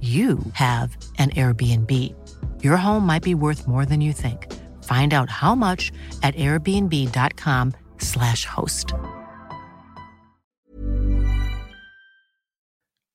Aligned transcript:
you 0.00 0.38
have 0.52 0.96
an 1.18 1.30
Airbnb. 1.30 2.14
Your 2.62 2.76
home 2.76 3.04
might 3.04 3.24
be 3.24 3.34
worth 3.34 3.66
more 3.66 3.84
than 3.84 4.00
you 4.00 4.12
think. 4.12 4.46
Find 4.84 5.12
out 5.12 5.28
how 5.28 5.56
much 5.56 5.90
at 6.22 6.36
airbnb.com/slash 6.36 8.44
host. 8.44 8.94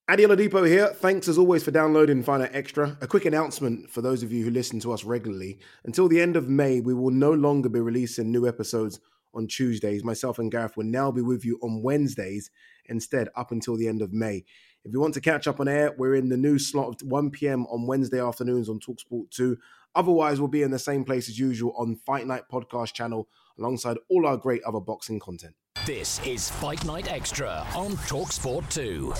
Ade 0.10 0.20
Oladipo 0.20 0.68
here. 0.68 0.88
Thanks 0.88 1.30
as 1.30 1.38
always 1.38 1.64
for 1.64 1.72
downloading 1.72 2.26
Out 2.28 2.50
Extra. 2.52 2.98
A 3.00 3.08
quick 3.08 3.24
announcement 3.24 3.90
for 3.90 4.02
those 4.02 4.22
of 4.22 4.34
you 4.34 4.44
who 4.44 4.52
listen 4.52 4.82
to 4.82 4.92
us 4.92 5.06
regularly. 5.06 5.60
Until 5.86 6.10
the 6.10 6.20
end 6.20 6.36
of 6.36 6.50
May, 6.50 6.82
we 6.82 6.94
will 6.94 7.10
no 7.10 7.32
longer 7.32 7.70
be 7.70 7.80
releasing 7.80 8.30
new 8.30 8.46
episodes 8.46 9.00
on 9.34 9.48
Tuesdays. 9.48 10.04
Myself 10.04 10.40
and 10.40 10.52
Gareth 10.52 10.76
will 10.76 10.84
now 10.84 11.10
be 11.10 11.22
with 11.22 11.46
you 11.46 11.58
on 11.64 11.82
Wednesdays 11.82 12.52
instead, 12.86 13.30
up 13.38 13.54
until 13.54 13.78
the 13.78 13.88
end 13.88 14.02
of 14.02 14.12
May. 14.12 14.44
If 14.86 14.92
you 14.92 15.00
want 15.00 15.14
to 15.14 15.22
catch 15.22 15.48
up 15.48 15.62
on 15.62 15.70
air, 15.70 15.96
we're 15.98 16.16
in 16.16 16.28
the 16.28 16.36
new 16.36 16.60
slot 16.60 17.02
of 17.02 17.08
1 17.08 17.32
p.m. 17.32 17.66
on 17.68 17.88
Wednesday 17.88 18.20
afternoons 18.20 18.68
on 18.68 18.82
Talksport 18.82 19.30
2. 19.30 19.58
Otherwise, 19.96 20.40
we'll 20.40 20.50
be 20.50 20.62
in 20.62 20.72
the 20.72 20.80
same 20.80 21.06
place 21.06 21.30
as 21.30 21.40
usual 21.40 21.74
on 21.78 21.96
Fight 21.96 22.28
Night 22.28 22.44
Podcast 22.52 22.92
channel 22.92 23.30
alongside 23.58 23.98
all 24.10 24.28
our 24.28 24.36
great 24.36 24.62
other 24.64 24.82
boxing 24.82 25.22
content. 25.22 25.56
This 25.86 26.20
is 26.26 26.50
Fight 26.50 26.84
Night 26.84 27.10
Extra 27.10 27.66
on 27.74 27.92
Talksport 27.94 28.70
2. 28.74 29.14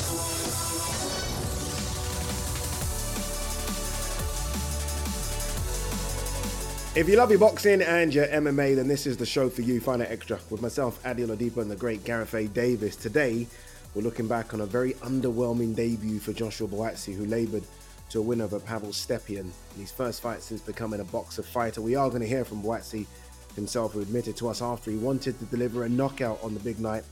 If 7.00 7.08
you 7.08 7.16
love 7.16 7.30
your 7.30 7.40
boxing 7.40 7.82
and 7.82 8.14
your 8.14 8.28
MMA, 8.28 8.76
then 8.76 8.90
this 8.90 9.08
is 9.08 9.16
the 9.16 9.26
show 9.26 9.50
for 9.50 9.62
you. 9.62 9.80
Fight 9.80 10.00
Night 10.00 10.12
Extra 10.12 10.40
with 10.50 10.62
myself, 10.62 11.00
Ade 11.06 11.20
Oladipo, 11.20 11.62
and 11.62 11.72
the 11.72 11.76
great 11.78 12.04
Gareth 12.04 12.34
A. 12.34 12.48
Davies. 12.48 12.98
Today, 12.98 13.48
we're 13.96 14.02
looking 14.02 14.28
back 14.28 14.54
on 14.54 14.62
a 14.62 14.66
very 14.66 14.94
underwhelming 14.96 15.76
debut 15.76 16.20
for 16.20 16.34
Joshua 16.34 16.68
Buatsi, 16.68 17.16
who 17.16 17.26
laboured 17.26 17.64
to 18.10 18.20
a 18.20 18.22
win 18.22 18.42
over 18.42 18.60
Pavel 18.60 18.90
Stepien 18.90 19.40
in 19.76 19.82
his 19.82 19.92
first 19.92 20.22
fight 20.22 20.42
since 20.42 20.62
becoming 20.62 21.00
a 21.00 21.06
Boxxer 21.06 21.46
fighter. 21.46 21.82
We 21.82 21.96
are 21.96 22.10
going 22.10 22.22
to 22.22 22.28
hear 22.28 22.44
from 22.44 22.64
Buatsi 22.64 23.06
himself, 23.56 23.94
who 23.94 24.02
admitted 24.02 24.36
to 24.38 24.50
us 24.50 24.62
after 24.62 24.90
he 24.90 24.98
wanted 24.98 25.38
to 25.40 25.46
deliver 25.46 25.84
a 25.84 25.90
knockout 25.90 26.40
on 26.44 26.54
the 26.54 26.60
big 26.60 26.80
night, 26.80 27.04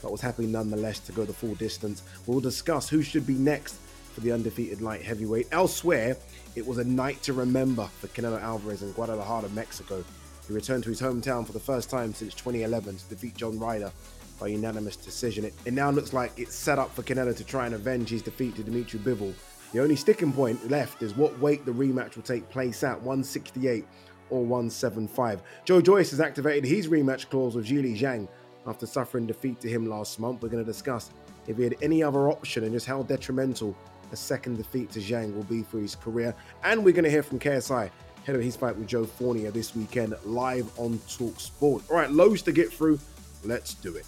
but 0.00 0.12
was 0.12 0.20
happy 0.20 0.46
nonetheless 0.46 1.00
to 1.00 1.12
go 1.12 1.24
the 1.24 1.32
full 1.32 1.54
distance. 1.56 2.02
We'll 2.26 2.40
discuss 2.40 2.88
who 2.88 3.02
should 3.02 3.26
be 3.26 3.34
next 3.34 3.76
for 4.12 4.20
the 4.20 4.32
undefeated 4.32 4.80
light 4.80 5.02
heavyweight. 5.02 5.48
Elsewhere, 5.50 6.16
it 6.54 6.66
was 6.66 6.78
a 6.78 6.84
night 6.84 7.20
to 7.22 7.32
remember 7.32 7.88
for 8.00 8.06
Canelo 8.08 8.40
Alvarez 8.40 8.82
in 8.82 8.92
Guadalajara, 8.92 9.48
Mexico. 9.50 10.04
He 10.46 10.54
returned 10.54 10.84
to 10.84 10.90
his 10.90 11.00
hometown 11.00 11.46
for 11.46 11.52
the 11.52 11.60
first 11.60 11.90
time 11.90 12.14
since 12.14 12.32
2011 12.34 12.96
to 12.96 13.04
defeat 13.06 13.36
John 13.36 13.58
Ryder 13.58 13.92
by 14.38 14.48
unanimous 14.48 14.96
decision. 14.96 15.44
It, 15.44 15.54
it 15.64 15.72
now 15.72 15.90
looks 15.90 16.12
like 16.12 16.32
it's 16.36 16.54
set 16.54 16.78
up 16.78 16.94
for 16.94 17.02
Canelo 17.02 17.36
to 17.36 17.44
try 17.44 17.66
and 17.66 17.74
avenge 17.74 18.10
his 18.10 18.22
defeat 18.22 18.56
to 18.56 18.62
Dimitri 18.62 19.00
Bivol. 19.00 19.34
The 19.72 19.80
only 19.80 19.96
sticking 19.96 20.32
point 20.32 20.70
left 20.70 21.02
is 21.02 21.14
what 21.14 21.38
weight 21.40 21.66
the 21.66 21.72
rematch 21.72 22.16
will 22.16 22.22
take 22.22 22.48
place 22.48 22.82
at 22.82 22.96
168 22.96 23.86
or 24.30 24.40
175. 24.40 25.42
Joe 25.64 25.80
Joyce 25.80 26.10
has 26.10 26.20
activated 26.20 26.64
his 26.64 26.88
rematch 26.88 27.28
clause 27.28 27.54
with 27.54 27.66
Zhilei 27.66 27.98
Zhang 27.98 28.28
after 28.66 28.86
suffering 28.86 29.26
defeat 29.26 29.60
to 29.60 29.68
him 29.68 29.86
last 29.86 30.20
month. 30.20 30.42
We're 30.42 30.48
going 30.48 30.64
to 30.64 30.70
discuss 30.70 31.10
if 31.46 31.56
he 31.56 31.64
had 31.64 31.76
any 31.82 32.02
other 32.02 32.30
option 32.30 32.64
and 32.64 32.72
just 32.72 32.86
how 32.86 33.02
detrimental 33.02 33.76
a 34.12 34.16
second 34.16 34.56
defeat 34.56 34.90
to 34.92 35.00
Zhang 35.00 35.34
will 35.34 35.44
be 35.44 35.62
for 35.62 35.78
his 35.78 35.94
career. 35.94 36.34
And 36.64 36.84
we're 36.84 36.92
going 36.92 37.04
to 37.04 37.10
hear 37.10 37.22
from 37.22 37.38
KSI 37.38 37.90
ahead 38.22 38.36
of 38.36 38.42
his 38.42 38.56
fight 38.56 38.76
with 38.76 38.86
Joe 38.86 39.04
Fournier 39.04 39.50
this 39.50 39.74
weekend 39.74 40.14
live 40.24 40.70
on 40.78 40.98
Talk 41.08 41.40
Sport. 41.40 41.82
All 41.90 41.96
right, 41.96 42.10
loads 42.10 42.42
to 42.42 42.52
get 42.52 42.72
through. 42.72 42.98
Let's 43.44 43.74
do 43.74 43.96
it. 43.96 44.06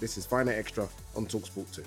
This 0.00 0.16
is 0.16 0.26
Fight 0.26 0.46
Extra 0.46 0.88
on 1.16 1.26
Talksport 1.26 1.74
2. 1.74 1.82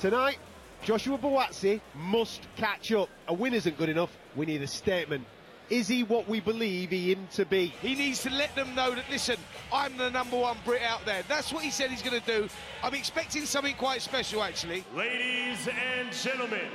Tonight, 0.00 0.38
Joshua 0.82 1.18
Buatsi 1.18 1.78
must 1.94 2.48
catch 2.56 2.90
up. 2.92 3.10
A 3.28 3.34
win 3.34 3.52
isn't 3.52 3.76
good 3.76 3.90
enough. 3.90 4.16
We 4.34 4.46
need 4.46 4.62
a 4.62 4.66
statement. 4.66 5.26
Is 5.68 5.86
he 5.86 6.02
what 6.02 6.26
we 6.26 6.40
believe 6.40 6.90
he 6.90 7.12
him 7.12 7.28
to 7.32 7.44
be? 7.44 7.66
He 7.82 7.94
needs 7.94 8.22
to 8.22 8.30
let 8.30 8.54
them 8.54 8.74
know 8.74 8.94
that, 8.94 9.04
listen, 9.10 9.36
I'm 9.72 9.96
the 9.98 10.10
number 10.10 10.38
one 10.38 10.56
Brit 10.64 10.80
out 10.82 11.04
there. 11.04 11.22
That's 11.28 11.52
what 11.52 11.62
he 11.62 11.70
said 11.70 11.90
he's 11.90 12.02
going 12.02 12.20
to 12.20 12.26
do. 12.26 12.48
I'm 12.82 12.94
expecting 12.94 13.44
something 13.44 13.74
quite 13.76 14.00
special, 14.00 14.42
actually. 14.42 14.84
Ladies 14.94 15.68
and 15.68 16.10
gentlemen, 16.12 16.70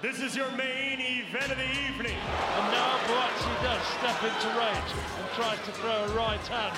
this 0.00 0.20
is 0.20 0.34
your 0.34 0.50
main 0.52 0.98
event 1.00 1.52
of 1.52 1.58
the 1.58 1.70
evening. 1.86 2.16
And 2.16 2.72
now 2.72 2.98
Buatsi 3.06 3.62
does 3.62 3.86
step 3.86 4.22
into 4.22 4.48
range 4.58 4.92
and 5.18 5.28
tries 5.34 5.58
to 5.66 5.72
throw 5.72 6.04
a 6.04 6.16
right 6.16 6.46
hand. 6.48 6.76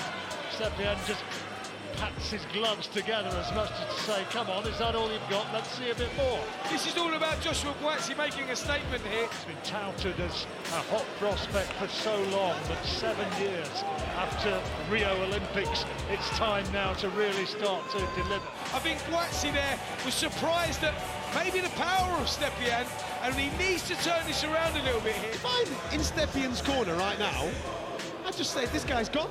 Stepien 0.51 0.95
just 1.07 1.23
pats 1.97 2.31
his 2.31 2.41
gloves 2.53 2.87
together 2.87 3.29
as 3.29 3.53
much 3.53 3.71
as 3.71 3.95
to 3.95 4.01
say, 4.03 4.23
come 4.29 4.49
on, 4.49 4.65
is 4.67 4.77
that 4.79 4.95
all 4.95 5.11
you've 5.11 5.29
got? 5.29 5.45
Let's 5.53 5.71
see 5.71 5.89
a 5.89 5.95
bit 5.95 6.09
more. 6.17 6.39
This 6.69 6.87
is 6.87 6.97
all 6.97 7.13
about 7.13 7.41
Joshua 7.41 7.73
Buatsi 7.81 8.17
making 8.17 8.49
a 8.49 8.55
statement 8.55 9.01
here. 9.07 9.27
He's 9.27 9.45
been 9.45 9.63
touted 9.63 10.19
as 10.19 10.45
a 10.73 10.81
hot 10.91 11.05
prospect 11.19 11.71
for 11.73 11.87
so 11.87 12.15
long, 12.31 12.55
but 12.67 12.83
seven 12.85 13.27
years 13.39 13.69
after 14.17 14.61
Rio 14.91 15.11
Olympics, 15.23 15.85
it's 16.09 16.29
time 16.29 16.65
now 16.71 16.93
to 16.93 17.09
really 17.09 17.45
start 17.45 17.89
to 17.91 17.99
deliver. 18.15 18.47
I 18.73 18.79
think 18.79 18.99
Buatsi 19.01 19.53
there 19.53 19.79
was 20.03 20.13
surprised 20.13 20.83
at 20.83 20.93
maybe 21.33 21.59
the 21.59 21.73
power 21.75 22.17
of 22.17 22.27
Stepien, 22.27 22.85
and 23.23 23.35
he 23.35 23.49
needs 23.57 23.87
to 23.87 23.95
turn 24.03 24.25
this 24.27 24.43
around 24.43 24.75
a 24.77 24.83
little 24.83 25.01
bit 25.01 25.15
here. 25.15 25.31
If 25.31 25.45
I'm 25.45 25.93
in 25.93 26.01
Stepien's 26.01 26.61
corner 26.61 26.95
right 26.95 27.19
now, 27.19 27.49
I'd 28.25 28.35
just 28.35 28.53
say 28.53 28.65
this 28.67 28.83
guy's 28.83 29.07
gone. 29.07 29.29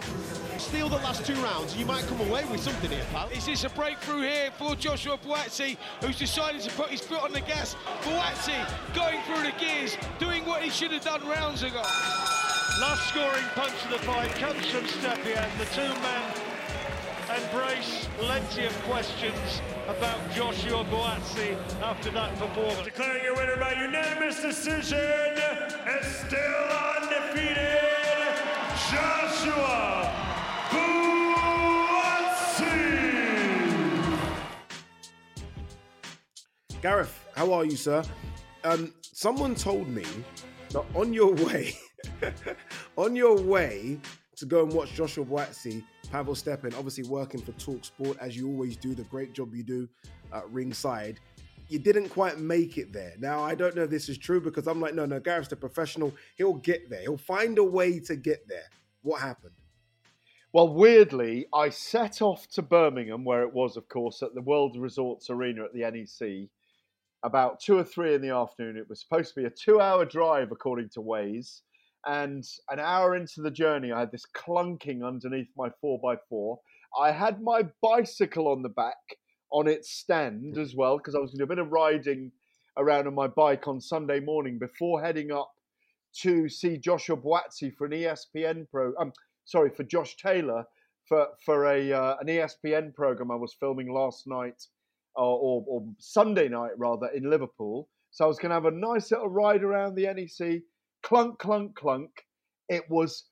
Steal 0.57 0.89
the 0.89 0.97
last 0.97 1.27
two 1.27 1.35
rounds, 1.43 1.77
you 1.77 1.85
might 1.85 2.05
come 2.05 2.21
away 2.21 2.45
with 2.45 2.61
something 2.61 2.91
here, 2.91 3.05
pal. 3.13 3.29
Is 3.31 3.47
this 3.47 3.65
a 3.65 3.71
breakthrough 3.71 4.23
here 4.23 4.51
for 4.57 4.77
Joshua 4.77 5.19
Buatsi, 5.19 5.77
who's 6.01 6.17
decided 6.17 6.61
to 6.63 6.71
put 6.71 6.91
his 6.91 7.01
foot 7.01 7.23
on 7.23 7.33
the 7.33 7.41
gas? 7.41 7.75
Buatsi 8.03 8.55
going 8.95 9.21
through 9.23 9.43
the 9.43 9.53
gears, 9.59 9.97
doing 10.21 10.47
what 10.47 10.63
he 10.63 10.71
should 10.71 10.93
have 10.93 11.03
done 11.03 11.27
rounds 11.27 11.65
ago. 11.65 11.83
Last 12.81 13.09
scoring 13.09 13.45
punch 13.55 13.75
of 13.85 13.91
the 13.91 13.99
fight 13.99 14.31
comes 14.37 14.65
from 14.67 14.85
Stepien. 14.85 15.59
The 15.59 15.67
two 15.75 15.93
men 16.01 16.23
embrace 17.35 18.07
plenty 18.19 18.67
of 18.67 18.83
questions 18.83 19.61
about 19.89 20.19
Joshua 20.33 20.85
Buatsi 20.85 21.57
after 21.83 22.11
that 22.13 22.37
performance. 22.37 22.85
Declaring 22.85 23.25
your 23.25 23.35
winner 23.35 23.57
by 23.57 23.73
unanimous 23.73 24.41
decision 24.41 24.99
and 24.99 26.05
still 26.05 26.39
undefeated, 27.03 27.94
Joshua 28.75 30.11
Buatsi. 30.71 31.05
Gareth, 36.83 37.25
how 37.37 37.53
are 37.53 37.65
you, 37.65 37.77
sir? 37.77 38.03
Um, 38.65 38.93
someone 39.01 39.55
told 39.55 39.87
me 39.87 40.05
that 40.71 40.85
on 40.95 41.15
your 41.15 41.35
way, 41.35 41.77
on 42.97 43.15
your 43.15 43.41
way 43.41 44.01
to 44.37 44.45
go 44.45 44.65
and 44.65 44.73
watch 44.73 44.93
Joshua 44.95 45.25
Buatsi, 45.25 45.85
Pavel 46.11 46.35
Stepien, 46.35 46.77
obviously 46.77 47.05
working 47.05 47.41
for 47.41 47.53
Talk 47.53 47.85
Sport 47.85 48.19
as 48.21 48.37
you 48.37 48.49
always 48.49 48.77
do, 48.77 48.93
the 48.93 49.05
great 49.05 49.33
job 49.35 49.55
you 49.55 49.63
do 49.63 49.89
at 50.33 50.51
ringside. 50.51 51.21
You 51.69 51.79
didn't 51.79 52.11
quite 52.11 52.39
make 52.39 52.79
it 52.79 52.93
there. 52.93 53.15
Now 53.19 53.43
I 53.43 53.55
don't 53.55 53.75
know 53.75 53.85
if 53.85 53.91
this 53.91 54.09
is 54.09 54.19
true 54.19 54.41
because 54.41 54.67
I'm 54.67 54.81
like, 54.81 54.95
no, 54.95 55.07
no, 55.07 55.19
Gareth's 55.19 55.53
a 55.53 55.57
professional. 55.57 56.13
He'll 56.37 56.55
get 56.55 56.91
there. 56.91 57.01
He'll 57.01 57.17
find 57.17 57.59
a 57.59 57.65
way 57.65 57.99
to 58.01 58.17
get 58.17 58.47
there. 58.49 58.69
What 59.03 59.21
happened? 59.21 59.55
Well, 60.53 60.73
weirdly, 60.73 61.47
I 61.53 61.71
set 61.71 62.23
off 62.23 62.49
to 62.51 62.63
Birmingham, 62.63 63.25
where 63.25 63.43
it 63.43 63.53
was, 63.53 63.77
of 63.77 63.89
course, 63.89 64.23
at 64.23 64.35
the 64.35 64.43
World 64.43 64.77
Resorts 64.79 65.29
Arena 65.29 65.65
at 65.65 65.73
the 65.73 65.81
NEC. 65.81 66.49
about 67.25 67.59
two 67.59 67.77
or 67.77 67.85
three 67.85 68.15
in 68.15 68.21
the 68.23 68.29
afternoon. 68.29 68.77
It 68.77 68.89
was 68.89 69.01
supposed 69.01 69.35
to 69.35 69.41
be 69.41 69.47
a 69.47 69.51
two-hour 69.51 70.05
drive 70.05 70.53
according 70.53 70.91
to 70.91 71.01
Waze, 71.01 71.63
and 72.07 72.45
an 72.71 72.79
hour 72.79 73.17
into 73.17 73.41
the 73.41 73.51
journey, 73.51 73.91
I 73.91 74.01
had 74.01 74.13
this 74.13 74.27
clunking 74.37 75.03
underneath 75.05 75.49
my 75.57 75.71
four 75.81 75.99
x 76.13 76.23
four. 76.29 76.61
I 76.99 77.11
had 77.11 77.43
my 77.43 77.63
bicycle 77.83 78.47
on 78.47 78.63
the 78.63 78.69
back 78.69 79.17
on 79.55 79.69
its 79.69 79.91
stand 79.91 80.59
as 80.59 80.75
well 80.75 80.99
because 80.99 81.15
I 81.15 81.21
was 81.21 81.31
going 81.31 81.39
to 81.39 81.47
do 81.47 81.53
a 81.53 81.57
bit 81.57 81.65
of 81.65 81.71
riding 81.71 82.33
around 82.77 83.07
on 83.07 83.15
my 83.15 83.29
bike 83.29 83.69
on 83.69 83.81
Sunday 83.81 84.19
morning 84.19 84.59
before 84.59 85.01
heading 85.01 85.31
up 85.31 85.53
to 86.23 86.49
see 86.49 86.77
Joshua 86.77 87.17
Buatsi 87.17 87.73
for 87.73 87.87
an 87.87 87.93
ESPN 87.93 88.69
pro. 88.69 88.93
Um, 89.01 89.13
sorry, 89.45 89.71
for 89.71 89.85
Josh 89.85 90.17
Taylor 90.17 90.65
for 91.09 91.29
for 91.45 91.67
a 91.67 91.93
uh, 91.93 92.17
an 92.21 92.27
ESPN 92.27 92.95
program 92.95 93.31
I 93.31 93.37
was 93.37 93.55
filming 93.55 93.93
last 93.93 94.27
night 94.27 94.61
or, 95.15 95.39
or, 95.39 95.65
or 95.69 95.87
Sunday 96.01 96.49
night 96.49 96.73
rather 96.77 97.07
in 97.15 97.31
Liverpool. 97.31 97.89
So 98.11 98.25
I 98.25 98.29
was 98.29 98.39
going 98.39 98.51
to 98.51 98.55
have 98.55 98.65
a 98.65 98.71
nice 98.73 99.13
little 99.13 99.29
ride 99.29 99.63
around 99.63 99.95
the 99.95 100.07
NEC. 100.07 100.63
Clunk, 101.05 101.39
clunk, 101.39 101.77
clunk. 101.77 102.11
It 102.69 102.85
was 102.89 103.25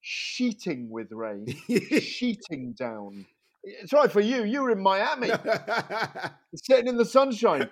sheeting 0.00 0.88
with 0.88 1.08
rain, 1.10 1.46
sheeting 2.00 2.74
down. 2.78 3.26
It's 3.68 3.92
right 3.92 4.10
for 4.10 4.20
you. 4.20 4.44
You 4.44 4.62
were 4.62 4.70
in 4.70 4.80
Miami, 4.80 5.28
sitting 6.54 6.86
in 6.86 6.96
the 6.96 7.04
sunshine, 7.04 7.68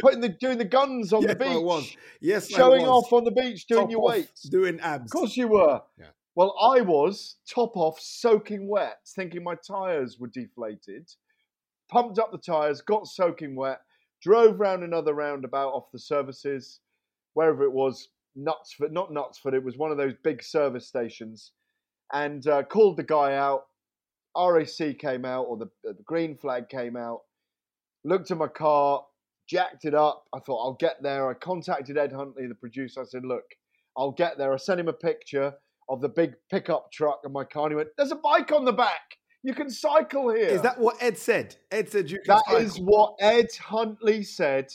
putting 0.00 0.20
the 0.20 0.30
doing 0.30 0.58
the 0.58 0.64
guns 0.64 1.12
on 1.12 1.22
yes, 1.22 1.30
the 1.30 1.36
beach. 1.36 1.48
I 1.48 1.56
was. 1.58 1.96
Yes, 2.20 2.48
showing 2.48 2.84
I 2.84 2.88
was. 2.88 3.04
off 3.04 3.12
on 3.12 3.22
the 3.22 3.30
beach, 3.30 3.66
doing 3.68 3.82
Top 3.82 3.90
your 3.90 4.00
off, 4.00 4.10
weights. 4.10 4.42
doing 4.48 4.80
abs. 4.80 5.04
Of 5.04 5.10
course 5.10 5.36
you 5.36 5.46
were. 5.46 5.80
Yeah. 5.96 6.06
Well, 6.34 6.56
I 6.60 6.80
was 6.80 7.36
top 7.48 7.76
off, 7.76 8.00
soaking 8.00 8.68
wet, 8.68 8.98
thinking 9.14 9.44
my 9.44 9.54
tyres 9.54 10.18
were 10.18 10.28
deflated. 10.28 11.08
Pumped 11.88 12.18
up 12.18 12.32
the 12.32 12.38
tyres, 12.38 12.80
got 12.80 13.06
soaking 13.06 13.54
wet, 13.54 13.80
drove 14.20 14.58
round 14.60 14.82
another 14.82 15.14
roundabout 15.14 15.70
off 15.70 15.90
the 15.92 15.98
services, 15.98 16.80
wherever 17.34 17.62
it 17.62 17.72
was, 17.72 18.08
Knutsford, 18.36 18.92
not 18.92 19.10
Knutsford, 19.10 19.54
it 19.54 19.64
was 19.64 19.76
one 19.76 19.90
of 19.90 19.96
those 19.96 20.14
big 20.22 20.42
service 20.42 20.86
stations, 20.86 21.52
and 22.12 22.46
uh, 22.46 22.62
called 22.62 22.96
the 22.96 23.04
guy 23.04 23.34
out. 23.34 23.64
RAC 24.36 24.98
came 24.98 25.24
out, 25.24 25.44
or 25.44 25.56
the, 25.56 25.68
the 25.84 25.96
green 26.04 26.36
flag 26.36 26.68
came 26.68 26.96
out. 26.96 27.22
Looked 28.04 28.30
at 28.30 28.38
my 28.38 28.48
car, 28.48 29.04
jacked 29.48 29.84
it 29.84 29.94
up. 29.94 30.24
I 30.34 30.38
thought, 30.40 30.64
I'll 30.64 30.74
get 30.78 31.02
there. 31.02 31.28
I 31.28 31.34
contacted 31.34 31.98
Ed 31.98 32.12
Huntley, 32.12 32.46
the 32.46 32.54
producer. 32.54 33.00
I 33.02 33.04
said, 33.04 33.24
Look, 33.24 33.44
I'll 33.96 34.12
get 34.12 34.38
there. 34.38 34.52
I 34.52 34.56
sent 34.56 34.80
him 34.80 34.88
a 34.88 34.92
picture 34.92 35.54
of 35.88 36.00
the 36.00 36.08
big 36.08 36.34
pickup 36.50 36.92
truck 36.92 37.20
and 37.24 37.32
my 37.32 37.44
car. 37.44 37.64
And 37.64 37.72
he 37.72 37.76
went, 37.76 37.88
There's 37.96 38.12
a 38.12 38.16
bike 38.16 38.52
on 38.52 38.64
the 38.64 38.72
back. 38.72 39.16
You 39.42 39.54
can 39.54 39.70
cycle 39.70 40.30
here. 40.30 40.48
Is 40.48 40.62
that 40.62 40.78
what 40.78 41.02
Ed 41.02 41.16
said? 41.16 41.56
Ed 41.70 41.88
said 41.88 42.10
you 42.10 42.18
can 42.18 42.34
That 42.36 42.44
cycle. 42.46 42.60
is 42.60 42.78
what 42.78 43.14
Ed 43.20 43.46
Huntley 43.60 44.22
said. 44.22 44.72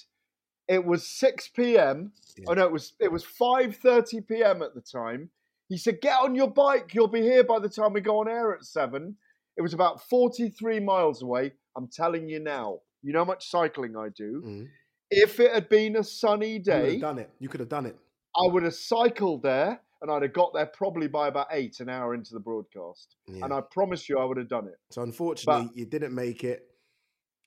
It 0.68 0.84
was 0.84 1.08
6 1.08 1.50
p.m. 1.50 2.12
Yeah. 2.38 2.46
Oh 2.48 2.54
no, 2.54 2.64
it 2.66 2.72
was 2.72 2.94
it 3.00 3.12
was 3.12 3.26
5:30 3.26 4.28
p.m. 4.28 4.62
at 4.62 4.74
the 4.74 4.82
time. 4.82 5.30
He 5.68 5.78
said, 5.78 6.00
"Get 6.02 6.18
on 6.18 6.36
your 6.36 6.50
bike. 6.50 6.94
You'll 6.94 7.08
be 7.08 7.22
here 7.22 7.44
by 7.44 7.60
the 7.60 7.70
time 7.70 7.94
we 7.94 8.02
go 8.02 8.20
on 8.20 8.30
air 8.30 8.54
at 8.54 8.64
7." 8.64 9.16
It 9.58 9.62
was 9.62 9.74
about 9.74 10.02
43 10.10 10.80
miles 10.80 11.22
away. 11.22 11.54
I'm 11.78 11.88
telling 11.88 12.28
you 12.30 12.40
now. 12.40 12.80
You 13.02 13.14
know 13.14 13.20
how 13.20 13.26
much 13.26 13.50
cycling 13.50 13.96
I 13.98 14.10
do. 14.10 14.42
Mhm. 14.42 14.70
If 15.12 15.40
it 15.40 15.52
had 15.54 15.70
been 15.70 15.98
a 15.98 16.04
sunny 16.04 16.58
day, 16.60 16.94
have 16.94 17.02
done 17.02 17.20
it. 17.20 17.30
You 17.40 17.50
could 17.50 17.60
have 17.60 17.70
done 17.70 17.86
it. 17.86 17.98
I 18.36 18.48
would 18.52 18.64
have 18.64 18.74
cycled 18.74 19.44
there 19.44 19.80
and 20.02 20.10
I'd 20.12 20.24
have 20.24 20.34
got 20.34 20.54
there 20.54 20.66
probably 20.66 21.08
by 21.08 21.28
about 21.28 21.48
8 21.52 21.80
an 21.82 21.90
hour 21.90 22.14
into 22.16 22.34
the 22.34 22.40
broadcast. 22.40 23.16
Yeah. 23.28 23.46
And 23.46 23.54
I 23.54 23.62
promise 23.62 24.10
you 24.10 24.18
I 24.20 24.26
would 24.26 24.38
have 24.38 24.48
done 24.50 24.68
it. 24.68 24.80
So 24.90 25.02
unfortunately, 25.04 25.70
you 25.76 25.86
didn't 25.86 26.14
make 26.16 26.44
it, 26.44 26.70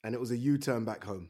and 0.04 0.14
it 0.14 0.20
was 0.20 0.30
a 0.30 0.36
U-turn 0.36 0.84
back 0.84 1.02
home. 1.04 1.28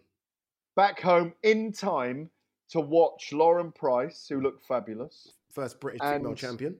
Back 0.77 1.01
home 1.01 1.35
in 1.43 1.73
time 1.73 2.31
to 2.71 2.81
watch 2.81 3.33
Lauren 3.33 3.73
Price, 3.73 4.27
who 4.29 4.41
looked 4.41 4.67
fabulous. 4.67 5.33
First 5.51 5.81
British 5.81 6.01
female 6.03 6.27
And- 6.29 6.37
champion. 6.37 6.79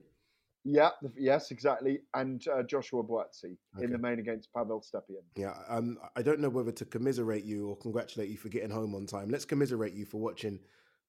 Yeah, 0.69 0.89
yes, 1.15 1.51
exactly. 1.51 1.99
And 2.13 2.45
uh, 2.49 2.61
Joshua 2.61 3.01
Buatsi 3.01 3.55
in 3.79 3.89
the 3.89 3.97
main 3.97 4.19
against 4.19 4.51
Pavel 4.53 4.81
Stepien. 4.81 5.23
Yeah, 5.37 5.53
um, 5.69 5.97
I 6.17 6.21
don't 6.21 6.41
know 6.41 6.49
whether 6.49 6.73
to 6.73 6.83
commiserate 6.83 7.45
you 7.45 7.69
or 7.69 7.77
congratulate 7.77 8.29
you 8.29 8.35
for 8.35 8.49
getting 8.49 8.69
home 8.69 8.93
on 8.93 9.05
time. 9.05 9.29
Let's 9.29 9.45
commiserate 9.45 9.93
you 9.93 10.05
for 10.05 10.17
watching 10.19 10.59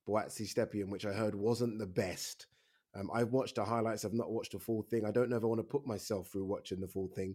Buatsi 0.09 0.43
Stepien, 0.43 0.91
which 0.91 1.05
I 1.05 1.13
heard 1.13 1.35
wasn't 1.35 1.81
the 1.81 1.89
best. 1.89 2.47
Um, 2.95 3.11
I've 3.13 3.33
watched 3.33 3.57
the 3.57 3.65
highlights. 3.65 4.05
I've 4.05 4.13
not 4.13 4.31
watched 4.31 4.53
the 4.53 4.61
full 4.61 4.83
thing. 4.83 5.05
I 5.05 5.11
don't 5.11 5.29
know 5.29 5.37
if 5.37 5.43
I 5.43 5.47
want 5.47 5.59
to 5.59 5.65
put 5.65 5.85
myself 5.85 6.29
through 6.29 6.45
watching 6.45 6.81
the 6.81 6.87
full 6.87 7.09
thing. 7.09 7.35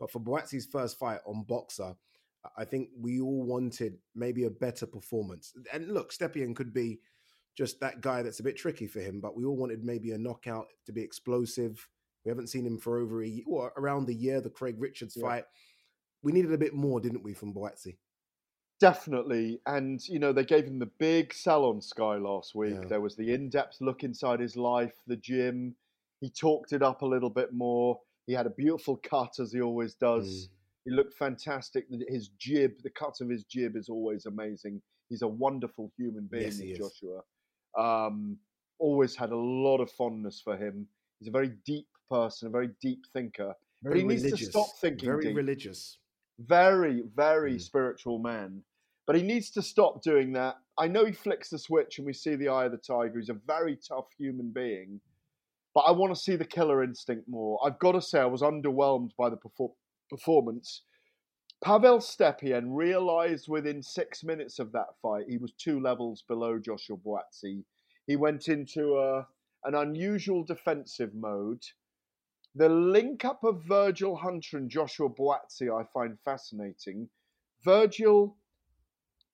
But 0.00 0.10
for 0.10 0.18
Buatsi's 0.18 0.66
first 0.66 0.98
fight 0.98 1.20
on 1.24 1.44
Boxxer, 1.48 1.94
I 2.58 2.64
think 2.64 2.88
we 3.00 3.20
all 3.20 3.44
wanted 3.44 3.98
maybe 4.16 4.42
a 4.42 4.50
better 4.50 4.86
performance. 4.86 5.52
And 5.72 5.92
look, 5.92 6.12
Stepien 6.12 6.56
could 6.56 6.74
be 6.74 6.98
just 7.56 7.80
that 7.80 8.00
guy 8.00 8.22
that's 8.22 8.40
a 8.40 8.44
bit 8.44 8.56
tricky 8.56 8.86
for 8.86 9.00
him, 9.00 9.20
but 9.20 9.36
we 9.36 9.44
all 9.44 9.56
wanted 9.56 9.84
maybe 9.84 10.12
a 10.12 10.18
knockout 10.18 10.66
to 10.86 10.92
be 10.92 11.02
explosive. 11.02 11.86
We 12.24 12.30
haven't 12.30 12.48
seen 12.48 12.66
him 12.66 12.78
for 12.78 12.98
over 12.98 13.22
a 13.22 13.28
year, 13.28 13.44
or 13.46 13.72
around 13.76 14.06
the 14.06 14.14
year, 14.14 14.40
the 14.40 14.50
Craig 14.50 14.76
Richards 14.78 15.16
Yeah. 15.16 15.22
fight. 15.22 15.44
We 16.22 16.32
needed 16.32 16.52
a 16.52 16.58
bit 16.58 16.74
more, 16.74 17.00
didn't 17.00 17.22
we, 17.22 17.34
from 17.34 17.54
Buatsi? 17.54 17.96
Definitely. 18.78 19.60
And, 19.66 20.06
you 20.08 20.18
know, 20.18 20.32
they 20.32 20.44
gave 20.44 20.64
him 20.64 20.78
the 20.78 20.86
big 20.86 21.34
sell 21.34 21.64
on 21.66 21.80
Sky 21.80 22.16
last 22.16 22.54
week. 22.54 22.74
Yeah. 22.74 22.88
There 22.88 23.00
was 23.00 23.14
the 23.16 23.32
in 23.32 23.50
depth 23.50 23.80
look 23.80 24.04
inside 24.04 24.40
his 24.40 24.56
life, 24.56 24.94
the 25.06 25.16
gym. 25.16 25.76
He 26.20 26.30
talked 26.30 26.72
it 26.72 26.82
up 26.82 27.02
a 27.02 27.06
little 27.06 27.30
bit 27.30 27.52
more. 27.52 28.00
He 28.26 28.32
had 28.32 28.46
a 28.46 28.50
beautiful 28.50 28.96
cut, 28.96 29.38
as 29.38 29.52
he 29.52 29.60
always 29.60 29.94
does. 29.94 30.46
Mm. 30.46 30.50
He 30.86 30.90
looked 30.92 31.14
fantastic. 31.14 31.86
His 32.08 32.28
jib, 32.38 32.72
the 32.82 32.90
cut 32.90 33.20
of 33.20 33.28
his 33.28 33.44
jib 33.44 33.76
is 33.76 33.88
always 33.88 34.24
amazing. 34.26 34.80
He's 35.08 35.22
a 35.22 35.28
wonderful 35.28 35.92
human 35.96 36.26
being, 36.30 36.44
Yes, 36.44 36.58
he 36.58 36.72
is. 36.72 37.02
Um, 37.78 38.36
always 38.78 39.14
had 39.14 39.30
a 39.30 39.36
lot 39.36 39.78
of 39.80 39.90
fondness 39.92 40.40
for 40.40 40.56
him. 40.56 40.86
He's 41.18 41.28
a 41.28 41.32
very 41.32 41.52
deep 41.66 41.86
person, 42.08 42.48
a 42.48 42.50
very 42.50 42.70
deep 42.80 43.04
thinker. 43.12 43.54
But 43.82 43.96
he 43.96 44.02
needs 44.02 44.22
to 44.30 44.36
stop 44.36 44.66
thinking 44.80 45.06
Very 45.08 45.24
deep. 45.26 45.36
religious. 45.36 45.98
Very, 46.38 47.02
very 47.14 47.54
Mm. 47.56 47.60
spiritual 47.60 48.18
man. 48.18 48.62
But 49.06 49.16
he 49.16 49.22
needs 49.22 49.50
to 49.52 49.62
stop 49.62 50.02
doing 50.02 50.32
that. 50.32 50.56
I 50.78 50.86
know 50.88 51.04
he 51.04 51.12
flicks 51.12 51.50
the 51.50 51.58
switch 51.58 51.98
and 51.98 52.06
we 52.06 52.12
see 52.12 52.36
the 52.36 52.48
eye 52.48 52.66
of 52.66 52.72
the 52.72 52.78
tiger. 52.78 53.18
He's 53.18 53.28
a 53.28 53.34
very 53.34 53.76
tough 53.76 54.06
human 54.16 54.50
being. 54.50 55.00
But 55.74 55.80
I 55.80 55.90
want 55.92 56.14
to 56.14 56.20
see 56.20 56.36
the 56.36 56.44
killer 56.44 56.82
instinct 56.82 57.28
more. 57.28 57.60
I've 57.64 57.78
got 57.78 57.92
to 57.92 58.02
say, 58.02 58.20
I 58.20 58.24
was 58.26 58.42
underwhelmed 58.42 59.10
by 59.16 59.28
the 59.30 59.36
perfor- 59.36 59.74
performance. 60.08 60.82
Pavel 61.62 61.98
Stepien 61.98 62.74
realized 62.74 63.46
within 63.46 63.82
six 63.82 64.24
minutes 64.24 64.58
of 64.58 64.72
that 64.72 64.96
fight 65.02 65.26
he 65.28 65.36
was 65.36 65.52
two 65.52 65.78
levels 65.78 66.22
below 66.26 66.58
Joshua 66.58 66.96
Buatsi. 66.96 67.62
He 68.06 68.16
went 68.16 68.48
into 68.48 68.96
a, 68.96 69.28
an 69.64 69.74
unusual 69.74 70.42
defensive 70.42 71.14
mode. 71.14 71.62
The 72.54 72.70
link 72.70 73.26
up 73.26 73.44
of 73.44 73.62
Virgil 73.62 74.16
Hunter 74.16 74.56
and 74.56 74.70
Joshua 74.70 75.10
Buatsi 75.10 75.68
I 75.70 75.84
find 75.92 76.18
fascinating. 76.24 77.10
Virgil 77.62 78.38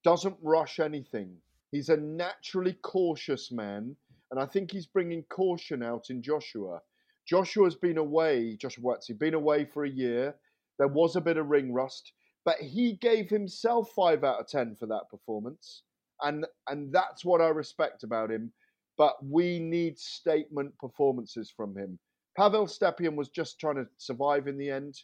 doesn't 0.03 0.37
rush 0.43 0.81
anything. 0.81 1.37
He's 1.71 1.91
a 1.91 1.97
naturally 1.97 2.73
cautious 2.83 3.53
man, 3.53 3.95
and 4.33 4.41
I 4.41 4.47
think 4.47 4.73
he's 4.73 4.87
bringing 4.87 5.23
caution 5.25 5.81
out 5.81 6.11
in 6.11 6.23
Joshua. 6.23 6.83
Joshua's 7.25 7.77
been 7.77 7.99
away, 7.99 8.57
Joshua 8.57 8.83
Buatsi, 8.83 9.17
been 9.17 9.35
away 9.35 9.65
for 9.65 9.85
a 9.85 9.91
year. 9.91 10.35
There 10.79 10.89
was 10.89 11.17
a 11.17 11.23
bit 11.23 11.39
of 11.39 11.49
ring 11.49 11.73
rust, 11.73 12.13
but 12.47 12.57
he 12.59 12.95
gave 12.95 13.29
himself 13.29 13.91
five 13.95 14.25
out 14.25 14.41
of 14.41 14.49
ten 14.49 14.75
for 14.81 14.87
that 14.87 15.11
performance, 15.11 15.83
and 16.23 16.47
and 16.69 16.91
that's 16.93 17.25
what 17.27 17.43
I 17.43 17.49
respect 17.49 18.05
about 18.05 18.31
him. 18.31 18.53
But 18.97 19.17
we 19.23 19.59
need 19.59 19.99
statement 19.99 20.73
performances 20.79 21.53
from 21.55 21.77
him. 21.77 21.99
Pavel 22.39 22.67
Stepien 22.67 23.15
was 23.17 23.29
just 23.29 23.61
trying 23.61 23.77
to 23.77 23.87
survive 23.99 24.47
in 24.47 24.57
the 24.57 24.71
end. 24.71 24.95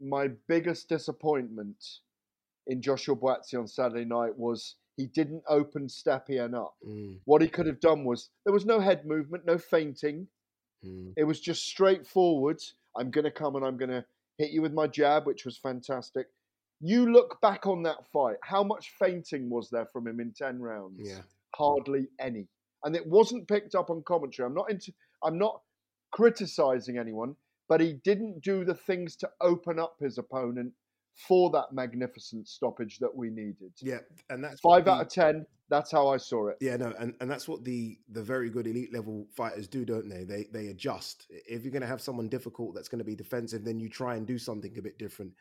My 0.00 0.28
biggest 0.48 0.88
disappointment 0.90 1.82
in 2.66 2.82
Joshua 2.82 3.16
Buatsi 3.16 3.58
on 3.58 3.66
Saturday 3.68 4.04
night 4.04 4.36
was 4.36 4.76
he 4.96 5.06
didn't 5.06 5.42
open 5.48 5.86
Stepien 5.88 6.54
up. 6.54 6.74
Mm, 6.86 7.18
What 7.24 7.42
he 7.42 7.48
could 7.48 7.66
have 7.66 7.80
done 7.80 8.04
was 8.04 8.30
there 8.44 8.52
was 8.52 8.66
no 8.66 8.80
head 8.80 9.06
movement, 9.06 9.44
no 9.46 9.58
feinting. 9.58 10.26
mm. 10.84 11.12
It 11.16 11.24
was 11.24 11.40
just 11.40 11.64
straightforward. 11.66 12.60
I'm 12.96 13.10
going 13.10 13.24
to 13.24 13.30
come 13.30 13.56
and 13.56 13.64
I'm 13.64 13.76
going 13.76 13.90
to 13.90 14.04
hit 14.38 14.50
you 14.50 14.62
with 14.62 14.72
my 14.72 14.86
jab, 14.86 15.26
which 15.26 15.44
was 15.44 15.56
fantastic. 15.58 16.26
You 16.80 17.12
look 17.12 17.40
back 17.40 17.66
on 17.66 17.82
that 17.84 18.06
fight. 18.12 18.36
How 18.42 18.62
much 18.62 18.92
fainting 18.98 19.48
was 19.48 19.70
there 19.70 19.86
from 19.92 20.06
him 20.06 20.20
in 20.20 20.32
10 20.32 20.60
rounds? 20.60 21.00
Yeah. 21.02 21.20
Hardly 21.54 22.08
any. 22.18 22.48
And 22.84 22.94
it 22.94 23.06
wasn't 23.06 23.48
picked 23.48 23.74
up 23.74 23.90
on 23.90 24.02
commentary. 24.02 24.46
I'm 24.46 24.54
not 24.54 24.70
into 24.70 24.92
I'm 25.22 25.38
not 25.38 25.62
criticizing 26.12 26.98
anyone, 26.98 27.34
but 27.68 27.80
he 27.80 27.94
didn't 28.04 28.42
do 28.42 28.64
the 28.64 28.74
things 28.74 29.16
to 29.16 29.30
open 29.40 29.78
up 29.78 29.96
his 29.98 30.18
opponent 30.18 30.72
for 31.14 31.50
that 31.50 31.72
magnificent 31.72 32.48
stoppage 32.48 32.98
that 32.98 33.14
we 33.14 33.30
needed. 33.30 33.72
Yeah, 33.80 33.98
and 34.30 34.42
that's 34.42 34.60
Five 34.60 34.86
what 34.86 34.94
out 34.94 35.02
of 35.02 35.08
ten. 35.08 35.46
That's 35.70 35.90
how 35.90 36.08
I 36.08 36.18
saw 36.18 36.48
it. 36.48 36.56
Yeah, 36.60 36.76
no, 36.76 36.92
and, 36.98 37.14
and 37.20 37.30
that's 37.30 37.48
what 37.48 37.64
the 37.64 37.98
the 38.10 38.22
very 38.22 38.50
good 38.50 38.66
elite 38.66 38.92
level 38.92 39.26
fighters 39.34 39.66
do, 39.66 39.84
don't 39.84 40.08
they? 40.08 40.24
They 40.24 40.46
they 40.52 40.68
adjust. 40.68 41.26
If 41.30 41.62
you're 41.62 41.72
going 41.72 41.82
to 41.82 41.88
have 41.88 42.00
someone 42.00 42.28
difficult 42.28 42.74
that's 42.74 42.88
going 42.88 42.98
to 42.98 43.04
be 43.04 43.14
defensive, 43.14 43.64
then 43.64 43.80
you 43.80 43.88
try 43.88 44.16
and 44.16 44.26
do 44.26 44.38
something 44.38 44.76
a 44.76 44.82
bit 44.82 44.98
different. 44.98 45.32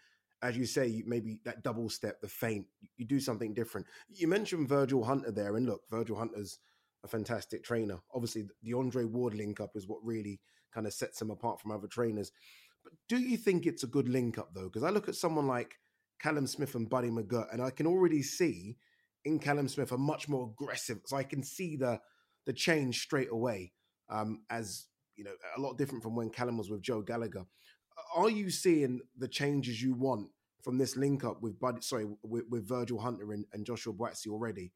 As 0.43 0.57
you 0.57 0.65
say, 0.65 1.01
maybe 1.07 1.39
that 1.45 1.63
double 1.63 1.89
step, 1.89 2.21
the 2.21 2.27
feint, 2.27 2.67
you 2.97 3.05
do 3.05 3.19
something 3.19 3.53
different. 3.53 3.87
You 4.09 4.27
mentioned 4.27 4.67
Virgil 4.67 5.03
Hunter 5.03 5.31
there, 5.31 5.55
and 5.55 5.65
look, 5.65 5.81
Virgil 5.89 6.17
Hunter's 6.17 6.59
a 7.03 7.07
fantastic 7.07 7.63
trainer. 7.63 7.99
Obviously, 8.13 8.43
the 8.61 8.73
Andre 8.73 9.05
Ward 9.05 9.33
link 9.33 9.59
up 9.59 9.71
is 9.75 9.87
what 9.87 10.03
really 10.03 10.39
kind 10.73 10.85
of 10.85 10.93
sets 10.93 11.21
him 11.21 11.31
apart 11.31 11.61
from 11.61 11.71
other 11.71 11.87
trainers. 11.87 12.31
But 12.83 12.93
do 13.07 13.17
you 13.17 13.37
think 13.37 13.65
it's 13.65 13.83
a 13.83 13.87
good 13.87 14.09
link 14.09 14.37
up 14.37 14.49
though? 14.53 14.65
Because 14.65 14.83
I 14.83 14.89
look 14.89 15.07
at 15.07 15.15
someone 15.15 15.47
like 15.47 15.75
Callum 16.19 16.45
Smith 16.45 16.75
and 16.75 16.89
Buddy 16.89 17.09
McGirt, 17.09 17.51
and 17.53 17.61
I 17.61 17.69
can 17.69 17.87
already 17.87 18.21
see 18.21 18.77
in 19.25 19.39
Callum 19.39 19.69
Smith 19.69 19.93
a 19.93 19.97
much 19.97 20.27
more 20.27 20.51
aggressive. 20.51 20.99
So 21.05 21.15
I 21.15 21.23
can 21.23 21.41
see 21.41 21.77
the 21.77 21.99
the 22.45 22.53
change 22.53 23.01
straight 23.01 23.31
away 23.31 23.71
um, 24.09 24.43
as 24.49 24.87
you 25.15 25.23
know 25.23 25.31
a 25.55 25.61
lot 25.61 25.77
different 25.77 26.03
from 26.03 26.15
when 26.15 26.29
Callum 26.29 26.57
was 26.57 26.69
with 26.69 26.81
Joe 26.81 27.01
Gallagher. 27.01 27.45
Are 28.15 28.29
you 28.29 28.49
seeing 28.49 29.01
the 29.17 29.27
changes 29.27 29.81
you 29.81 29.93
want 29.93 30.29
from 30.63 30.77
this 30.77 30.95
link 30.95 31.23
up 31.23 31.41
with 31.41 31.59
Buddy? 31.59 31.81
Sorry, 31.81 32.05
with, 32.23 32.45
with 32.49 32.67
Virgil 32.67 32.99
Hunter 32.99 33.33
and, 33.33 33.45
and 33.53 33.65
Joshua 33.65 33.93
Buatsi 33.93 34.27
already? 34.27 34.71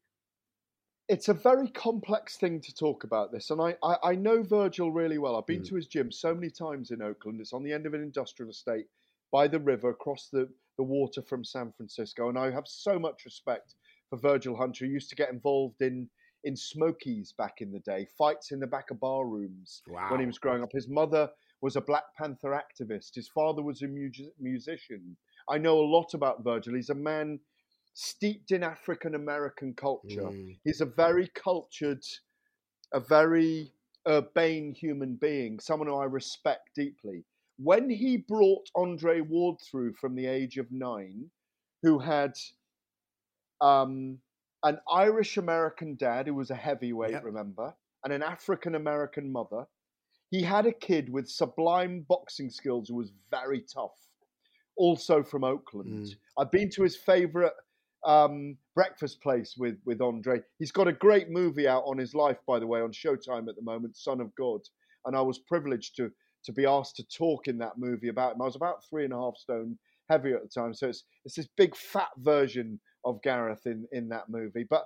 it's 1.08 1.28
a 1.28 1.34
very 1.34 1.68
complex 1.68 2.36
thing 2.36 2.60
to 2.60 2.74
talk 2.74 3.04
about 3.04 3.32
this, 3.32 3.50
and 3.50 3.60
I, 3.60 3.76
I, 3.82 4.10
I 4.10 4.14
know 4.14 4.42
Virgil 4.42 4.92
really 4.92 5.16
well. 5.16 5.36
I've 5.36 5.46
been 5.46 5.62
mm. 5.62 5.68
to 5.68 5.76
his 5.76 5.86
gym 5.86 6.12
so 6.12 6.34
many 6.34 6.50
times 6.50 6.90
in 6.90 7.00
Oakland. 7.00 7.40
It's 7.40 7.54
on 7.54 7.62
the 7.62 7.72
end 7.72 7.86
of 7.86 7.94
an 7.94 8.02
industrial 8.02 8.50
estate 8.50 8.86
by 9.32 9.48
the 9.48 9.58
river, 9.58 9.88
across 9.90 10.28
the, 10.30 10.48
the 10.76 10.82
water 10.82 11.22
from 11.22 11.44
San 11.44 11.72
Francisco, 11.76 12.28
and 12.28 12.38
I 12.38 12.50
have 12.50 12.66
so 12.66 12.98
much 12.98 13.24
respect 13.24 13.74
for 14.10 14.18
Virgil 14.18 14.54
Hunter. 14.54 14.84
He 14.84 14.90
used 14.90 15.08
to 15.10 15.16
get 15.16 15.30
involved 15.30 15.80
in 15.80 16.08
in 16.44 16.54
Smokies 16.54 17.32
back 17.36 17.62
in 17.62 17.72
the 17.72 17.80
day, 17.80 18.06
fights 18.16 18.52
in 18.52 18.60
the 18.60 18.66
back 18.66 18.92
of 18.92 19.00
bar 19.00 19.26
rooms 19.26 19.82
wow. 19.88 20.08
when 20.10 20.20
he 20.20 20.26
was 20.26 20.38
growing 20.38 20.62
up. 20.62 20.70
His 20.72 20.88
mother 20.88 21.28
was 21.60 21.76
a 21.76 21.80
Black 21.80 22.04
Panther 22.16 22.50
activist. 22.50 23.14
His 23.14 23.28
father 23.28 23.62
was 23.62 23.82
a 23.82 23.88
mu- 23.88 24.10
musician. 24.40 25.16
I 25.48 25.58
know 25.58 25.78
a 25.80 25.92
lot 25.96 26.14
about 26.14 26.44
Virgil. 26.44 26.74
He's 26.74 26.90
a 26.90 26.94
man 26.94 27.40
steeped 27.94 28.52
in 28.52 28.62
African 28.62 29.14
American 29.14 29.74
culture. 29.74 30.22
Mm. 30.22 30.56
He's 30.64 30.80
a 30.80 30.86
very 30.86 31.28
cultured, 31.34 32.02
a 32.92 33.00
very 33.00 33.72
urbane 34.06 34.72
human 34.72 35.16
being, 35.20 35.58
someone 35.58 35.88
who 35.88 35.96
I 35.96 36.04
respect 36.04 36.70
deeply. 36.76 37.24
When 37.58 37.90
he 37.90 38.16
brought 38.16 38.70
Andre 38.76 39.20
Ward 39.20 39.56
through 39.68 39.94
from 39.94 40.14
the 40.14 40.26
age 40.26 40.58
of 40.58 40.70
nine, 40.70 41.30
who 41.82 41.98
had 41.98 42.34
um, 43.60 44.18
an 44.62 44.78
Irish 44.92 45.36
American 45.36 45.96
dad 45.96 46.28
who 46.28 46.34
was 46.34 46.50
a 46.50 46.54
heavyweight, 46.54 47.10
yep. 47.10 47.24
remember, 47.24 47.74
and 48.04 48.12
an 48.12 48.22
African 48.22 48.74
American 48.74 49.32
mother, 49.32 49.66
he 50.30 50.42
had 50.42 50.66
a 50.66 50.72
kid 50.72 51.10
with 51.10 51.28
sublime 51.28 52.04
boxing 52.08 52.50
skills 52.50 52.88
who 52.88 52.96
was 52.96 53.12
very 53.30 53.62
tough, 53.62 53.96
also 54.76 55.22
from 55.22 55.44
Oakland. 55.44 56.06
Mm. 56.06 56.16
I've 56.38 56.50
been 56.50 56.70
to 56.70 56.82
his 56.82 56.96
favorite 56.96 57.54
um, 58.04 58.56
Breakfast 58.74 59.20
Place 59.22 59.54
with 59.56 59.78
with 59.84 60.00
Andre. 60.00 60.40
He's 60.58 60.72
got 60.72 60.88
a 60.88 60.92
great 60.92 61.30
movie 61.30 61.66
out 61.66 61.84
on 61.86 61.98
his 61.98 62.14
life, 62.14 62.38
by 62.46 62.58
the 62.58 62.66
way, 62.66 62.80
on 62.80 62.92
Showtime 62.92 63.48
at 63.48 63.56
the 63.56 63.62
moment, 63.62 63.96
Son 63.96 64.20
of 64.20 64.34
God. 64.36 64.60
And 65.04 65.16
I 65.16 65.20
was 65.20 65.38
privileged 65.38 65.96
to 65.96 66.10
to 66.44 66.52
be 66.52 66.66
asked 66.66 66.96
to 66.96 67.06
talk 67.08 67.48
in 67.48 67.58
that 67.58 67.78
movie 67.78 68.08
about 68.08 68.34
him. 68.34 68.42
I 68.42 68.46
was 68.46 68.56
about 68.56 68.84
three 68.88 69.04
and 69.04 69.12
a 69.12 69.16
half 69.16 69.36
stone 69.36 69.78
heavy 70.08 70.32
at 70.32 70.42
the 70.42 70.48
time, 70.48 70.74
so 70.74 70.88
it's 70.88 71.04
it's 71.24 71.36
this 71.36 71.48
big 71.56 71.74
fat 71.74 72.10
version 72.18 72.78
of 73.04 73.22
Gareth 73.22 73.66
in 73.66 73.86
in 73.92 74.08
that 74.10 74.28
movie. 74.28 74.66
But 74.68 74.84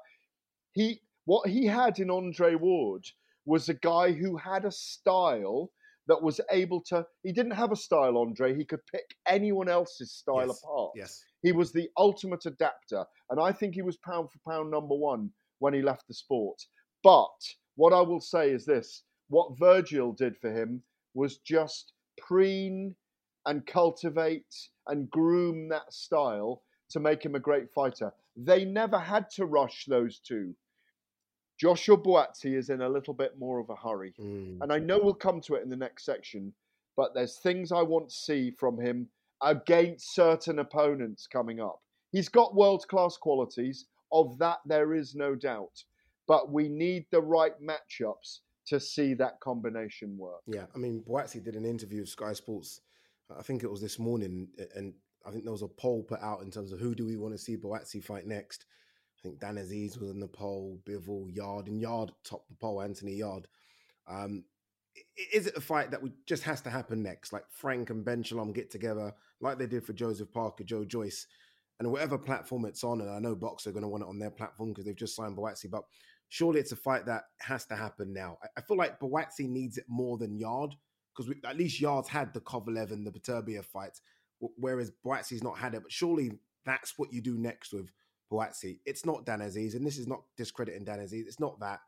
he 0.73 1.01
what 1.25 1.49
he 1.49 1.67
had 1.67 1.99
in 1.99 2.11
Andre 2.11 2.55
Ward 2.55 3.05
was 3.45 3.69
a 3.69 3.75
guy 3.75 4.13
who 4.13 4.37
had 4.37 4.65
a 4.65 4.73
style 4.73 5.71
that 6.09 6.23
was 6.23 6.41
able 6.51 6.83
to. 6.89 7.07
He 7.23 7.33
didn't 7.33 7.53
have 7.53 7.73
a 7.73 7.77
style, 7.77 8.19
Andre. 8.19 8.55
He 8.55 8.65
could 8.65 8.85
pick 8.91 9.15
anyone 9.27 9.69
else's 9.69 10.13
style 10.13 10.49
yes. 10.49 10.63
apart. 10.63 10.91
Yes. 10.97 11.25
He 11.43 11.53
was 11.53 11.73
the 11.73 11.89
ultimate 11.97 12.47
adapter, 12.47 13.05
and 13.31 13.41
I 13.41 13.53
think 13.53 13.75
he 13.75 13.83
was 13.83 13.97
pound 13.99 14.29
for 14.31 14.51
pound 14.51 14.71
number 14.71 14.95
one 14.95 15.31
when 15.59 15.75
he 15.75 15.83
left 15.83 16.07
the 16.09 16.15
sport. 16.15 16.61
But 17.03 17.31
what 17.77 17.93
I 17.93 18.01
will 18.01 18.21
say 18.21 18.51
is 18.51 18.65
this: 18.65 19.05
what 19.29 19.59
Virgil 19.59 20.13
did 20.13 20.37
for 20.37 20.51
him 20.53 20.83
was 21.15 21.39
just 21.39 21.93
preen 22.19 22.95
and 23.47 23.67
cultivate 23.67 24.55
and 24.87 25.11
groom 25.11 25.69
that 25.69 25.93
style 25.93 26.63
to 26.91 27.01
make 27.01 27.25
him 27.25 27.35
a 27.35 27.41
great 27.41 27.71
fighter. 27.73 28.13
They 28.37 28.65
never 28.65 28.99
had 28.99 29.29
to 29.37 29.47
rush 29.47 29.85
those 29.87 30.21
two. 30.21 30.55
Joshua 31.63 31.97
Buatsi 31.97 32.57
is 32.59 32.71
in 32.71 32.81
a 32.81 32.89
little 32.89 33.15
bit 33.15 33.39
more 33.39 33.61
of 33.61 33.71
a 33.71 33.77
hurry. 33.77 34.13
Mm. 34.19 34.59
And 34.63 34.73
I 34.73 34.81
know 34.81 34.99
we'll 35.01 35.15
come 35.15 35.41
to 35.43 35.55
it 35.55 35.63
in 35.63 35.69
the 35.69 35.77
next 35.77 36.05
section, 36.05 36.53
but 36.97 37.15
there's 37.15 37.37
things 37.37 37.71
I 37.71 37.83
want 37.83 38.09
to 38.09 38.15
see 38.17 38.51
from 38.51 38.81
him 38.81 39.07
against 39.41 40.13
certain 40.13 40.59
opponents 40.59 41.29
coming 41.29 41.61
up. 41.61 41.81
He's 42.11 42.29
got 42.29 42.57
world 42.57 42.89
class 42.89 43.17
qualities, 43.17 43.87
of 44.11 44.37
that 44.39 44.59
there 44.67 44.93
is 44.93 45.15
no 45.15 45.37
doubt. 45.37 45.85
But 46.27 46.51
we 46.51 46.69
need 46.69 47.07
the 47.13 47.23
right 47.23 47.55
matchups 47.63 48.41
to 48.67 48.81
see 48.81 49.15
that 49.15 49.39
combination 49.39 50.19
work. 50.19 50.41
Yeah, 50.49 50.67
I 50.75 50.79
mean, 50.79 51.05
Buatsi 51.09 51.45
did 51.45 51.55
an 51.55 51.65
interview 51.65 52.01
with 52.01 52.09
Sky 52.09 52.33
Sports, 52.33 52.81
I 53.39 53.43
think 53.43 53.63
it 53.63 53.71
was 53.71 53.81
this 53.81 54.01
morning, 54.01 54.49
and 54.75 54.95
I 55.25 55.31
think 55.31 55.45
there 55.45 55.53
was 55.53 55.63
a 55.63 55.69
poll 55.69 56.03
put 56.03 56.23
out 56.23 56.43
in 56.43 56.51
terms 56.51 56.73
of 56.73 56.81
who 56.81 56.97
do 56.97 57.07
we 57.07 57.17
want 57.17 57.35
to 57.35 57.39
see 57.39 57.57
Buatsi 57.57 58.03
fight 58.03 58.27
next. 58.27 58.67
I 59.23 59.29
think 59.29 59.39
Dan 59.39 59.55
Azeez 59.55 60.01
was 60.01 60.11
in 60.11 60.19
the 60.19 60.27
poll, 60.27 60.81
Bivol, 60.85 61.35
Yarde, 61.35 61.69
and 61.69 61.81
Yarde 61.81 62.13
topped 62.25 62.49
the 62.49 62.57
poll, 62.57 62.83
Anthony 62.83 63.15
Yarde. 63.15 63.47
Um, 64.09 64.45
is 65.33 65.47
it 65.47 65.57
a 65.57 65.61
fight 65.61 65.93
that 65.93 66.03
would 66.03 66.13
just 66.27 66.43
has 66.43 66.61
to 66.63 66.71
happen 66.71 67.03
next? 67.05 67.33
Like 67.33 67.45
Frank 67.49 67.91
and 67.91 68.05
Ben 68.05 68.25
Shalom 68.25 68.53
get 68.53 68.71
together, 68.71 69.15
like 69.41 69.59
they 69.59 69.67
did 69.67 69.85
for 69.85 69.93
Joseph 69.93 70.33
Parker, 70.33 70.65
Joe 70.65 70.85
Joyce, 70.85 71.29
and 71.79 71.91
whatever 71.93 72.19
platform 72.19 72.65
it's 72.65 72.83
on. 72.83 73.01
And 73.01 73.11
I 73.11 73.21
know 73.21 73.37
Boxxer 73.37 73.73
going 73.73 73.83
to 73.83 73.89
want 73.89 74.03
it 74.03 74.09
on 74.09 74.19
their 74.19 74.31
platform 74.31 74.71
because 74.71 74.87
they've 74.87 74.97
just 74.97 75.15
signed 75.15 75.37
Buatsi, 75.37 75.71
but 75.71 75.85
surely 76.29 76.59
it's 76.59 76.73
a 76.73 76.77
fight 76.77 77.07
that 77.07 77.25
has 77.41 77.65
to 77.67 77.77
happen 77.77 78.13
now. 78.13 78.39
I, 78.57 78.61
feel 78.61 78.77
like 78.77 78.99
Buatsi 78.99 79.49
needs 79.49 79.79
it 79.79 79.85
more 79.89 80.19
than 80.19 80.37
Yarde 80.37 80.75
because 81.15 81.33
at 81.47 81.57
least 81.57 81.81
Yarde's 81.81 82.09
had 82.09 82.35
the 82.35 82.41
Kovalev 82.41 82.91
and 82.91 83.07
the 83.07 83.13
Beterbiev 83.13 83.67
fights, 83.67 84.01
whereas 84.41 84.91
Buatsi's 85.05 85.45
not 85.45 85.59
had 85.59 85.75
it. 85.75 85.83
But 85.83 85.93
surely 85.93 86.33
that's 86.65 86.99
what 86.99 87.13
you 87.13 87.21
do 87.21 87.39
next 87.39 87.73
with 87.73 87.91
Buatsi. 88.33 88.79
It's 88.87 89.05
not 89.05 89.27
Dan 89.27 89.41
Azeez, 89.41 89.75
and 89.75 89.87
this 89.87 89.99
is 89.99 90.07
not 90.07 90.23
discrediting 90.37 90.85
Dan 90.85 90.99
Azeez. 90.99 91.27
It's 91.27 91.41
not 91.41 91.61
that. 91.61 91.81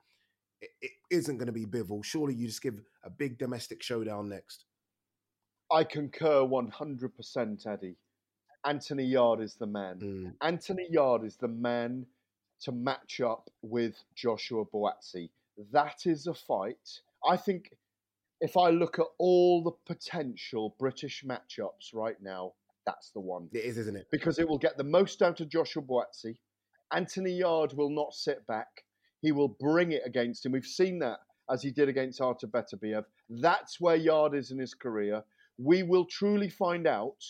It, 0.60 0.70
it 0.82 0.90
isn't 1.10 1.38
going 1.38 1.46
to 1.46 1.52
be 1.52 1.66
Bivol. 1.66 2.04
Surely 2.04 2.34
you 2.34 2.46
just 2.46 2.62
give 2.62 2.80
a 3.02 3.10
big 3.10 3.38
domestic 3.38 3.82
showdown 3.82 4.28
next. 4.28 4.66
I 5.70 5.84
concur 5.84 6.42
100%, 6.42 7.66
Eddie. 7.66 7.96
Anthony 8.64 9.04
Yarde 9.04 9.40
is 9.40 9.54
the 9.54 9.66
man. 9.66 9.98
Mm. 9.98 10.34
Anthony 10.40 10.86
Yarde 10.90 11.24
is 11.24 11.36
the 11.36 11.48
man 11.48 12.06
to 12.60 12.72
match 12.72 13.20
up 13.20 13.50
with 13.62 14.02
Joshua 14.14 14.64
Buatsi. 14.64 15.30
That 15.72 16.06
is 16.06 16.26
a 16.26 16.34
fight. 16.34 17.00
I 17.26 17.36
think 17.36 17.70
if 18.40 18.56
I 18.56 18.70
look 18.70 18.98
at 18.98 19.06
all 19.18 19.62
the 19.62 19.72
potential 19.86 20.74
British 20.78 21.24
matchups 21.24 21.94
right 21.94 22.20
now, 22.22 22.52
that's 22.86 23.10
the 23.10 23.20
one. 23.20 23.48
It 23.52 23.64
is, 23.64 23.78
isn't 23.78 23.96
it? 23.96 24.06
Because 24.10 24.38
it 24.38 24.48
will 24.48 24.58
get 24.58 24.76
the 24.76 24.84
most 24.84 25.22
out 25.22 25.40
of 25.40 25.48
Joshua 25.48 25.82
Buatsi. 25.82 26.36
Anthony 26.92 27.32
Yarde 27.32 27.74
will 27.76 27.90
not 27.90 28.14
sit 28.14 28.46
back. 28.46 28.68
He 29.22 29.32
will 29.32 29.56
bring 29.58 29.92
it 29.92 30.02
against 30.04 30.44
him. 30.44 30.52
We've 30.52 30.64
seen 30.64 30.98
that 31.00 31.18
as 31.50 31.62
he 31.62 31.70
did 31.70 31.88
against 31.88 32.20
Artur 32.20 32.46
Beterbiev. 32.46 33.04
That's 33.28 33.80
where 33.80 33.96
Yarde 33.96 34.34
is 34.34 34.50
in 34.50 34.58
his 34.58 34.74
career. 34.74 35.22
We 35.58 35.82
will 35.82 36.04
truly 36.04 36.48
find 36.48 36.86
out 36.86 37.22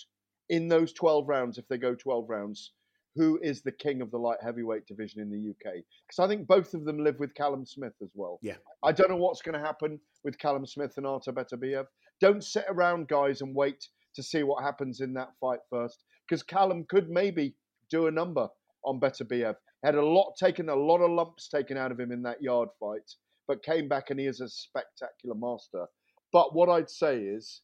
in 0.49 0.69
those 0.69 0.93
12 0.93 1.29
rounds, 1.29 1.59
if 1.59 1.67
they 1.69 1.79
go 1.79 1.95
12 1.95 2.29
rounds, 2.29 2.73
who 3.17 3.39
is 3.43 3.63
the 3.63 3.73
king 3.73 4.03
of 4.03 4.11
the 4.11 4.19
light 4.19 4.39
heavyweight 4.43 4.87
division 4.87 5.21
in 5.21 5.31
the 5.31 5.51
UK. 5.51 5.75
Because 6.07 6.19
I 6.19 6.27
think 6.27 6.47
both 6.47 6.75
of 6.75 6.85
them 6.85 6.99
live 6.99 7.19
with 7.21 7.35
Callum 7.35 7.65
Smith 7.65 7.95
as 8.03 8.11
well. 8.15 8.39
Yeah. 8.43 8.57
I 8.83 8.93
don't 8.93 9.09
know 9.09 9.17
what's 9.17 9.43
going 9.43 9.59
to 9.59 9.65
happen 9.65 10.01
with 10.25 10.39
Callum 10.39 10.67
Smith 10.67 10.95
and 10.97 11.07
Artur 11.07 11.33
Beterbiev. 11.33 11.87
Don't 12.21 12.43
sit 12.43 12.65
around, 12.69 13.09
guys, 13.09 13.41
and 13.41 13.55
wait 13.55 13.89
to 14.15 14.23
see 14.23 14.43
what 14.43 14.63
happens 14.63 15.01
in 15.01 15.15
that 15.15 15.33
fight 15.41 15.61
first, 15.71 16.05
because 16.27 16.43
Callum 16.43 16.85
could 16.89 17.11
maybe 17.11 17.55
do 17.91 18.07
a 18.07 18.11
number 18.11 18.49
on 18.85 19.01
Beterbiev. 19.01 19.57
Had 19.85 19.95
a 19.95 20.05
lot 20.05 20.35
taken, 20.39 20.69
a 20.69 20.75
lot 20.75 21.01
of 21.01 21.11
lumps 21.11 21.49
taken 21.49 21.77
out 21.77 21.93
of 21.93 22.01
him 22.01 22.13
in 22.13 22.23
that 22.23 22.43
Yarde 22.43 22.71
fight, 22.81 23.11
but 23.47 23.63
came 23.63 23.89
back 23.89 24.11
and 24.11 24.19
he 24.19 24.27
is 24.27 24.41
a 24.41 24.49
spectacular 24.49 25.35
master. 25.35 25.87
But 26.33 26.55
what 26.55 26.69
I'd 26.69 26.91
say 26.91 27.19
is, 27.19 27.61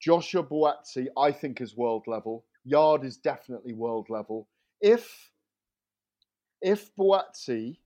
Joshua 0.00 0.42
Buatsi, 0.42 1.06
I 1.16 1.30
think, 1.30 1.60
is 1.60 1.76
world 1.76 2.04
level. 2.06 2.44
Yarde 2.64 3.04
is 3.04 3.18
definitely 3.18 3.72
world 3.72 4.08
level. 4.10 4.48
If 4.80 5.30
if 6.62 6.94
Buatsi 6.96 7.78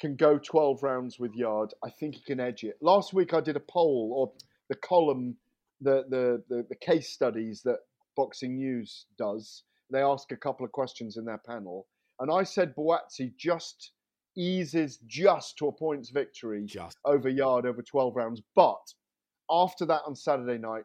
can 0.00 0.16
go 0.16 0.38
12 0.38 0.82
rounds 0.82 1.18
with 1.18 1.34
Yarde, 1.34 1.74
I 1.84 1.90
think 1.90 2.14
he 2.14 2.22
can 2.22 2.40
edge 2.40 2.64
it. 2.64 2.76
Last 2.80 3.12
week 3.12 3.34
I 3.34 3.40
did 3.40 3.56
a 3.56 3.60
poll 3.60 4.12
or 4.14 4.32
the 4.68 4.74
column 4.74 5.36
the, 5.80 6.04
the, 6.08 6.42
the, 6.48 6.66
the 6.68 6.76
case 6.76 7.10
studies 7.10 7.62
that 7.64 7.78
Boxing 8.16 8.56
News 8.56 9.06
does. 9.18 9.64
They 9.90 10.00
ask 10.00 10.32
a 10.32 10.36
couple 10.36 10.64
of 10.64 10.72
questions 10.72 11.16
in 11.16 11.24
their 11.24 11.40
panel. 11.46 11.86
And 12.18 12.30
I 12.30 12.44
said 12.44 12.74
Buatsi 12.74 13.36
just 13.36 13.92
eases 14.36 14.98
just 15.06 15.56
to 15.58 15.68
a 15.68 15.72
points 15.72 16.10
victory 16.10 16.64
just. 16.66 16.98
over 17.04 17.28
Yarde 17.28 17.66
over 17.66 17.82
12 17.82 18.16
rounds. 18.16 18.42
But 18.54 18.80
after 19.50 19.86
that 19.86 20.02
on 20.06 20.14
Saturday 20.16 20.58
night, 20.58 20.84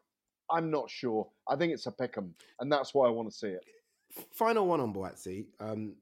I'm 0.50 0.70
not 0.70 0.90
sure. 0.90 1.28
I 1.48 1.56
think 1.56 1.74
it's 1.74 1.86
a 1.86 1.92
pick 1.92 2.18
'em, 2.18 2.36
and 2.60 2.72
that's 2.72 2.94
why 2.94 3.08
I 3.08 3.10
want 3.10 3.32
to 3.32 3.36
see 3.36 3.48
it. 3.48 3.64
Final 4.34 4.68
one 4.68 4.82
on 4.82 4.94
Buatsi. 4.94 5.46
Um, 5.60 5.96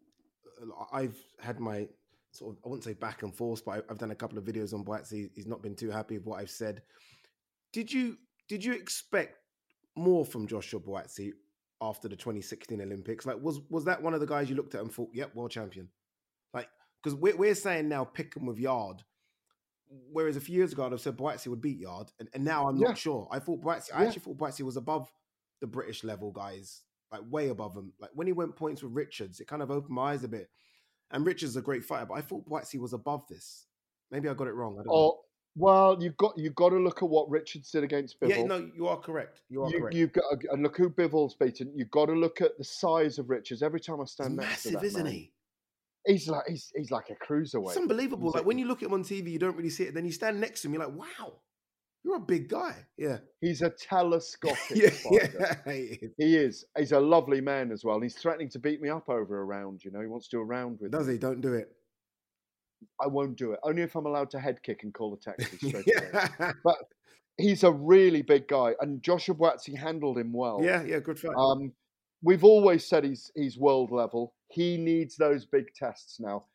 I've 0.92 1.18
had 1.40 1.60
my 1.60 1.88
sort 2.32 2.56
of 2.56 2.62
I 2.66 2.70
wouldn't 2.70 2.84
say 2.84 2.94
back 2.94 3.22
and 3.24 3.34
forth, 3.34 3.64
but 3.64 3.86
I've 3.90 4.00
done 4.00 4.12
a 4.12 4.16
couple 4.16 4.38
of 4.40 4.46
videos 4.46 4.74
on 4.74 4.84
Buatsi. 4.84 5.30
He's 5.36 5.48
not 5.48 5.62
been 5.62 5.76
too 5.76 5.92
happy 5.92 6.18
with 6.18 6.26
what 6.26 6.40
I've 6.40 6.50
said. 6.50 6.82
Did 7.72 7.94
you 7.94 8.18
did 8.50 8.64
you 8.66 8.74
expect 8.74 9.38
more 9.96 10.26
from 10.26 10.48
Joshua 10.48 10.82
Buatsi 10.82 11.32
after 11.82 12.10
the 12.10 12.16
2016 12.18 12.82
Olympics? 12.82 13.26
Like, 13.26 13.42
was 13.42 13.62
was 13.70 13.86
that 13.86 14.02
one 14.02 14.14
of 14.14 14.20
the 14.20 14.28
guys 14.28 14.50
you 14.50 14.56
looked 14.58 14.76
at 14.76 14.82
and 14.82 14.92
thought, 14.94 15.12
"Yep, 15.14 15.36
world 15.36 15.52
champion"? 15.52 15.90
Like, 16.54 16.68
because 17.02 17.16
we're 17.18 17.38
we're 17.38 17.56
saying 17.56 17.88
now 17.88 18.04
pick 18.04 18.36
him 18.36 18.46
with 18.46 18.60
Yarde, 18.60 19.04
whereas 20.12 20.36
a 20.36 20.42
few 20.42 20.56
years 20.56 20.74
ago 20.74 20.86
I'd 20.86 20.92
have 20.92 21.02
said 21.02 21.16
Buatsi 21.18 21.48
would 21.48 21.62
beat 21.62 21.80
Yarde, 21.80 22.12
and, 22.20 22.28
and 22.34 22.44
now 22.44 22.68
I'm 22.68 22.78
Yeah. 22.78 22.90
not 22.90 22.98
sure. 22.98 23.28
I 23.32 23.40
thought 23.40 23.62
Buatsi, 23.62 23.94
I 23.94 24.02
Yeah. 24.02 24.08
actually 24.08 24.22
thought 24.22 24.38
Buatsi 24.38 24.62
was 24.62 24.76
above 24.78 25.12
the 25.62 25.68
British 25.68 26.04
level 26.04 26.32
guys, 26.32 26.84
like 27.12 27.22
way 27.30 27.50
above 27.50 27.74
them. 27.76 27.94
Like 28.00 28.12
when 28.14 28.28
he 28.28 28.34
went 28.34 28.56
points 28.56 28.82
with 28.84 28.94
Richards, 28.94 29.40
it 29.40 29.48
kind 29.48 29.62
of 29.62 29.72
opened 29.72 29.94
my 29.96 30.12
eyes 30.14 30.24
a 30.24 30.28
bit. 30.28 30.50
And 31.12 31.26
Richards 31.26 31.52
is 31.52 31.58
a 31.58 31.62
great 31.62 31.84
fighter, 31.84 32.06
but 32.06 32.14
I 32.16 32.22
thought 32.22 32.48
Buatsi 32.48 32.80
was 32.80 32.94
above 32.94 33.28
this. 33.28 33.68
Maybe 34.12 34.30
I 34.30 34.34
got 34.34 34.48
it 34.48 34.54
wrong. 34.54 34.74
I 34.80 34.84
don't 34.84 34.88
know. 34.88 35.20
Well, 35.60 35.98
you've 36.02 36.16
got 36.16 36.38
you've 36.38 36.56
got 36.56 36.70
to 36.70 36.78
look 36.78 37.04
at 37.04 37.10
what 37.10 37.30
Richards 37.30 37.70
did 37.70 37.84
against 37.84 38.20
Bivol. 38.20 38.30
Yeah, 38.30 38.44
no, 38.44 38.70
you 38.74 38.88
are 38.88 38.98
correct. 38.98 39.42
You 39.50 39.64
are 39.64 39.70
you, 39.70 39.80
correct. 39.80 39.96
You've 39.96 40.14
got 40.14 40.24
and 40.52 40.64
look 40.64 40.78
who 40.78 40.90
Bivol's 40.90 41.36
beaten. 41.36 41.72
You've 41.76 41.92
got 41.92 42.06
to 42.06 42.14
look 42.14 42.40
at 42.40 42.58
the 42.58 42.64
size 42.64 43.20
of 43.20 43.30
Richards. 43.30 43.62
Every 43.62 43.82
time 43.82 44.00
I 44.00 44.04
He's 44.04 44.12
stand 44.12 44.38
next 44.38 44.64
to 44.64 44.70
massive, 44.70 44.82
that 44.82 44.88
isn't 44.88 45.04
man, 45.04 45.12
he? 45.12 45.32
He's 46.08 46.30
like 46.30 46.46
he's 46.48 46.72
he's 46.76 46.92
like 46.92 47.10
a 47.10 47.16
cruiserweight. 47.16 47.68
It's 47.70 47.78
unbelievable. 47.78 48.30
He's 48.30 48.36
Like 48.36 48.46
when 48.46 48.58
you 48.58 48.68
look 48.68 48.82
at 48.82 48.88
him 48.88 48.94
on 48.94 49.04
TV, 49.04 49.32
you 49.32 49.40
don't 49.40 49.58
really 49.58 49.70
see 49.70 49.84
it. 49.84 49.94
Then 49.94 50.06
you 50.06 50.14
stand 50.14 50.40
next 50.40 50.62
to 50.62 50.70
him, 50.70 50.76
you're 50.76 50.86
like, 50.86 50.96
wow, 50.96 51.34
you're 52.06 52.16
a 52.16 52.22
big 52.22 52.48
guy. 52.48 52.74
Yeah. 52.98 53.18
He's 53.42 53.62
a 53.62 53.70
telescopic 53.70 54.58
Yeah, 54.76 54.90
fighter. 54.92 55.60
yeah. 55.68 55.72
he 55.74 55.80
is. 55.82 56.12
He 56.18 56.36
is. 56.38 56.66
He's 56.78 56.92
a 56.94 57.00
lovely 57.00 57.42
man 57.42 57.72
as 57.74 57.84
well. 57.84 58.00
He's 58.00 58.16
threatening 58.16 58.50
to 58.52 58.60
beat 58.60 58.82
me 58.82 58.88
up 58.90 59.10
over 59.10 59.42
a 59.42 59.44
round. 59.44 59.84
You 59.84 59.92
know, 59.92 60.00
he 60.00 60.08
wants 60.08 60.30
to 60.30 60.38
do 60.38 60.42
a 60.42 60.46
round 60.46 60.80
with 60.80 60.92
Does 60.92 61.08
me. 61.08 61.14
he? 61.14 61.20
Don't 61.20 61.42
do 61.42 61.54
it. 61.54 61.76
I 63.02 63.08
won't 63.08 63.38
do 63.38 63.52
it. 63.54 63.60
Only 63.64 63.82
if 63.82 63.96
I'm 63.96 64.06
allowed 64.06 64.30
to 64.32 64.40
head 64.40 64.62
kick 64.64 64.84
and 64.84 64.94
call 64.94 65.14
a 65.14 65.18
taxi 65.18 65.58
straight 65.68 65.88
away. 65.88 66.52
But 66.64 66.78
he's 67.38 67.64
a 67.64 67.72
really 67.72 68.22
big 68.22 68.48
guy, 68.48 68.74
and 68.82 69.02
Joshua 69.02 69.36
Buatsi 69.36 69.76
handled 69.78 70.18
him 70.18 70.32
well. 70.34 70.60
yeah, 70.62 70.84
yeah, 70.84 71.00
good 71.00 71.20
fight. 71.20 71.36
Um, 71.38 71.72
we've 72.22 72.44
always 72.44 72.88
said 72.88 73.04
he's 73.04 73.32
he's 73.36 73.58
world 73.58 73.92
level. 73.92 74.34
He 74.50 74.78
needs 74.78 75.16
those 75.16 75.46
big 75.46 75.74
tests 75.76 76.20
now. 76.20 76.46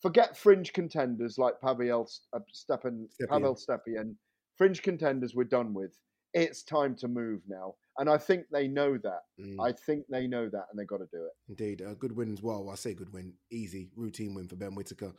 Forget 0.00 0.36
fringe 0.36 0.72
contenders 0.72 1.38
like 1.38 1.60
Pavel 1.60 2.08
uh, 2.32 2.38
Stepan, 2.52 3.08
Stepien. 3.08 3.28
Pavel 3.28 3.56
Stepien. 3.56 4.14
Fringe 4.58 4.82
contenders 4.82 5.34
we're 5.34 5.44
done 5.44 5.72
with. 5.72 5.96
It's 6.34 6.62
time 6.62 6.96
to 6.96 7.08
move 7.08 7.42
now, 7.46 7.74
and 7.98 8.08
I 8.08 8.16
think 8.18 8.46
they 8.50 8.66
know 8.66 8.98
that. 9.02 9.20
Mm, 9.38 9.56
I 9.62 9.72
think 9.72 10.06
they 10.10 10.26
know 10.26 10.48
that, 10.48 10.64
and 10.70 10.78
they've 10.78 10.86
got 10.86 10.98
to 10.98 11.08
do 11.12 11.24
it. 11.24 11.32
indeed. 11.48 11.82
A 11.82 11.94
good 11.94 12.16
win 12.16 12.32
as 12.32 12.42
well. 12.42 12.70
I 12.70 12.74
say 12.74 12.94
good 12.94 13.12
win. 13.12 13.34
Easy, 13.50 13.90
routine 13.94 14.34
win 14.34 14.48
for 14.48 14.56
Ben 14.56 14.74
Whitaker 14.74 15.12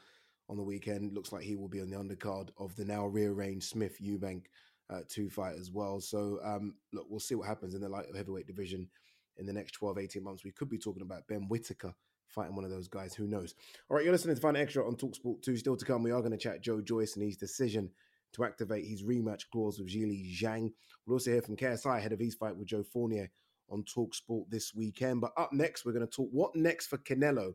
on 0.49 0.57
the 0.57 0.63
weekend. 0.63 1.13
Looks 1.13 1.31
like 1.31 1.43
he 1.43 1.55
will 1.55 1.69
be 1.69 1.81
on 1.81 1.89
the 1.89 1.97
undercard 1.97 2.49
of 2.57 2.75
the 2.75 2.85
now 2.85 3.05
rearranged 3.05 3.67
Smith 3.67 3.97
Eubank 4.01 4.43
uh, 4.89 5.01
two 5.09 5.29
fight 5.29 5.55
as 5.59 5.71
well. 5.71 5.99
So, 5.99 6.39
um, 6.43 6.75
look, 6.91 7.05
we'll 7.09 7.19
see 7.19 7.35
what 7.35 7.47
happens 7.47 7.73
in 7.73 7.81
the 7.81 7.89
light 7.89 8.05
heavyweight 8.15 8.47
division 8.47 8.89
in 9.37 9.45
the 9.45 9.53
next 9.53 9.71
12, 9.71 9.97
18 9.99 10.23
months. 10.23 10.43
We 10.43 10.51
could 10.51 10.69
be 10.69 10.77
talking 10.77 11.01
about 11.01 11.27
Ben 11.27 11.47
Whitaker 11.47 11.93
fighting 12.27 12.55
one 12.55 12.65
of 12.65 12.71
those 12.71 12.87
guys. 12.87 13.13
Who 13.13 13.27
knows? 13.27 13.53
All 13.89 13.95
right, 13.95 14.03
you're 14.03 14.13
listening 14.13 14.35
to 14.35 14.41
Fight 14.41 14.55
Extra 14.55 14.85
on 14.85 14.95
Talksport 14.95 15.41
2. 15.43 15.57
Still 15.57 15.77
to 15.77 15.85
come, 15.85 16.03
we 16.03 16.11
are 16.11 16.21
going 16.21 16.31
to 16.31 16.37
chat 16.37 16.61
Joe 16.61 16.81
Joyce 16.81 17.15
and 17.15 17.23
his 17.23 17.37
decision 17.37 17.89
to 18.33 18.43
activate 18.43 18.85
his 18.85 19.03
rematch 19.03 19.43
clause 19.51 19.79
with 19.79 19.89
Zhilei 19.89 20.35
Zhang. 20.35 20.71
We'll 21.05 21.15
also 21.15 21.31
hear 21.31 21.41
from 21.41 21.55
KSI 21.55 21.99
ahead 21.99 22.13
of 22.13 22.19
his 22.19 22.35
fight 22.35 22.55
with 22.55 22.67
Joe 22.67 22.83
Fournier 22.83 23.29
on 23.69 23.83
Talksport 23.83 24.49
this 24.49 24.73
weekend. 24.73 25.21
But 25.21 25.33
up 25.37 25.53
next, 25.53 25.85
we're 25.85 25.93
going 25.93 26.07
to 26.07 26.11
talk 26.11 26.29
what 26.31 26.55
next 26.55 26.87
for 26.87 26.97
Canelo 26.97 27.53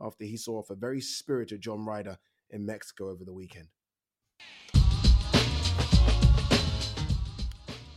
after 0.00 0.24
he 0.24 0.36
saw 0.36 0.58
off 0.58 0.70
a 0.70 0.74
very 0.74 1.00
spirited 1.00 1.60
John 1.60 1.84
Ryder 1.84 2.18
in 2.50 2.64
Mexico 2.66 3.10
over 3.10 3.24
the 3.24 3.32
weekend. 3.32 3.68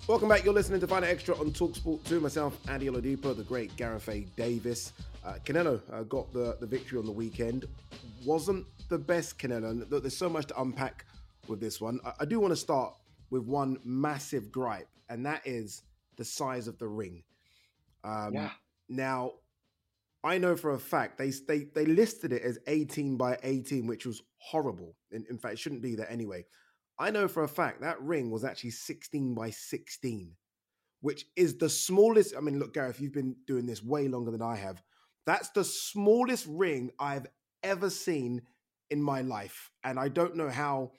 Welcome 0.08 0.28
back. 0.28 0.44
You're 0.44 0.56
listening 0.56 0.80
to 0.80 0.88
Fight 0.88 1.04
Extra 1.04 1.36
on 1.40 1.52
Talksport 1.52 2.04
2. 2.06 2.20
Myself, 2.20 2.58
Andy 2.68 2.88
Oladipo, 2.88 3.36
the 3.38 3.44
great 3.44 3.76
Gareth 3.76 4.10
A. 4.10 4.22
Davies. 4.36 4.92
Uh, 5.24 5.36
Canelo 5.46 5.80
uh, 5.94 6.02
got 6.04 6.34
the, 6.34 6.58
the 6.60 6.66
victory 6.66 6.98
on 6.98 7.06
the 7.06 7.12
weekend. 7.12 7.66
Wasn't 8.26 8.66
the 8.90 8.98
best 8.98 9.38
Canelo. 9.38 9.70
And 9.70 9.82
there's 9.84 10.18
so 10.18 10.28
much 10.28 10.48
to 10.48 10.60
unpack 10.62 11.06
with 11.48 11.60
this 11.60 11.80
one. 11.80 12.00
I, 12.04 12.14
I 12.22 12.26
do 12.26 12.40
want 12.40 12.52
to 12.54 12.56
start 12.56 12.96
with 13.30 13.44
one 13.44 13.78
massive 13.84 14.52
gripe, 14.52 14.90
and 15.10 15.24
that 15.28 15.44
is 15.46 15.84
the 16.16 16.26
size 16.26 16.68
of 16.68 16.80
the 16.80 16.88
ring. 16.88 17.24
Um, 18.04 18.34
Yeah. 18.34 18.50
Now, 18.88 19.34
I 20.24 20.38
know 20.38 20.56
for 20.56 20.72
a 20.72 20.80
fact 20.80 21.18
they 21.18 21.30
they 21.30 21.66
they 21.74 21.86
listed 21.86 22.34
it 22.34 22.42
as 22.42 22.60
18 22.68 23.18
by 23.18 23.38
18, 23.44 23.88
which 23.88 24.06
was 24.06 24.22
horrible. 24.38 24.96
In, 25.12 25.26
in 25.30 25.38
fact, 25.38 25.54
it 25.54 25.60
shouldn't 25.60 25.82
be 25.82 25.96
there 25.96 26.12
anyway. 26.12 26.46
I 26.98 27.12
know 27.12 27.28
for 27.28 27.44
a 27.44 27.48
fact 27.48 27.82
that 27.82 28.02
ring 28.02 28.30
was 28.30 28.44
actually 28.44 28.72
16 28.72 29.34
by 29.34 29.52
16, 29.52 30.36
which 31.00 31.26
is 31.38 31.58
the 31.58 31.70
smallest. 31.70 32.36
I 32.36 32.42
mean, 32.42 32.60
look, 32.60 32.74
Gareth, 32.74 33.00
you've 33.00 33.14
been 33.14 33.38
doing 33.48 33.66
this 33.66 33.82
way 33.82 34.10
longer 34.10 34.32
than 34.32 34.42
I 34.42 34.58
have. 34.58 34.84
That's 35.26 35.50
the 35.52 35.64
smallest 35.64 36.46
ring 36.48 36.92
I've 37.00 37.28
ever 37.64 37.90
seen 37.90 38.42
in 38.90 39.02
my 39.02 39.22
life. 39.22 39.72
And 39.84 39.98
I 40.00 40.10
don't 40.10 40.36
know 40.36 40.50
how 40.50 40.92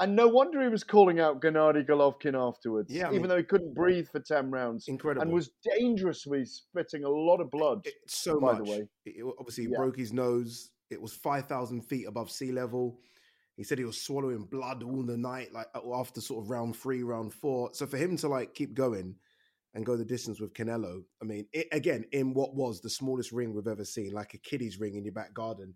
And 0.00 0.16
no 0.16 0.26
wonder 0.26 0.60
he 0.60 0.68
was 0.68 0.82
calling 0.82 1.20
out 1.20 1.40
Gennady 1.40 1.86
Golovkin 1.86 2.34
afterwards, 2.34 2.92
Yeah, 2.92 3.04
I 3.04 3.10
even 3.10 3.22
mean- 3.22 3.28
though 3.28 3.36
he 3.36 3.44
couldn't 3.44 3.74
breathe 3.74 4.08
for 4.08 4.18
10 4.18 4.50
rounds 4.50 4.88
Incredible. 4.88 5.22
and 5.22 5.32
was 5.32 5.50
dangerously 5.62 6.44
spitting 6.46 7.04
a 7.04 7.08
lot 7.08 7.40
of 7.40 7.48
blood. 7.50 7.86
It- 7.86 7.94
so 8.08 8.40
by 8.40 8.54
much. 8.58 8.64
the 8.66 8.70
way. 8.72 8.88
It- 9.04 9.34
obviously, 9.38 9.64
he 9.66 9.70
Yeah. 9.70 9.78
broke 9.78 9.96
his 9.96 10.12
nose. 10.12 10.72
It 10.90 11.00
was 11.00 11.12
5,000 11.12 11.82
feet 11.82 12.06
above 12.08 12.28
sea 12.32 12.50
level. 12.50 12.98
He 13.56 13.62
said 13.62 13.78
he 13.78 13.84
was 13.84 14.00
swallowing 14.02 14.46
blood 14.46 14.82
all 14.82 15.04
the 15.04 15.16
night, 15.16 15.52
like 15.52 15.68
after 15.76 16.20
sort 16.20 16.42
of 16.44 16.50
round 16.50 16.74
three, 16.74 17.04
round 17.04 17.32
four. 17.32 17.72
So 17.72 17.86
for 17.86 17.96
him 17.96 18.16
to 18.16 18.26
like 18.28 18.52
keep 18.52 18.74
going 18.74 19.14
and 19.74 19.84
go 19.84 19.96
the 19.96 20.04
distance 20.04 20.40
with 20.40 20.54
Canelo, 20.54 21.02
I 21.20 21.24
mean, 21.24 21.46
it, 21.52 21.66
again, 21.72 22.04
in 22.12 22.32
what 22.32 22.54
was 22.54 22.80
the 22.80 22.90
smallest 22.90 23.32
ring 23.32 23.52
we've 23.52 23.66
ever 23.66 23.84
seen, 23.84 24.12
like 24.12 24.34
a 24.34 24.38
kiddie's 24.38 24.78
ring 24.78 24.94
in 24.94 25.04
your 25.04 25.12
back 25.12 25.34
garden. 25.34 25.74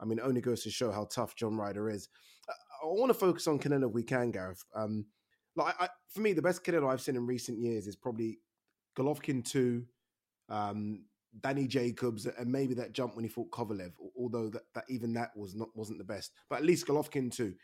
I 0.00 0.04
mean, 0.04 0.20
only 0.20 0.40
goes 0.40 0.62
to 0.64 0.70
show 0.70 0.90
how 0.90 1.04
tough 1.04 1.36
John 1.36 1.56
Ryder 1.56 1.88
is. 1.88 2.08
I, 2.48 2.52
I 2.52 2.86
want 2.86 3.10
to 3.10 3.14
focus 3.14 3.46
on 3.46 3.58
Canelo 3.58 3.88
if 3.88 3.94
we 3.94 4.02
can, 4.02 4.30
Gareth. 4.30 4.64
Um, 4.74 5.06
like 5.54 5.74
I, 5.80 5.88
for 6.10 6.20
me, 6.20 6.32
the 6.32 6.42
best 6.42 6.64
Canelo 6.64 6.92
I've 6.92 7.00
seen 7.00 7.16
in 7.16 7.26
recent 7.26 7.58
years 7.58 7.86
is 7.86 7.96
probably 7.96 8.40
Golovkin 8.98 9.44
two, 9.44 9.84
um, 10.48 11.04
Danny 11.40 11.66
Jacobs, 11.66 12.26
and 12.26 12.50
maybe 12.50 12.74
that 12.74 12.92
jump 12.92 13.14
when 13.14 13.24
he 13.24 13.28
fought 13.28 13.50
Kovalev. 13.50 13.92
Although 14.18 14.50
that, 14.50 14.62
that 14.74 14.84
even 14.88 15.14
that 15.14 15.30
was 15.36 15.54
not 15.54 15.68
wasn't 15.74 15.98
the 15.98 16.04
best, 16.04 16.32
but 16.50 16.56
at 16.56 16.64
least 16.64 16.86
Golovkin 16.86 17.34
too. 17.34 17.54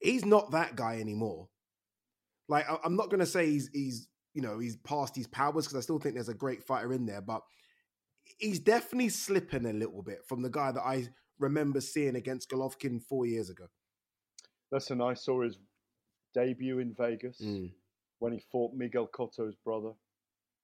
He's 0.00 0.24
not 0.24 0.52
that 0.52 0.74
guy 0.74 0.98
anymore. 1.00 1.48
Like 2.48 2.68
I, 2.68 2.78
I'm 2.82 2.96
not 2.96 3.10
going 3.10 3.20
to 3.20 3.26
say 3.26 3.46
he's 3.46 3.70
he's 3.72 4.08
you 4.38 4.42
know 4.42 4.60
he's 4.60 4.76
past 4.76 5.16
his 5.16 5.26
powers 5.26 5.64
because 5.66 5.76
I 5.78 5.80
still 5.80 5.98
think 5.98 6.14
there's 6.14 6.28
a 6.28 6.34
great 6.34 6.62
fighter 6.62 6.92
in 6.92 7.06
there, 7.06 7.20
but 7.20 7.42
he's 8.38 8.60
definitely 8.60 9.08
slipping 9.08 9.66
a 9.66 9.72
little 9.72 10.00
bit 10.00 10.24
from 10.28 10.42
the 10.42 10.48
guy 10.48 10.70
that 10.70 10.80
I 10.80 11.08
remember 11.40 11.80
seeing 11.80 12.14
against 12.14 12.48
Golovkin 12.48 13.02
four 13.02 13.26
years 13.26 13.50
ago. 13.50 13.64
Listen, 14.70 15.00
I 15.02 15.14
saw 15.14 15.42
his 15.42 15.58
debut 16.34 16.78
in 16.78 16.94
Vegas 16.94 17.40
Mm. 17.42 17.72
when 18.20 18.32
he 18.32 18.38
fought 18.52 18.74
Miguel 18.74 19.08
Cotto's 19.08 19.56
brother. 19.64 19.90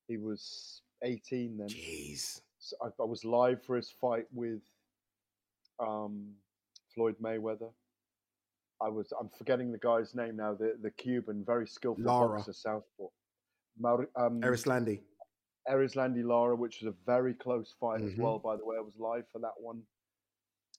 He 0.06 0.18
was 0.18 0.82
18 1.02 1.56
then. 1.56 1.66
Jeez. 1.68 2.42
So 2.60 2.76
I, 2.80 2.86
I 3.02 3.06
was 3.06 3.24
live 3.24 3.60
for 3.64 3.74
his 3.74 3.90
fight 4.00 4.26
with 4.32 4.60
um, 5.80 6.28
Floyd 6.94 7.16
Mayweather. 7.20 7.72
I 8.80 8.88
was 8.88 9.12
I'm 9.18 9.30
forgetting 9.36 9.72
the 9.72 9.78
guy's 9.78 10.14
name 10.14 10.36
now. 10.36 10.54
The 10.54 10.76
the 10.80 10.92
Cuban, 10.92 11.42
very 11.44 11.66
skillful 11.66 12.04
Lara. 12.04 12.36
boxer, 12.36 12.52
southpaw. 12.52 13.08
Maur- 13.78 14.10
um, 14.16 14.40
Erislandy. 14.40 15.00
Erislandy 15.68 16.24
Lara, 16.24 16.54
which 16.54 16.80
was 16.82 16.88
a 16.92 16.96
very 17.06 17.34
close 17.34 17.72
fight 17.80 18.02
as 18.02 18.12
Mhm. 18.12 18.18
well. 18.22 18.38
By 18.38 18.56
the 18.56 18.64
way, 18.64 18.76
I 18.76 18.80
was 18.80 18.96
live 18.96 19.26
for 19.30 19.38
that 19.40 19.58
one. 19.60 19.86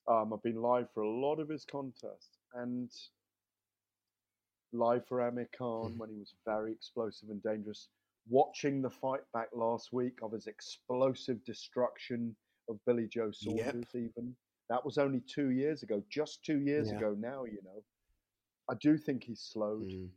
Um, 0.06 0.32
I've 0.32 0.42
been 0.42 0.62
live 0.62 0.88
for 0.92 1.02
a 1.02 1.10
lot 1.10 1.40
of 1.40 1.48
his 1.48 1.64
contests 1.64 2.38
and 2.54 2.90
live 4.72 5.06
for 5.06 5.20
Amir 5.20 5.48
Khan 5.52 5.94
Mhm. 5.94 5.98
when 5.98 6.10
he 6.10 6.18
was 6.18 6.32
very 6.44 6.72
explosive 6.72 7.30
and 7.30 7.42
dangerous. 7.42 7.88
Watching 8.28 8.82
the 8.82 8.90
fight 8.90 9.22
back 9.32 9.48
last 9.52 9.92
week 9.92 10.22
of 10.22 10.32
his 10.32 10.46
explosive 10.46 11.42
destruction 11.44 12.36
of 12.68 12.84
Billy 12.84 13.06
Joe 13.08 13.26
Yep. 13.26 13.34
Saunders, 13.34 13.94
even 13.94 14.36
that 14.68 14.84
was 14.84 14.98
only 14.98 15.20
two 15.20 15.50
years 15.50 15.82
ago, 15.82 16.00
just 16.08 16.44
two 16.44 16.60
years 16.60 16.90
Yeah. 16.90 16.96
ago 16.96 17.14
now. 17.14 17.44
You 17.44 17.62
know, 17.62 17.84
I 18.68 18.74
do 18.74 18.98
think 18.98 19.24
he's 19.24 19.40
slowed. 19.40 19.88
Mm. 19.90 20.10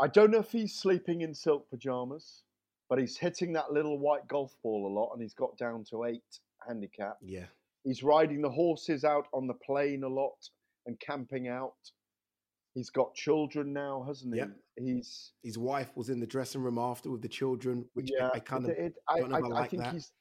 I 0.00 0.08
don't 0.08 0.30
know 0.30 0.38
if 0.38 0.50
he's 0.52 0.74
sleeping 0.74 1.20
in 1.20 1.34
silk 1.34 1.68
pajamas, 1.70 2.42
but 2.88 2.98
he's 2.98 3.16
hitting 3.16 3.52
that 3.54 3.72
little 3.72 3.98
white 3.98 4.26
golf 4.28 4.54
ball 4.62 4.86
a 4.86 4.92
lot 4.92 5.12
and 5.12 5.22
he's 5.22 5.34
got 5.34 5.56
down 5.58 5.84
to 5.90 6.04
eight 6.04 6.22
handicap. 6.66 7.18
Yeah. 7.22 7.46
He's 7.84 8.02
riding 8.02 8.42
the 8.42 8.50
horses 8.50 9.04
out 9.04 9.26
on 9.32 9.46
the 9.46 9.54
plain 9.54 10.02
a 10.04 10.08
lot 10.08 10.48
and 10.86 10.98
camping 11.00 11.48
out. 11.48 11.74
He's 12.74 12.90
got 12.90 13.14
children 13.14 13.72
now, 13.72 14.02
hasn't 14.06 14.32
he? 14.34 14.38
Yep. 14.40 14.50
He's 14.78 15.32
His 15.42 15.58
wife 15.58 15.90
was 15.94 16.08
in 16.08 16.20
the 16.20 16.26
dressing 16.26 16.62
room 16.62 16.78
after 16.78 17.10
with 17.10 17.20
the 17.22 17.28
children, 17.28 17.84
which 17.94 18.10
I- 18.12 18.24
yeah. 18.24 18.30
I, 18.32 18.38
kind 18.40 18.64
of 18.64 18.70
it- 18.70 18.78
it- 18.78 18.94
I, 19.08 19.18
don't 19.20 19.30
know 19.30 19.36
I 19.36 19.40
I- 19.40 19.42
I 19.44 19.48
like 19.48 19.70
think 19.70 19.82
that. 19.82 19.92
he's 19.92 20.12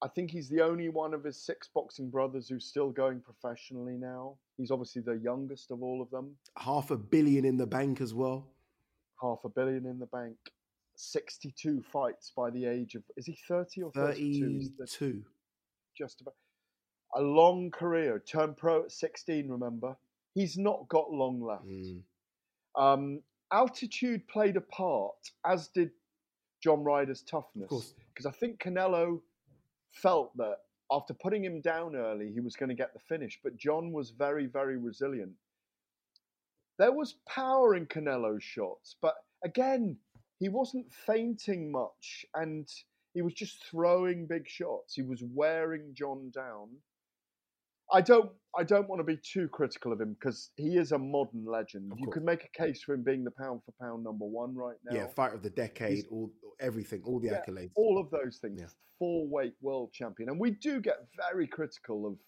I 0.00 0.06
think 0.06 0.30
he's 0.30 0.48
the 0.48 0.60
only 0.60 0.90
one 0.90 1.12
of 1.12 1.24
his 1.24 1.36
six 1.44 1.68
boxing 1.74 2.08
brothers 2.08 2.48
who's 2.48 2.64
still 2.66 2.90
going 2.90 3.20
professionally 3.20 3.96
now. 3.96 4.36
He's 4.56 4.70
obviously 4.70 5.02
the 5.02 5.18
youngest 5.18 5.72
of 5.72 5.82
all 5.82 6.00
of 6.00 6.08
them. 6.10 6.36
half 6.56 6.92
a 6.92 6.96
billion 6.96 7.44
in 7.44 7.56
the 7.56 7.66
bank 7.66 8.00
as 8.00 8.14
well. 8.14 8.46
Half 9.20 9.38
a 9.44 9.48
billion 9.48 9.86
in 9.86 9.98
the 9.98 10.06
bank. 10.06 10.36
62 10.96 11.82
fights 11.92 12.32
by 12.36 12.50
the 12.50 12.64
age 12.64 12.94
of 12.96 13.02
is 13.16 13.26
he 13.26 13.38
30 13.46 13.82
or 13.82 13.92
32? 13.92 14.70
32. 14.78 15.22
just 15.96 16.20
about 16.20 16.34
a 17.14 17.22
long 17.22 17.70
career. 17.70 18.22
Turned 18.26 18.56
pro 18.56 18.84
at 18.84 18.92
16, 18.92 19.48
remember? 19.48 19.96
He's 20.34 20.56
not 20.56 20.88
got 20.88 21.10
long 21.10 21.40
left. 21.40 21.66
Mm. 21.66 22.02
Um, 22.76 23.22
altitude 23.52 24.26
played 24.28 24.56
a 24.56 24.60
part, 24.60 25.16
as 25.46 25.68
did 25.68 25.90
John 26.62 26.84
Ryder's 26.84 27.22
toughness. 27.22 27.94
Because 28.12 28.26
I 28.26 28.30
think 28.30 28.60
Canelo 28.60 29.20
felt 29.92 30.36
that 30.36 30.58
after 30.90 31.14
putting 31.14 31.44
him 31.44 31.60
down 31.60 31.96
early, 31.96 32.30
he 32.32 32.40
was 32.40 32.56
going 32.56 32.68
to 32.68 32.74
get 32.74 32.92
the 32.92 33.00
finish. 33.00 33.38
But 33.42 33.56
John 33.56 33.92
was 33.92 34.10
very, 34.10 34.46
very 34.46 34.76
resilient. 34.76 35.32
There 36.78 36.92
was 36.92 37.14
power 37.28 37.74
in 37.74 37.86
Canelo's 37.86 38.42
shots, 38.44 38.96
but 39.02 39.14
again, 39.44 39.96
he 40.38 40.48
wasn't 40.48 40.86
fainting 40.92 41.72
much 41.72 42.24
and 42.34 42.68
he 43.14 43.22
was 43.22 43.34
just 43.34 43.64
throwing 43.64 44.26
big 44.26 44.48
shots. 44.48 44.94
He 44.94 45.02
was 45.02 45.22
wearing 45.34 45.92
John 45.94 46.30
down. 46.34 46.68
I 47.92 48.02
don't 48.02 48.30
I 48.56 48.64
don't 48.64 48.88
want 48.88 49.00
to 49.00 49.04
be 49.04 49.16
too 49.16 49.48
critical 49.48 49.92
of 49.92 50.00
him 50.00 50.12
because 50.14 50.50
he 50.56 50.76
is 50.76 50.92
a 50.92 50.98
modern 50.98 51.44
legend. 51.46 51.90
Of 51.90 51.98
You 51.98 52.04
course. 52.06 52.14
could 52.14 52.24
make 52.24 52.44
a 52.44 52.48
case 52.62 52.82
for 52.82 52.94
him 52.94 53.02
being 53.02 53.24
the 53.24 53.30
pound 53.30 53.62
for 53.64 53.72
pound 53.80 54.04
number 54.04 54.26
one 54.26 54.54
right 54.54 54.76
now. 54.84 54.94
Yeah, 54.94 55.06
fight 55.08 55.32
of 55.34 55.42
the 55.42 55.50
decade, 55.50 56.04
all 56.10 56.30
everything, 56.60 57.02
all 57.04 57.18
the 57.18 57.28
Yeah, 57.28 57.40
accolades. 57.48 57.70
all 57.76 57.98
of 57.98 58.10
those 58.10 58.38
things. 58.40 58.60
Yeah. 58.60 58.66
Four 58.98 59.26
weight 59.26 59.54
world 59.62 59.92
champion, 59.92 60.28
and 60.28 60.38
we 60.38 60.50
do 60.50 60.80
get 60.80 60.96
very 61.30 61.46
critical 61.46 62.06
of 62.06 62.18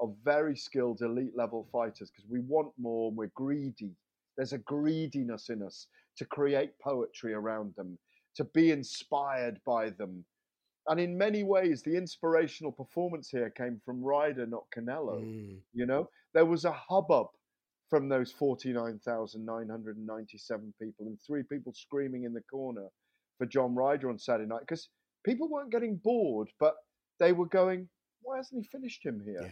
of 0.00 0.14
very 0.24 0.56
skilled 0.56 1.02
elite 1.02 1.36
level 1.36 1.68
fighters 1.72 2.10
because 2.10 2.28
we 2.30 2.40
want 2.40 2.72
more. 2.78 3.08
and 3.08 3.16
We're 3.16 3.30
greedy. 3.34 3.94
There's 4.36 4.52
a 4.52 4.58
greediness 4.58 5.48
in 5.48 5.62
us 5.62 5.88
to 6.16 6.24
create 6.24 6.78
poetry 6.80 7.34
around 7.34 7.74
them, 7.76 7.98
to 8.36 8.44
be 8.44 8.70
inspired 8.70 9.60
by 9.66 9.90
them. 9.90 10.24
And 10.86 11.00
in 11.00 11.18
many 11.18 11.42
ways, 11.42 11.82
the 11.82 11.96
inspirational 11.96 12.72
performance 12.72 13.28
here 13.28 13.50
came 13.50 13.80
from 13.84 14.02
Ryder, 14.02 14.46
not 14.46 14.64
Canelo. 14.74 15.20
Mm. 15.22 15.58
You 15.74 15.86
know, 15.86 16.08
there 16.34 16.46
was 16.46 16.64
a 16.64 16.72
hubbub 16.72 17.26
from 17.90 18.08
those 18.08 18.30
49,997 18.32 20.74
people 20.80 21.06
and 21.06 21.18
three 21.26 21.42
people 21.42 21.72
screaming 21.74 22.24
in 22.24 22.32
the 22.32 22.40
corner 22.42 22.86
for 23.38 23.46
John 23.46 23.74
Ryder 23.74 24.08
on 24.10 24.18
Saturday 24.18 24.48
night 24.48 24.60
because 24.60 24.88
people 25.24 25.48
weren't 25.48 25.72
getting 25.72 25.96
bored, 25.96 26.48
but 26.60 26.76
they 27.18 27.32
were 27.32 27.46
going, 27.46 27.88
why 28.22 28.36
hasn't 28.36 28.62
he 28.62 28.68
finished 28.68 29.04
him 29.04 29.20
here? 29.24 29.40
Yeah. 29.42 29.50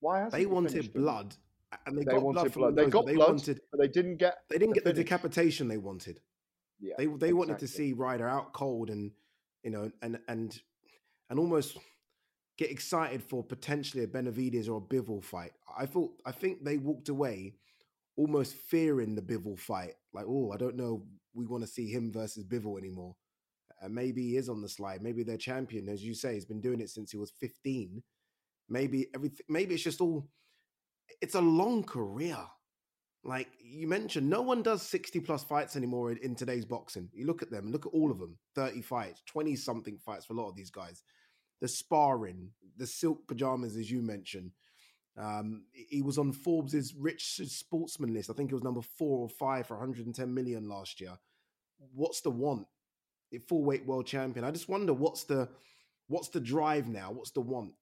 Why 0.00 0.18
hasn't 0.20 0.32
They 0.40 0.46
wanted 0.46 0.84
him?" 0.84 0.92
blood, 0.92 1.36
and 1.86 1.98
they, 1.98 2.04
They 2.04 2.12
got 2.12 2.20
blood. 2.22 2.52
blood. 2.52 2.76
They 2.76 2.86
got 2.86 3.06
they 3.06 3.14
blood, 3.14 3.28
wanted. 3.28 3.60
but 3.70 3.80
they 3.80 3.88
didn't 3.88 4.16
get. 4.16 4.38
They 4.48 4.58
didn't 4.58 4.74
get 4.74 4.84
the 4.84 4.92
decapitation 4.92 5.68
they 5.68 5.78
wanted. 5.78 6.20
Yeah, 6.80 6.94
They 6.98 7.06
they 7.06 7.32
wanted 7.32 7.58
to 7.58 7.68
see 7.68 7.92
Ryder 7.92 8.28
out 8.28 8.52
cold 8.52 8.90
and 8.90 9.10
you 9.64 9.70
know 9.70 9.90
and 10.02 10.20
and 10.28 10.60
and 11.30 11.38
almost 11.38 11.76
get 12.56 12.70
excited 12.70 13.22
for 13.22 13.42
potentially 13.44 14.04
a 14.04 14.06
Benavidez 14.06 14.68
or 14.68 14.78
a 14.78 14.80
Bivol 14.80 15.22
fight. 15.24 15.52
I 15.76 15.86
thought 15.86 16.12
I 16.24 16.32
think 16.32 16.64
they 16.64 16.78
walked 16.78 17.08
away 17.08 17.54
almost 18.16 18.54
fearing 18.54 19.14
the 19.14 19.22
Bivol 19.22 19.58
fight. 19.58 19.94
Like, 20.12 20.24
oh, 20.28 20.50
I 20.52 20.56
don't 20.56 20.76
know, 20.76 21.04
we 21.34 21.46
want 21.46 21.62
to 21.64 21.68
see 21.70 21.86
him 21.88 22.10
versus 22.12 22.44
Bivol 22.44 22.78
anymore. 22.78 23.14
And 23.80 23.94
maybe 23.94 24.22
he 24.22 24.36
is 24.36 24.48
on 24.48 24.60
the 24.60 24.68
slide. 24.68 25.02
Maybe 25.02 25.22
their 25.22 25.36
champion, 25.36 25.88
as 25.88 26.02
you 26.02 26.14
say, 26.14 26.34
has 26.34 26.44
been 26.44 26.60
doing 26.60 26.80
it 26.80 26.90
since 26.90 27.12
he 27.12 27.16
was 27.16 27.30
15. 27.30 28.02
Maybe 28.68 29.08
everything 29.14 29.46
maybe 29.48 29.74
it's 29.74 29.84
just 29.84 30.00
all 30.00 30.28
it's 31.20 31.34
a 31.34 31.40
long 31.40 31.84
career. 31.84 32.38
Like 33.24 33.48
you 33.60 33.88
mentioned, 33.88 34.30
no 34.30 34.42
one 34.42 34.62
does 34.62 34.82
60 34.82 35.20
plus 35.20 35.42
fights 35.42 35.76
anymore 35.76 36.12
in, 36.12 36.18
in 36.18 36.34
today's 36.34 36.64
boxing. 36.64 37.10
You 37.12 37.26
look 37.26 37.42
at 37.42 37.50
them, 37.50 37.72
look 37.72 37.84
at 37.84 37.92
all 37.92 38.10
of 38.10 38.18
them 38.18 38.38
30 38.54 38.80
fights, 38.82 39.22
20 39.26 39.56
something 39.56 39.98
fights 39.98 40.24
for 40.24 40.34
a 40.34 40.36
lot 40.36 40.48
of 40.48 40.56
these 40.56 40.70
guys. 40.70 41.02
The 41.60 41.68
sparring, 41.68 42.50
the 42.76 42.86
silk 42.86 43.26
pajamas, 43.26 43.76
as 43.76 43.90
you 43.90 44.02
mentioned. 44.02 44.52
Um, 45.18 45.64
he 45.72 46.00
was 46.00 46.16
on 46.16 46.32
Forbes's 46.32 46.94
rich 46.94 47.40
sportsman 47.44 48.14
list. 48.14 48.30
I 48.30 48.34
think 48.34 48.50
it 48.50 48.54
was 48.54 48.62
number 48.62 48.82
four 48.82 49.18
or 49.18 49.28
five 49.28 49.66
for 49.66 49.74
110 49.76 50.32
million 50.32 50.68
last 50.68 51.00
year. 51.00 51.18
What's 51.92 52.20
the 52.20 52.30
want? 52.30 52.68
Full 53.48 53.64
weight 53.64 53.84
world 53.84 54.06
champion. 54.06 54.44
I 54.44 54.52
just 54.52 54.68
wonder 54.68 54.94
what's 54.94 55.24
the 55.24 55.48
what's 56.06 56.28
the 56.28 56.40
drive 56.40 56.88
now? 56.88 57.10
What's 57.10 57.32
the 57.32 57.40
want? 57.40 57.72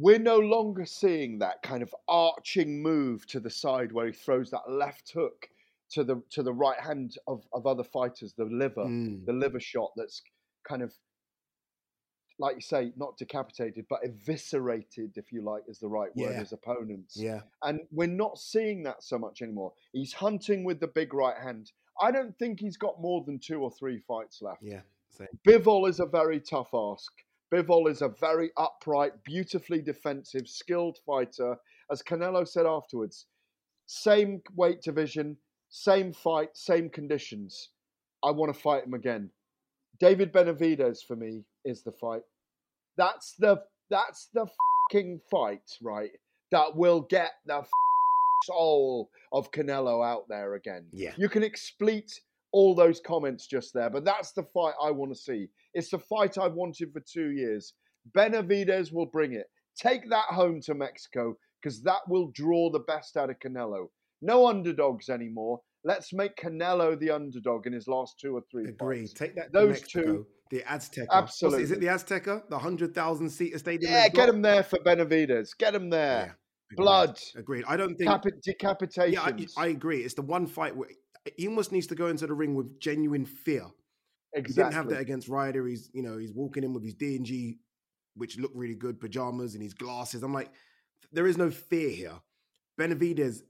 We're 0.00 0.20
no 0.20 0.38
longer 0.38 0.86
seeing 0.86 1.40
that 1.40 1.60
kind 1.62 1.82
of 1.82 1.92
arching 2.06 2.80
move 2.80 3.26
to 3.26 3.40
the 3.40 3.50
side 3.50 3.90
where 3.92 4.06
he 4.06 4.12
throws 4.12 4.48
that 4.52 4.70
left 4.70 5.10
hook 5.12 5.48
to 5.90 6.04
the 6.04 6.22
to 6.30 6.42
the 6.42 6.52
right 6.52 6.78
hand 6.78 7.16
of, 7.26 7.44
of 7.52 7.66
other 7.66 7.82
fighters, 7.84 8.32
the 8.32 8.44
liver, 8.44 8.84
Mm. 8.84 9.26
the 9.26 9.32
liver 9.32 9.58
shot 9.60 9.90
that's 9.96 10.22
kind 10.66 10.82
of 10.82 10.94
like 12.40 12.54
you 12.54 12.60
say, 12.60 12.92
not 12.96 13.16
decapitated, 13.16 13.84
but 13.90 13.98
eviscerated, 14.04 15.16
if 15.16 15.32
you 15.32 15.42
like, 15.42 15.64
is 15.66 15.80
the 15.80 15.88
right 15.88 16.14
word, 16.14 16.30
Yeah. 16.34 16.38
his 16.38 16.52
opponents. 16.52 17.16
Yeah. 17.16 17.40
And 17.64 17.80
we're 17.90 18.06
not 18.06 18.38
seeing 18.38 18.84
that 18.84 19.02
so 19.02 19.18
much 19.18 19.42
anymore. 19.42 19.72
He's 19.92 20.12
hunting 20.12 20.62
with 20.62 20.78
the 20.78 20.86
big 20.86 21.12
right 21.14 21.36
hand. 21.36 21.72
I 22.00 22.12
don't 22.12 22.38
think 22.38 22.60
he's 22.60 22.76
got 22.76 23.00
more 23.00 23.24
than 23.24 23.40
two 23.40 23.60
or 23.60 23.72
three 23.72 23.98
fights 23.98 24.40
left. 24.40 24.62
Yeah. 24.62 24.82
Same. 25.08 25.26
Bivol 25.44 25.88
is 25.88 25.98
a 25.98 26.06
very 26.06 26.38
tough 26.38 26.68
ask. 26.72 27.10
Bivol 27.52 27.90
is 27.90 28.02
a 28.02 28.08
very 28.08 28.50
upright, 28.56 29.12
beautifully 29.24 29.80
defensive, 29.80 30.48
skilled 30.48 30.98
fighter. 31.06 31.56
As 31.90 32.02
Canelo 32.02 32.46
said 32.46 32.66
afterwards, 32.66 33.26
same 33.86 34.42
weight 34.54 34.82
division, 34.82 35.36
same 35.70 36.12
fight, 36.12 36.50
same 36.54 36.90
conditions. 36.90 37.70
I 38.22 38.30
want 38.30 38.52
to 38.52 38.60
fight 38.60 38.84
him 38.84 38.94
again. 38.94 39.30
David 39.98 40.32
Benavidez 40.32 40.98
for 41.06 41.16
me 41.16 41.44
is 41.64 41.82
the 41.82 41.92
fight. 41.92 42.22
That's 42.96 43.34
the 43.38 43.62
that's 43.90 44.28
the 44.34 44.46
fucking 44.90 45.20
fight, 45.30 45.70
right? 45.82 46.10
That 46.50 46.76
will 46.76 47.00
get 47.00 47.32
the 47.46 47.64
soul 48.44 49.10
of 49.32 49.50
Canelo 49.50 50.06
out 50.06 50.28
there 50.28 50.54
again. 50.54 50.86
Yeah. 50.92 51.12
You 51.16 51.28
can 51.28 51.42
expleet 51.42 52.12
all 52.52 52.74
those 52.74 53.00
comments 53.00 53.46
just 53.46 53.72
there, 53.74 53.90
but 53.90 54.04
that's 54.04 54.32
the 54.32 54.42
fight 54.54 54.74
I 54.82 54.90
want 54.90 55.12
to 55.12 55.18
see. 55.18 55.48
It's 55.74 55.90
the 55.90 55.98
fight 55.98 56.38
I've 56.38 56.54
wanted 56.54 56.92
for 56.92 57.00
two 57.00 57.30
years. 57.30 57.74
Benavidez 58.16 58.92
will 58.92 59.06
bring 59.06 59.32
it. 59.34 59.46
Take 59.76 60.08
that 60.10 60.24
home 60.26 60.60
to 60.62 60.74
Mexico 60.74 61.36
because 61.62 61.82
that 61.82 62.00
will 62.08 62.30
draw 62.34 62.70
the 62.70 62.80
best 62.80 63.16
out 63.16 63.30
of 63.30 63.36
Canelo. 63.38 63.86
No 64.22 64.46
underdogs 64.48 65.08
anymore. 65.08 65.60
Let's 65.84 66.12
make 66.12 66.36
Canelo 66.36 66.98
the 66.98 67.10
underdog 67.10 67.66
in 67.66 67.72
his 67.72 67.86
last 67.86 68.18
two 68.20 68.34
or 68.36 68.42
three 68.50 68.68
Agree. 68.68 69.00
fights. 69.00 69.12
Take 69.12 69.36
that 69.36 69.52
Those 69.52 69.80
Mexico. 69.80 70.02
two 70.02 70.26
The 70.50 70.62
Azteca. 70.66 71.06
Absolutely. 71.12 71.62
Is 71.62 71.70
it 71.70 71.80
the 71.80 71.86
Azteca? 71.86 72.48
The 72.48 72.58
hundred 72.58 72.94
thousand 72.94 73.30
seater 73.30 73.58
stadium. 73.58 73.92
Yeah, 73.92 74.08
get 74.08 74.28
him 74.28 74.42
there 74.42 74.62
for 74.64 74.78
Benavidez. 74.78 75.50
Get 75.58 75.74
him 75.74 75.90
there. 75.90 76.36
Yeah, 76.72 76.76
Blood. 76.76 77.18
Agreed. 77.36 77.64
I 77.68 77.76
don't 77.76 77.94
think 77.96 78.10
Capi- 78.10 78.30
decapitations. 78.46 79.12
Yeah, 79.12 79.22
I, 79.22 79.46
I 79.56 79.66
agree. 79.68 80.00
It's 80.00 80.14
the 80.14 80.22
one 80.22 80.46
fight 80.46 80.76
where 80.76 80.88
he 81.36 81.48
almost 81.48 81.72
needs 81.72 81.86
to 81.88 81.94
go 81.94 82.08
into 82.08 82.26
the 82.26 82.34
ring 82.34 82.54
with 82.54 82.80
genuine 82.80 83.24
fear. 83.24 83.66
exactly. 84.34 84.42
He 84.42 84.52
didn't 84.54 84.74
have 84.74 84.88
that 84.90 85.00
against 85.00 85.28
Ryder. 85.28 85.66
He's 85.66 85.90
you 85.92 86.02
know 86.02 86.18
he's 86.18 86.32
walking 86.32 86.64
in 86.64 86.72
with 86.72 86.84
his 86.84 86.94
D 86.94 87.16
and 87.16 87.26
G, 87.26 87.58
which 88.14 88.38
look 88.38 88.52
really 88.54 88.74
good 88.74 89.00
pajamas 89.00 89.54
and 89.54 89.62
his 89.62 89.74
glasses. 89.74 90.22
I'm 90.22 90.34
like, 90.34 90.50
there 91.12 91.26
is 91.26 91.38
no 91.38 91.50
fear 91.50 91.90
here. 91.90 92.14
Benavidez 92.78 93.42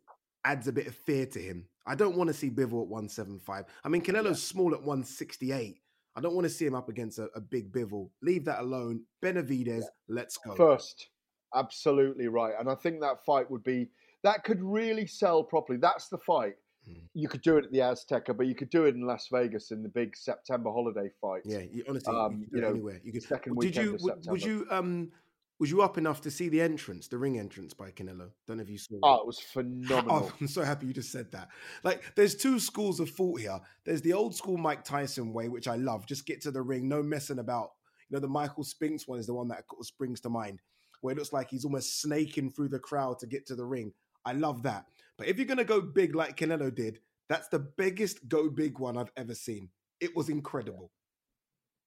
adds 0.45 0.69
a 0.69 0.73
bit 0.73 0.87
of 0.87 0.95
fear 0.95 1.27
to 1.27 1.39
him. 1.39 1.67
I 1.87 1.95
don't 1.95 2.17
want 2.17 2.29
to 2.29 2.35
see 2.35 2.51
Bivol 2.51 2.83
at 2.83 2.89
175. 2.89 3.65
I 3.85 3.89
mean, 3.89 4.03
Canelo's 4.03 4.43
small 4.43 4.75
at 4.75 4.81
168. 4.81 5.81
I 6.17 6.21
don't 6.21 6.35
want 6.35 6.45
to 6.45 6.51
see 6.51 6.67
him 6.67 6.75
up 6.75 6.89
against 6.89 7.19
a, 7.19 7.29
a 7.35 7.41
big 7.41 7.73
Bivol. 7.73 8.11
Leave 8.23 8.45
that 8.47 8.61
alone. 8.61 9.03
Benavidez, 9.23 9.85
let's 10.09 10.37
go. 10.37 10.55
First. 10.55 11.11
Absolutely 11.55 12.29
right. 12.29 12.55
And 12.59 12.69
I 12.69 12.75
think 12.75 13.01
that 13.01 13.25
fight 13.25 13.51
would 13.51 13.63
be 13.63 13.89
that 14.23 14.45
could 14.45 14.63
really 14.63 15.07
sell 15.07 15.43
properly. 15.43 15.79
That's 15.79 16.09
the 16.09 16.19
fight. 16.19 16.57
Hmm. 16.89 17.01
You 17.15 17.29
could 17.29 17.43
do 17.43 17.57
it 17.59 17.65
at 17.67 17.73
the 17.73 17.79
Azteca, 17.79 18.37
but 18.37 18.47
you 18.47 18.55
could 18.55 18.71
do 18.71 18.85
it 18.87 18.95
in 18.95 19.03
Las 19.03 19.29
Vegas 19.31 19.71
in 19.71 19.83
the 19.83 19.89
big 19.89 20.17
September 20.17 20.71
holiday 20.71 21.11
fight. 21.21 21.43
Yeah, 21.45 21.61
you, 21.71 21.85
honestly, 21.89 22.15
Um, 22.15 22.41
you, 22.41 22.47
you 22.53 22.59
it 22.59 22.63
know, 22.63 22.71
anywhere. 22.71 23.01
You 23.03 23.13
could. 23.13 23.23
second 23.23 23.59
Did 23.61 23.77
you? 23.77 23.99
would- 24.01 24.43
you? 24.43 24.67
Um, 24.71 25.13
was 25.61 25.73
you 25.73 25.83
up 25.83 25.99
enough 25.99 26.21
to 26.21 26.31
see 26.31 26.49
the 26.49 26.61
entrance, 26.61 27.09
the 27.09 27.19
ring 27.19 27.37
entrance 27.37 27.75
by 27.75 27.91
Canelo? 27.91 28.31
Don't 28.47 28.59
know 28.59 28.63
if 28.63 28.71
you 28.71 28.79
saw. 28.79 28.95
Oh, 29.03 29.15
it. 29.17 29.21
it 29.23 29.27
was 29.27 29.41
phenomenal. 29.41 30.31
Oh, 30.31 30.33
I'm 30.41 30.47
so 30.47 30.63
happy 30.63 30.87
you 30.87 30.93
just 30.93 31.11
said 31.11 31.33
that. 31.33 31.49
Like, 31.83 32.15
there's 32.15 32.37
two 32.37 32.61
schools 32.61 33.01
of 33.01 33.11
thought 33.11 33.41
here. 33.41 33.59
There's 33.85 34.01
the 34.03 34.13
old 34.13 34.37
school 34.37 34.57
Mike 34.57 34.85
Tyson 34.85 35.33
way, 35.33 35.49
which 35.49 35.67
I 35.67 35.75
love. 35.75 36.07
Just 36.07 36.27
get 36.27 36.41
to 36.43 36.53
the 36.53 36.63
ring, 36.63 36.89
no 36.89 37.03
messing 37.03 37.41
about. 37.41 37.71
You 38.09 38.15
know, 38.17 38.21
the 38.21 38.29
Michael 38.29 38.63
Spinks 38.63 39.09
one 39.09 39.19
is 39.19 39.27
the 39.27 39.35
one 39.35 39.49
that 39.49 39.65
springs 39.83 40.21
to 40.21 40.29
mind, 40.31 40.61
where 41.01 41.11
it 41.13 41.19
looks 41.19 41.33
like 41.33 41.51
he's 41.51 41.65
almost 41.65 42.01
snaking 42.01 42.51
through 42.51 42.69
the 42.69 42.79
crowd 42.79 43.19
to 43.19 43.27
get 43.27 43.45
to 43.47 43.57
the 43.57 43.65
ring. 43.67 43.93
I 44.25 44.33
love 44.33 44.63
that. 44.65 44.87
But 45.17 45.29
if 45.29 45.37
you're 45.37 45.47
gonna 45.47 45.65
go 45.65 45.81
big 45.81 46.15
like 46.15 46.37
Canelo 46.37 46.75
did, 46.75 47.01
that's 47.29 47.49
the 47.49 47.59
biggest 47.59 48.29
go 48.29 48.49
big 48.49 48.79
one 48.79 48.97
I've 48.97 49.13
ever 49.17 49.35
seen. 49.35 49.69
It 50.01 50.15
was 50.17 50.29
incredible. 50.29 50.91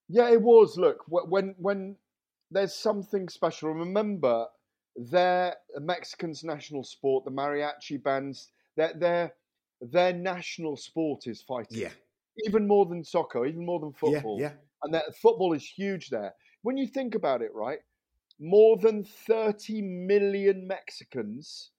Yeah, 0.09 0.29
it 0.29 0.41
was. 0.41 0.77
Look, 0.77 1.03
when 1.07 1.55
when 1.57 1.95
there's 2.51 2.75
something 2.75 3.29
special. 3.29 3.73
Remember, 3.73 4.45
their 4.95 5.55
Mexicans' 5.79 6.43
national 6.43 6.83
sport, 6.83 7.23
the 7.25 7.31
mariachi 7.31 8.03
bands, 8.03 8.51
their 8.75 8.93
their 8.93 9.33
their 9.79 10.13
national 10.13 10.77
sport 10.77 11.27
is 11.27 11.41
fighting. 11.41 11.79
Yeah, 11.79 11.93
even 12.45 12.67
more 12.67 12.85
than 12.85 13.03
soccer, 13.03 13.45
even 13.45 13.65
more 13.65 13.79
than 13.79 13.93
football. 13.93 14.37
yeah, 14.39 14.49
yeah. 14.49 14.53
And 14.83 14.93
that 14.93 15.15
football 15.21 15.53
is 15.53 15.65
huge 15.65 16.09
there. 16.09 16.33
When 16.63 16.77
you 16.77 16.87
think 16.87 17.15
about 17.15 17.41
it, 17.41 17.51
right? 17.53 17.79
More 18.39 18.77
than 18.77 19.03
30 19.03 19.81
million 19.83 20.67
Mexicans 20.67 21.71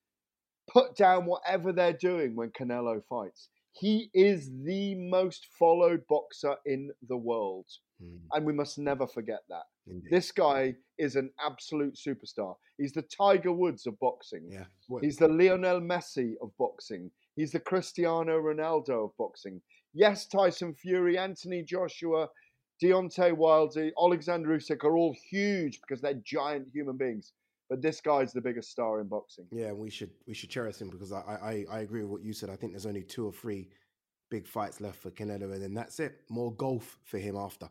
put 0.73 0.97
down 0.97 1.27
whatever 1.27 1.73
they're 1.73 1.93
doing 1.93 2.35
when 2.35 2.51
Canelo 2.51 3.03
fights. 3.09 3.49
He 3.73 4.11
is 4.13 4.51
the 4.65 4.95
most 4.95 5.47
followed 5.59 6.03
boxer 6.09 6.57
in 6.67 6.91
the 7.09 7.17
world. 7.17 7.67
Mm, 8.03 8.19
And 8.33 8.45
we 8.47 8.53
must 8.53 8.79
never 8.79 9.07
forget 9.07 9.41
that. 9.49 9.63
indeed. 9.87 10.11
This 10.11 10.31
guy 10.31 10.75
is 10.99 11.17
an 11.17 11.31
absolute 11.45 11.95
superstar. 11.97 12.55
He's 12.79 12.93
the 12.93 13.03
Tiger 13.03 13.53
Woods 13.53 13.87
of 13.87 13.99
boxing. 13.99 14.47
yeah. 14.51 14.65
He's 15.01 15.17
the 15.17 15.29
Lionel 15.29 15.81
Messi 15.81 16.35
of 16.43 16.51
boxing. 16.59 17.11
He's 17.35 17.53
the 17.53 17.61
Cristiano 17.61 18.39
Ronaldo 18.41 19.07
of 19.07 19.17
boxing. 19.17 19.63
Yes, 19.95 20.27
Tyson 20.27 20.75
Fury, 20.75 21.17
Anthony 21.17 21.63
Joshua, 21.63 22.29
Deontay 22.83 23.33
Wilder, 23.37 23.91
Alexander 23.99 24.51
Usyk 24.59 24.85
are 24.85 24.97
all 24.97 25.15
huge 25.31 25.81
because 25.81 26.01
they're 26.03 26.21
giant 26.25 26.69
human 26.75 26.97
beings. 26.97 27.33
But 27.73 27.81
this 27.81 28.03
guy's 28.03 28.35
the 28.35 28.41
biggest 28.43 28.71
star 28.71 29.01
in 29.01 29.07
boxing. 29.07 29.47
Yeah, 29.51 29.73
we 29.73 29.89
should 29.89 30.11
we 30.27 30.35
should 30.35 30.51
cherish 30.51 30.77
him 30.77 30.91
because 30.91 31.11
I, 31.11 31.21
I 31.71 31.77
I 31.77 31.79
agree 31.81 32.03
with 32.03 32.11
what 32.11 32.23
you 32.23 32.35
said. 32.35 32.51
I 32.51 32.55
think 32.55 32.75
there's 32.75 32.85
only 32.85 33.03
two 33.03 33.25
or 33.25 33.33
three 33.33 33.71
big 34.31 34.47
fights 34.47 34.83
left 34.83 34.99
for 34.99 35.11
Canelo, 35.11 35.55
and 35.55 35.63
then 35.63 35.73
that's 35.73 35.99
it. 35.99 36.21
More 36.29 36.53
golf 36.53 36.99
for 37.05 37.17
him 37.17 37.35
after. 37.35 37.65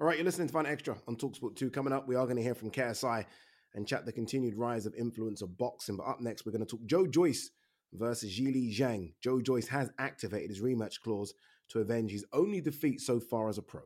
All 0.00 0.06
right, 0.06 0.16
you're 0.16 0.24
listening 0.24 0.46
to 0.46 0.52
Fight 0.52 0.66
Extra 0.66 0.96
on 1.08 1.16
Talksport 1.16 1.56
2. 1.56 1.70
Coming 1.70 1.92
up, 1.92 2.06
we 2.06 2.14
are 2.14 2.24
going 2.24 2.36
to 2.36 2.42
hear 2.42 2.54
from 2.54 2.70
KSI 2.70 3.26
and 3.74 3.84
chat 3.84 4.06
the 4.06 4.12
continued 4.12 4.54
rise 4.54 4.86
of 4.86 4.94
influence 4.94 5.42
of 5.42 5.58
boxing. 5.58 5.96
But 5.96 6.06
up 6.06 6.20
next, 6.20 6.46
we're 6.46 6.52
going 6.52 6.64
to 6.64 6.76
talk 6.76 6.86
Joe 6.86 7.08
Joyce 7.08 7.50
versus 7.92 8.30
Zhilei 8.38 8.72
Zhang. 8.72 9.14
Joe 9.20 9.40
Joyce 9.40 9.66
has 9.66 9.90
activated 9.98 10.50
his 10.50 10.60
rematch 10.60 11.00
clause 11.02 11.34
to 11.70 11.80
avenge 11.80 12.12
his 12.12 12.24
only 12.32 12.60
defeat 12.60 13.00
so 13.00 13.18
far 13.18 13.48
as 13.48 13.58
a 13.58 13.62
pro. 13.62 13.80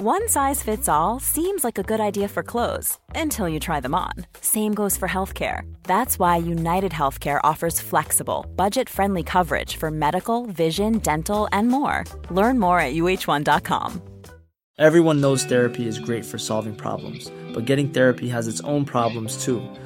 One 0.00 0.28
size 0.28 0.62
fits 0.62 0.90
all 0.90 1.20
seems 1.20 1.64
like 1.64 1.78
a 1.78 1.82
good 1.82 2.00
idea 2.00 2.28
for 2.28 2.42
clothes 2.42 2.98
until 3.14 3.48
you 3.48 3.58
try 3.58 3.80
them 3.80 3.94
on. 3.94 4.12
Same 4.42 4.74
goes 4.74 4.94
for 4.94 5.08
healthcare. 5.08 5.62
That's 5.84 6.18
why 6.18 6.36
United 6.36 6.92
Healthcare 6.92 7.40
offers 7.42 7.80
flexible, 7.80 8.44
budget 8.56 8.90
friendly 8.90 9.22
coverage 9.22 9.76
for 9.76 9.90
medical, 9.90 10.44
vision, 10.48 10.98
dental, 10.98 11.48
and 11.50 11.68
more. 11.68 12.04
Learn 12.28 12.58
more 12.58 12.78
at 12.78 12.92
uh1.com. 12.92 14.02
Everyone 14.78 15.22
knows 15.22 15.44
therapy 15.46 15.88
is 15.88 15.98
great 15.98 16.26
for 16.26 16.36
solving 16.36 16.76
problems, 16.76 17.32
but 17.54 17.64
getting 17.64 17.88
therapy 17.88 18.28
has 18.28 18.48
its 18.48 18.60
own 18.64 18.84
problems 18.84 19.42
too, 19.42 19.66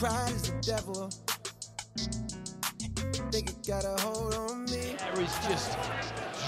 Pride 0.00 0.32
is 0.32 0.48
the 0.48 0.56
devil. 0.64 1.12
Think 3.28 3.52
it 3.52 3.60
got 3.68 3.84
a 3.84 4.00
hold 4.00 4.32
on 4.32 4.64
me. 4.64 4.96
Air 4.96 5.20
is 5.20 5.36
just 5.44 5.76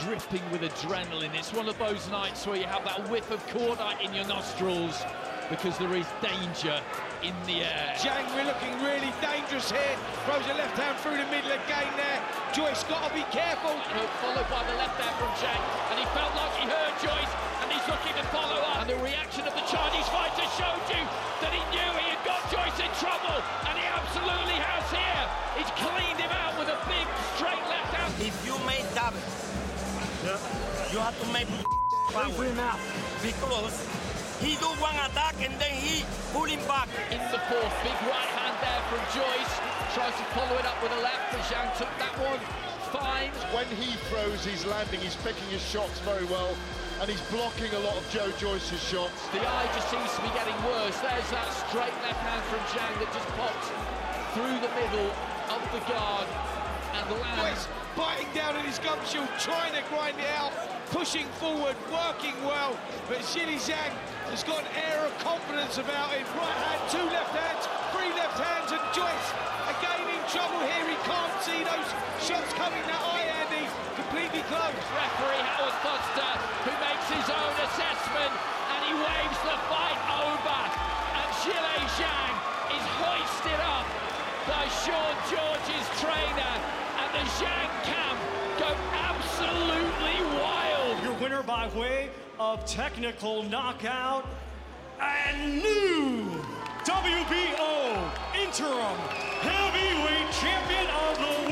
dripping 0.00 0.40
with 0.48 0.64
adrenaline. 0.64 1.36
It's 1.36 1.52
one 1.52 1.68
of 1.68 1.76
those 1.76 2.08
nights 2.08 2.46
where 2.46 2.56
you 2.56 2.64
have 2.64 2.80
that 2.88 3.04
whiff 3.10 3.30
of 3.30 3.44
cordite 3.52 4.00
in 4.00 4.14
your 4.14 4.24
nostrils 4.24 5.04
because 5.52 5.76
there 5.76 5.92
is 5.92 6.08
danger 6.24 6.80
in 7.20 7.36
the 7.44 7.60
air. 7.60 7.92
Zhang, 8.00 8.24
we're 8.32 8.48
looking 8.48 8.72
really 8.80 9.12
dangerous 9.20 9.68
here. 9.68 10.00
Throws 10.24 10.48
a 10.48 10.56
left 10.56 10.80
hand 10.80 10.96
through 11.04 11.20
the 11.20 11.28
middle 11.28 11.52
again 11.52 11.92
there. 12.00 12.24
Joyce 12.56 12.88
got 12.88 13.04
to 13.04 13.12
be 13.12 13.20
careful. 13.36 13.76
Hook 13.92 14.12
followed 14.24 14.48
by 14.48 14.64
the 14.64 14.80
left 14.80 14.96
hand 14.96 15.12
from 15.20 15.28
Zhang, 15.36 15.62
and 15.92 16.00
he 16.00 16.08
felt 16.16 16.32
like 16.40 16.56
he 16.56 16.64
heard 16.64 16.94
Joyce, 17.04 17.32
and 17.60 17.68
he's 17.68 17.84
looking 17.84 18.16
to 18.16 18.24
follow 18.32 18.64
up. 18.64 18.88
And 18.88 18.96
the 18.96 19.00
reaction 19.04 19.44
of 19.44 19.52
the 19.52 19.66
Chinese 19.68 20.08
fighter 20.08 20.48
showed 20.56 20.88
you 20.88 21.04
that 21.44 21.52
he 21.52 21.60
knew 21.68 21.90
he 22.00 22.08
had 22.08 22.11
got 22.11 22.11
Joyce 22.52 22.84
in 22.84 22.92
trouble, 23.00 23.40
and 23.64 23.80
he 23.80 23.86
absolutely 23.88 24.60
has 24.60 24.84
here. 24.92 25.24
He's 25.56 25.72
cleaned 25.80 26.20
him 26.20 26.28
out 26.36 26.52
with 26.60 26.68
a 26.68 26.76
big 26.84 27.08
straight 27.32 27.64
left 27.64 27.96
hand. 27.96 28.12
If 28.20 28.36
you 28.44 28.52
make 28.68 28.84
that, 28.92 29.16
you 30.92 31.00
have 31.00 31.16
to 31.16 31.28
make 31.32 31.48
power. 32.12 32.28
Because 33.24 33.72
he 34.44 34.60
do 34.60 34.68
one 34.84 34.92
attack 35.00 35.40
and 35.40 35.56
then 35.56 35.72
he 35.72 36.04
pull 36.36 36.44
him 36.44 36.60
back. 36.68 36.92
In 37.08 37.24
the 37.32 37.40
fourth, 37.48 37.72
big 37.80 37.96
right 38.04 38.32
hand 38.36 38.56
there 38.60 38.84
from 38.92 39.00
Joyce. 39.16 39.52
Tries 39.96 40.12
to 40.20 40.26
follow 40.36 40.52
it 40.60 40.68
up 40.68 40.76
with 40.84 40.92
a 40.92 41.00
left, 41.00 41.32
but 41.32 41.40
Zhang 41.48 41.72
took 41.80 41.88
that 41.96 42.12
one 42.20 42.42
fine. 42.92 43.32
When 43.56 43.64
he 43.80 43.96
throws, 44.12 44.44
he's 44.44 44.68
landing, 44.68 45.00
he's 45.00 45.16
picking 45.24 45.48
his 45.48 45.64
shots 45.64 45.98
very 46.00 46.28
well, 46.28 46.52
and 47.02 47.10
he's 47.10 47.20
blocking 47.34 47.66
a 47.74 47.82
lot 47.82 47.98
of 47.98 48.06
Joe 48.14 48.30
Joyce's 48.38 48.78
shots. 48.78 49.26
The 49.34 49.42
eye 49.42 49.66
just 49.74 49.90
seems 49.90 50.06
to 50.14 50.22
be 50.22 50.30
getting 50.38 50.54
worse. 50.62 50.94
There's 51.02 51.30
that 51.34 51.50
straight 51.66 51.90
left 51.98 52.22
hand 52.22 52.42
from 52.46 52.62
Zhang 52.70 52.94
that 53.02 53.10
just 53.10 53.26
popped 53.34 53.66
through 54.38 54.54
the 54.62 54.70
middle 54.78 55.10
of 55.50 55.62
the 55.74 55.82
guard 55.90 56.30
and 56.94 57.10
lands 57.18 57.66
biting 57.98 58.30
down 58.38 58.54
on 58.54 58.62
his 58.62 58.78
gum 58.78 59.02
shield, 59.02 59.26
trying 59.42 59.74
to 59.74 59.82
grind 59.90 60.14
it 60.14 60.30
out, 60.38 60.54
pushing 60.94 61.26
forward, 61.42 61.74
working 61.90 62.38
well. 62.46 62.78
But 63.10 63.26
Zhilei 63.26 63.58
Zhang 63.58 63.90
has 64.30 64.46
got 64.46 64.62
an 64.62 64.70
air 64.86 65.02
of 65.02 65.10
confidence 65.18 65.82
about 65.82 66.14
him. 66.14 66.22
Right 66.38 66.58
hand, 66.70 66.86
two 66.86 67.02
left 67.10 67.34
hands, 67.34 67.66
three 67.90 68.14
left 68.14 68.38
hands, 68.38 68.70
and 68.70 68.84
Joyce 68.94 69.28
again 69.74 70.06
in 70.06 70.22
trouble 70.30 70.62
here. 70.70 70.86
He 70.86 70.98
can't 71.02 71.34
see 71.42 71.66
those 71.66 71.88
shots 72.22 72.54
coming. 72.54 72.78
That 72.86 73.01
eye, 73.01 73.01
Andy, 73.01 73.01
completely. 74.12 74.44
Referee 74.92 75.40
Howard 75.40 75.72
Foster, 75.80 76.32
who 76.68 76.72
makes 76.84 77.08
his 77.08 77.28
own 77.32 77.54
assessment, 77.64 78.32
and 78.76 78.80
he 78.84 78.92
waves 78.92 79.40
the 79.40 79.56
fight 79.72 80.00
over. 80.20 80.60
And 81.16 81.28
Zhilei 81.40 81.80
Zhang 81.96 82.34
is 82.76 82.84
hoisted 83.00 83.60
up 83.64 83.88
by 84.44 84.68
Sean 84.84 85.16
George's 85.32 85.88
trainer, 85.96 86.54
and 87.00 87.08
the 87.16 87.24
Zhang 87.40 87.72
camp 87.88 88.18
go 88.60 88.68
absolutely 88.92 90.20
wild. 90.36 91.02
Your 91.02 91.14
winner 91.14 91.42
by 91.42 91.68
way 91.68 92.10
of 92.38 92.66
technical 92.66 93.42
knockout 93.44 94.26
and 95.00 95.62
new 95.62 96.28
WBO 96.84 98.12
interim 98.36 98.98
heavyweight 99.40 100.30
champion 100.32 100.86
of 101.08 101.16
the 101.16 101.50
world, 101.50 101.51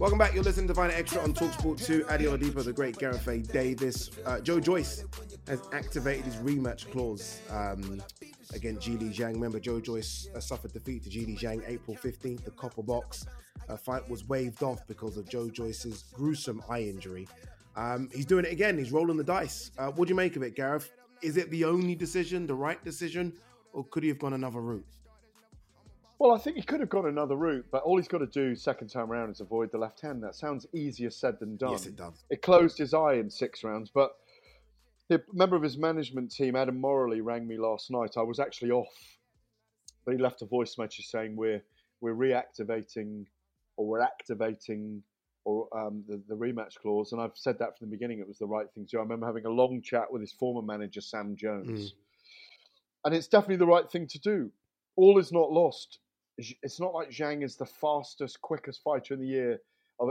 Welcome 0.00 0.18
back. 0.18 0.32
You're 0.32 0.44
listening 0.44 0.66
to 0.68 0.74
Fight 0.74 0.94
Extra 0.94 1.20
on 1.20 1.34
Talksport 1.34 1.84
2. 1.84 2.06
Ade 2.08 2.22
Oladipo, 2.22 2.64
the 2.64 2.72
great 2.72 2.96
Gareth 2.96 3.28
A. 3.28 3.40
Davies. 3.40 4.10
Uh, 4.24 4.40
Joe 4.40 4.58
Joyce 4.58 5.04
has 5.46 5.60
activated 5.74 6.24
his 6.24 6.36
rematch 6.36 6.90
clause 6.90 7.38
um, 7.50 8.02
against 8.54 8.88
Zhilei 8.88 9.14
Zhang. 9.14 9.34
Remember, 9.34 9.60
Joe 9.60 9.78
Joyce 9.78 10.26
uh, 10.34 10.40
suffered 10.40 10.72
defeat 10.72 11.04
to 11.04 11.10
Zhilei 11.10 11.38
Zhang 11.38 11.62
April 11.68 11.98
15th, 11.98 12.44
the 12.44 12.50
Copper 12.52 12.82
Box. 12.82 13.26
Uh, 13.68 13.76
fight 13.76 14.08
was 14.08 14.26
waved 14.26 14.62
off 14.62 14.86
because 14.86 15.18
of 15.18 15.28
Joe 15.28 15.50
Joyce's 15.50 16.04
gruesome 16.14 16.62
eye 16.70 16.80
injury. 16.80 17.28
Um, 17.76 18.08
he's 18.10 18.24
doing 18.24 18.46
it 18.46 18.52
again. 18.52 18.78
He's 18.78 18.92
rolling 18.92 19.18
the 19.18 19.22
dice. 19.22 19.70
Uh, 19.76 19.90
what 19.90 20.08
do 20.08 20.12
you 20.12 20.16
make 20.16 20.34
of 20.34 20.42
it, 20.42 20.56
Gareth? 20.56 20.90
Is 21.20 21.36
it 21.36 21.50
the 21.50 21.66
only 21.66 21.94
decision, 21.94 22.46
the 22.46 22.54
right 22.54 22.82
decision, 22.82 23.34
or 23.74 23.84
could 23.84 24.02
he 24.02 24.08
have 24.08 24.18
gone 24.18 24.32
another 24.32 24.62
route? 24.62 24.86
Well, 26.20 26.32
I 26.34 26.38
think 26.38 26.56
he 26.56 26.62
could 26.62 26.80
have 26.80 26.90
gone 26.90 27.06
another 27.06 27.34
route, 27.34 27.64
but 27.72 27.82
all 27.82 27.96
he's 27.96 28.06
got 28.06 28.18
to 28.18 28.26
do 28.26 28.54
second 28.54 28.88
time 28.88 29.10
around 29.10 29.30
is 29.30 29.40
avoid 29.40 29.72
the 29.72 29.78
left 29.78 30.02
hand. 30.02 30.22
That 30.22 30.34
sounds 30.34 30.66
easier 30.74 31.08
said 31.08 31.40
than 31.40 31.56
done. 31.56 31.70
Yes, 31.70 31.86
it 31.86 31.96
does. 31.96 32.24
It 32.28 32.42
closed 32.42 32.76
his 32.76 32.92
eye 32.92 33.14
in 33.14 33.30
six 33.30 33.64
rounds, 33.64 33.90
but 33.92 34.10
the 35.08 35.22
member 35.32 35.56
of 35.56 35.62
his 35.62 35.78
management 35.78 36.30
team, 36.30 36.56
Adam 36.56 36.78
Morley, 36.78 37.22
rang 37.22 37.48
me 37.48 37.56
last 37.56 37.90
night. 37.90 38.18
I 38.18 38.22
was 38.22 38.38
actually 38.38 38.70
off, 38.70 38.92
but 40.04 40.12
he 40.12 40.20
left 40.20 40.42
a 40.42 40.44
voice 40.44 40.76
message 40.76 41.06
saying 41.06 41.36
we're 41.36 41.62
we're 42.02 42.14
reactivating 42.14 43.24
or 43.78 43.86
we're 43.86 44.02
activating 44.02 45.02
or 45.46 45.68
um, 45.74 46.04
the, 46.06 46.20
the 46.28 46.34
rematch 46.36 46.74
clause, 46.82 47.12
and 47.12 47.20
I've 47.22 47.32
said 47.34 47.58
that 47.60 47.78
from 47.78 47.88
the 47.88 47.96
beginning. 47.96 48.18
It 48.20 48.28
was 48.28 48.36
the 48.38 48.46
right 48.46 48.66
thing 48.74 48.84
to 48.84 48.90
do. 48.90 48.98
I 48.98 49.02
remember 49.02 49.24
having 49.24 49.46
a 49.46 49.50
long 49.50 49.80
chat 49.80 50.12
with 50.12 50.20
his 50.20 50.32
former 50.32 50.60
manager, 50.60 51.00
Sam 51.00 51.34
Jones, 51.34 51.92
Mm. 51.92 51.94
and 53.06 53.14
it's 53.14 53.26
definitely 53.26 53.56
the 53.56 53.66
right 53.66 53.90
thing 53.90 54.06
to 54.08 54.18
do. 54.18 54.50
All 54.96 55.18
is 55.18 55.32
not 55.32 55.50
lost. 55.50 55.98
It's 56.62 56.80
not 56.80 56.94
like 56.94 57.10
Zhang 57.10 57.44
is 57.44 57.56
the 57.56 57.66
fastest, 57.66 58.40
quickest 58.40 58.82
fighter 58.82 59.14
in 59.14 59.20
the 59.20 59.26
year 59.26 59.60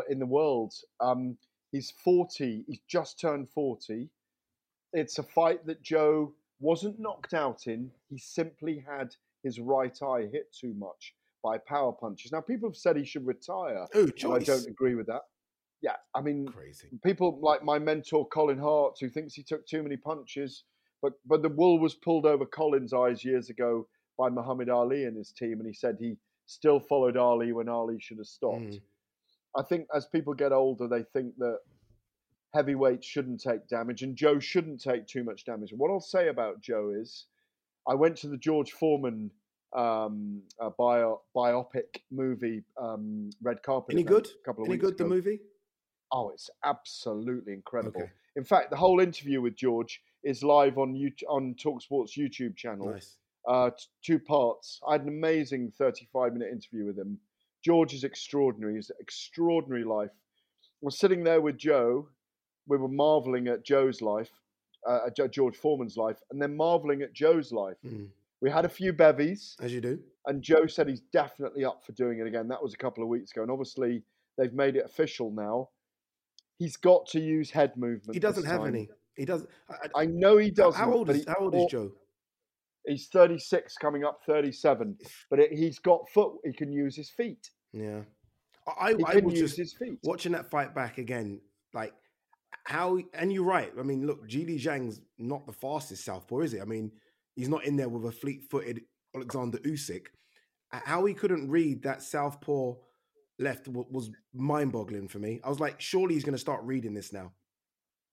in 0.09 0.19
the 0.19 0.25
world. 0.25 0.73
Um, 0.99 1.37
he's 1.71 1.91
40. 2.03 2.65
He's 2.67 2.81
just 2.87 3.19
turned 3.19 3.49
40. 3.49 4.09
It's 4.93 5.19
a 5.19 5.23
fight 5.23 5.65
that 5.65 5.81
Joe 5.81 6.33
wasn't 6.59 6.99
knocked 6.99 7.33
out 7.33 7.67
in. 7.67 7.91
He 8.09 8.17
simply 8.17 8.83
had 8.87 9.15
his 9.43 9.59
right 9.59 9.97
eye 10.01 10.27
hit 10.31 10.53
too 10.53 10.73
much 10.77 11.13
by 11.43 11.57
power 11.57 11.93
punches. 11.93 12.31
Now, 12.31 12.41
people 12.41 12.69
have 12.69 12.75
said 12.75 12.97
he 12.97 13.05
should 13.05 13.25
retire. 13.25 13.87
Oh, 13.95 14.09
I 14.33 14.39
don't 14.39 14.67
agree 14.67 14.95
with 14.95 15.07
that. 15.07 15.21
Yeah, 15.81 15.95
I 16.13 16.21
mean, 16.21 16.47
Crazy. 16.47 16.89
people 17.05 17.39
like 17.41 17.63
my 17.63 17.79
mentor 17.79 18.27
Colin 18.27 18.59
Hart, 18.59 18.97
who 18.99 19.09
thinks 19.09 19.33
he 19.33 19.43
took 19.43 19.65
too 19.65 19.81
many 19.81 19.95
punches, 19.95 20.65
but 21.01 21.13
but 21.25 21.41
the 21.41 21.47
wool 21.47 21.79
was 21.79 21.95
pulled 21.95 22.25
over 22.25 22.45
Colin's 22.45 22.91
eyes 22.91 23.23
years 23.23 23.49
ago 23.49 23.87
by 24.19 24.29
Muhammad 24.29 24.69
Ali 24.69 25.05
and 25.05 25.17
his 25.17 25.31
team, 25.31 25.53
and 25.59 25.65
he 25.65 25.73
said 25.73 25.95
he 25.97 26.17
still 26.45 26.79
followed 26.79 27.15
Ali 27.15 27.53
when 27.53 27.69
Ali 27.69 27.97
should 27.99 28.17
have 28.17 28.27
stopped. 28.27 28.75
Mm. 28.75 28.81
I 29.57 29.63
think 29.63 29.87
as 29.95 30.05
people 30.05 30.33
get 30.33 30.51
older, 30.51 30.87
they 30.87 31.03
think 31.13 31.33
that 31.37 31.59
heavyweights 32.53 33.07
shouldn't 33.07 33.41
take 33.41 33.67
damage, 33.67 34.03
and 34.03 34.15
Joe 34.15 34.39
shouldn't 34.39 34.81
take 34.81 35.07
too 35.07 35.23
much 35.23 35.45
damage. 35.45 35.71
And 35.71 35.79
what 35.79 35.89
I'll 35.89 36.01
say 36.01 36.27
about 36.27 36.61
Joe 36.61 36.91
is, 36.95 37.27
I 37.87 37.95
went 37.95 38.17
to 38.17 38.27
the 38.27 38.37
George 38.37 38.73
Foreman 38.73 39.31
um, 39.75 40.41
uh, 40.59 40.69
bio, 40.77 41.21
biopic 41.35 42.01
movie 42.11 42.63
um, 42.79 43.29
red 43.41 43.63
carpet. 43.63 43.95
Any 43.95 44.03
good? 44.03 44.27
A 44.27 44.45
couple 44.45 44.63
of 44.63 44.69
Any 44.69 44.77
good, 44.77 44.97
the 44.97 45.05
movie? 45.05 45.39
Oh, 46.11 46.31
it's 46.31 46.49
absolutely 46.65 47.53
incredible. 47.53 48.01
Okay. 48.01 48.11
In 48.35 48.43
fact, 48.43 48.71
the 48.71 48.77
whole 48.77 48.99
interview 48.99 49.41
with 49.41 49.55
George 49.55 50.01
is 50.23 50.43
live 50.43 50.77
on 50.77 50.93
YouTube, 50.93 51.29
on 51.29 51.55
Talksport's 51.55 52.17
YouTube 52.17 52.55
channel. 52.55 52.91
Nice. 52.91 53.17
Uh, 53.47 53.71
two 54.03 54.19
parts. 54.19 54.79
I 54.87 54.93
had 54.93 55.01
an 55.01 55.07
amazing 55.07 55.71
35 55.77 56.33
minute 56.33 56.49
interview 56.51 56.85
with 56.85 56.97
him. 56.97 57.19
George 57.63 57.93
is 57.93 58.03
extraordinary. 58.03 58.75
He's 58.75 58.91
extraordinary 58.99 59.83
life. 59.83 60.11
We're 60.81 60.91
sitting 60.91 61.23
there 61.23 61.41
with 61.41 61.57
Joe. 61.57 62.07
We 62.67 62.77
were 62.77 62.87
marveling 62.87 63.47
at 63.47 63.65
Joe's 63.65 64.01
life, 64.01 64.29
uh, 64.87 65.09
George 65.31 65.57
Foreman's 65.57 65.97
life, 65.97 66.17
and 66.31 66.41
then 66.41 66.55
marveling 66.55 67.01
at 67.01 67.13
Joe's 67.13 67.51
life. 67.51 67.77
Mm. 67.85 68.07
We 68.41 68.49
had 68.49 68.65
a 68.65 68.69
few 68.69 68.93
bevies. 68.93 69.57
As 69.61 69.73
you 69.73 69.81
do. 69.81 69.99
And 70.25 70.41
Joe 70.41 70.67
said 70.67 70.87
he's 70.87 71.01
definitely 71.11 71.65
up 71.65 71.83
for 71.83 71.91
doing 71.93 72.19
it 72.19 72.27
again. 72.27 72.47
That 72.47 72.61
was 72.61 72.73
a 72.73 72.77
couple 72.77 73.03
of 73.03 73.09
weeks 73.09 73.31
ago. 73.31 73.41
And 73.41 73.51
obviously, 73.51 74.03
they've 74.37 74.53
made 74.53 74.75
it 74.75 74.85
official 74.85 75.31
now. 75.31 75.69
He's 76.57 76.77
got 76.77 77.07
to 77.07 77.19
use 77.19 77.49
head 77.49 77.75
movement. 77.75 78.13
He 78.13 78.19
doesn't 78.19 78.45
have 78.45 78.59
time. 78.61 78.75
any. 78.75 78.89
He 79.15 79.25
does. 79.25 79.45
I, 79.69 80.01
I 80.01 80.05
know 80.05 80.37
he 80.37 80.51
doesn't. 80.51 80.79
How 80.79 80.93
old 80.93 81.09
is 81.09 81.25
How 81.27 81.37
old 81.39 81.55
is 81.55 81.65
Joe? 81.69 81.91
He's 82.89 83.07
36, 83.07 83.75
coming 83.75 84.03
up 84.03 84.19
37. 84.25 84.97
But 85.29 85.39
it, 85.39 85.53
he's 85.53 85.79
got 85.79 86.09
foot. 86.09 86.33
He 86.43 86.53
can 86.53 86.71
use 86.71 86.95
his 86.95 87.09
feet. 87.09 87.49
Yeah. 87.71 88.01
I, 88.79 88.93
He 88.97 89.03
I, 89.05 89.09
I 89.09 89.13
can 89.15 89.25
was 89.25 89.39
use 89.39 89.55
his 89.55 89.73
feet. 89.73 89.99
watching 90.03 90.31
that 90.33 90.49
fight 90.49 90.73
back 90.75 90.97
again. 90.97 91.39
Like 91.73 91.93
how, 92.65 92.99
and 93.13 93.31
you're 93.31 93.43
right. 93.43 93.71
I 93.79 93.83
mean, 93.83 94.05
look, 94.05 94.27
Zhilei 94.27 94.59
Zhang's 94.59 95.01
not 95.17 95.45
the 95.45 95.53
fastest 95.53 96.05
southpaw, 96.05 96.39
is 96.41 96.53
it? 96.53 96.61
I 96.61 96.65
mean, 96.65 96.91
he's 97.35 97.49
not 97.49 97.65
in 97.65 97.75
there 97.77 97.89
with 97.89 98.05
a 98.05 98.11
fleet-footed 98.11 98.81
Alexander 99.15 99.57
Usyk. 99.59 100.07
How 100.71 101.05
he 101.05 101.13
couldn't 101.13 101.49
read 101.49 101.83
that 101.83 102.03
southpaw 102.03 102.73
left 103.39 103.67
was 103.67 104.11
mind-boggling 104.33 105.07
for 105.07 105.17
me. 105.19 105.39
I 105.43 105.49
was 105.49 105.59
like, 105.59 105.79
surely 105.81 106.13
he's 106.13 106.23
going 106.23 106.35
to 106.35 106.39
start 106.39 106.61
reading 106.63 106.93
this 106.93 107.11
now. 107.13 107.31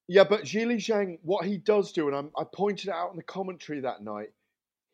Yeah, 0.08 0.24
but 0.24 0.44
Zhilei 0.44 0.76
Zhang, 0.76 1.18
what 1.22 1.44
he 1.44 1.58
does 1.58 1.92
do, 1.92 2.06
and 2.06 2.16
I'm, 2.16 2.30
I 2.38 2.44
pointed 2.54 2.88
it 2.88 2.94
out 2.94 3.10
in 3.10 3.16
the 3.16 3.24
commentary 3.24 3.80
that 3.80 4.02
night, 4.02 4.28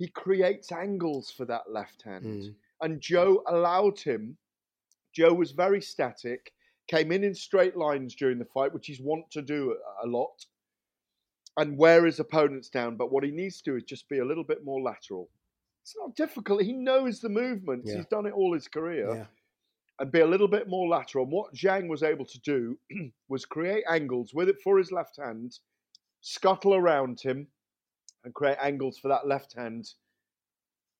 he 0.02 0.08
creates 0.08 0.72
angles 0.72 1.30
for 1.30 1.44
that 1.44 1.70
left 1.70 2.02
hand. 2.02 2.24
Mm. 2.24 2.54
And 2.80 3.00
Joe 3.00 3.44
allowed 3.46 4.00
him. 4.00 4.36
Joe 5.14 5.32
was 5.32 5.52
very 5.52 5.80
static, 5.80 6.50
came 6.88 7.12
in 7.12 7.22
in 7.22 7.36
straight 7.36 7.76
lines 7.76 8.16
during 8.16 8.40
the 8.40 8.44
fight, 8.46 8.74
which 8.74 8.88
he's 8.88 9.00
wont 9.00 9.30
to 9.30 9.42
do 9.42 9.76
a, 10.02 10.06
lot, 10.08 10.44
and 11.56 11.78
wear 11.78 12.04
his 12.04 12.18
opponents 12.18 12.68
down. 12.68 12.96
But 12.96 13.12
what 13.12 13.22
he 13.22 13.30
needs 13.30 13.62
to 13.62 13.70
do 13.70 13.76
is 13.76 13.84
just 13.84 14.08
be 14.08 14.18
a 14.18 14.24
little 14.24 14.42
bit 14.42 14.64
more 14.64 14.82
lateral. 14.82 15.30
It's 15.82 15.94
not 15.96 16.16
difficult. 16.16 16.62
He 16.62 16.72
knows 16.72 17.20
the 17.20 17.28
movements. 17.28 17.88
Yeah. 17.88 17.98
He's 17.98 18.06
done 18.06 18.26
it 18.26 18.32
all 18.32 18.52
his 18.54 18.66
career 18.66 19.06
Yeah. 19.14 19.26
and 20.00 20.10
be 20.10 20.18
a 20.18 20.26
little 20.26 20.48
bit 20.48 20.66
more 20.68 20.88
lateral. 20.88 21.26
And 21.26 21.32
what 21.32 21.54
Zhang 21.54 21.86
was 21.86 22.02
able 22.02 22.24
to 22.24 22.40
do 22.40 22.76
was 23.28 23.44
create 23.44 23.84
angles 23.88 24.34
with 24.34 24.48
it 24.48 24.60
for 24.64 24.78
his 24.78 24.90
left 24.90 25.16
hand, 25.18 25.60
scuttle 26.22 26.74
around 26.74 27.20
him, 27.20 27.46
and 28.24 28.34
create 28.34 28.58
angles 28.60 28.98
for 28.98 29.08
that 29.08 29.26
left 29.26 29.54
hand 29.56 29.84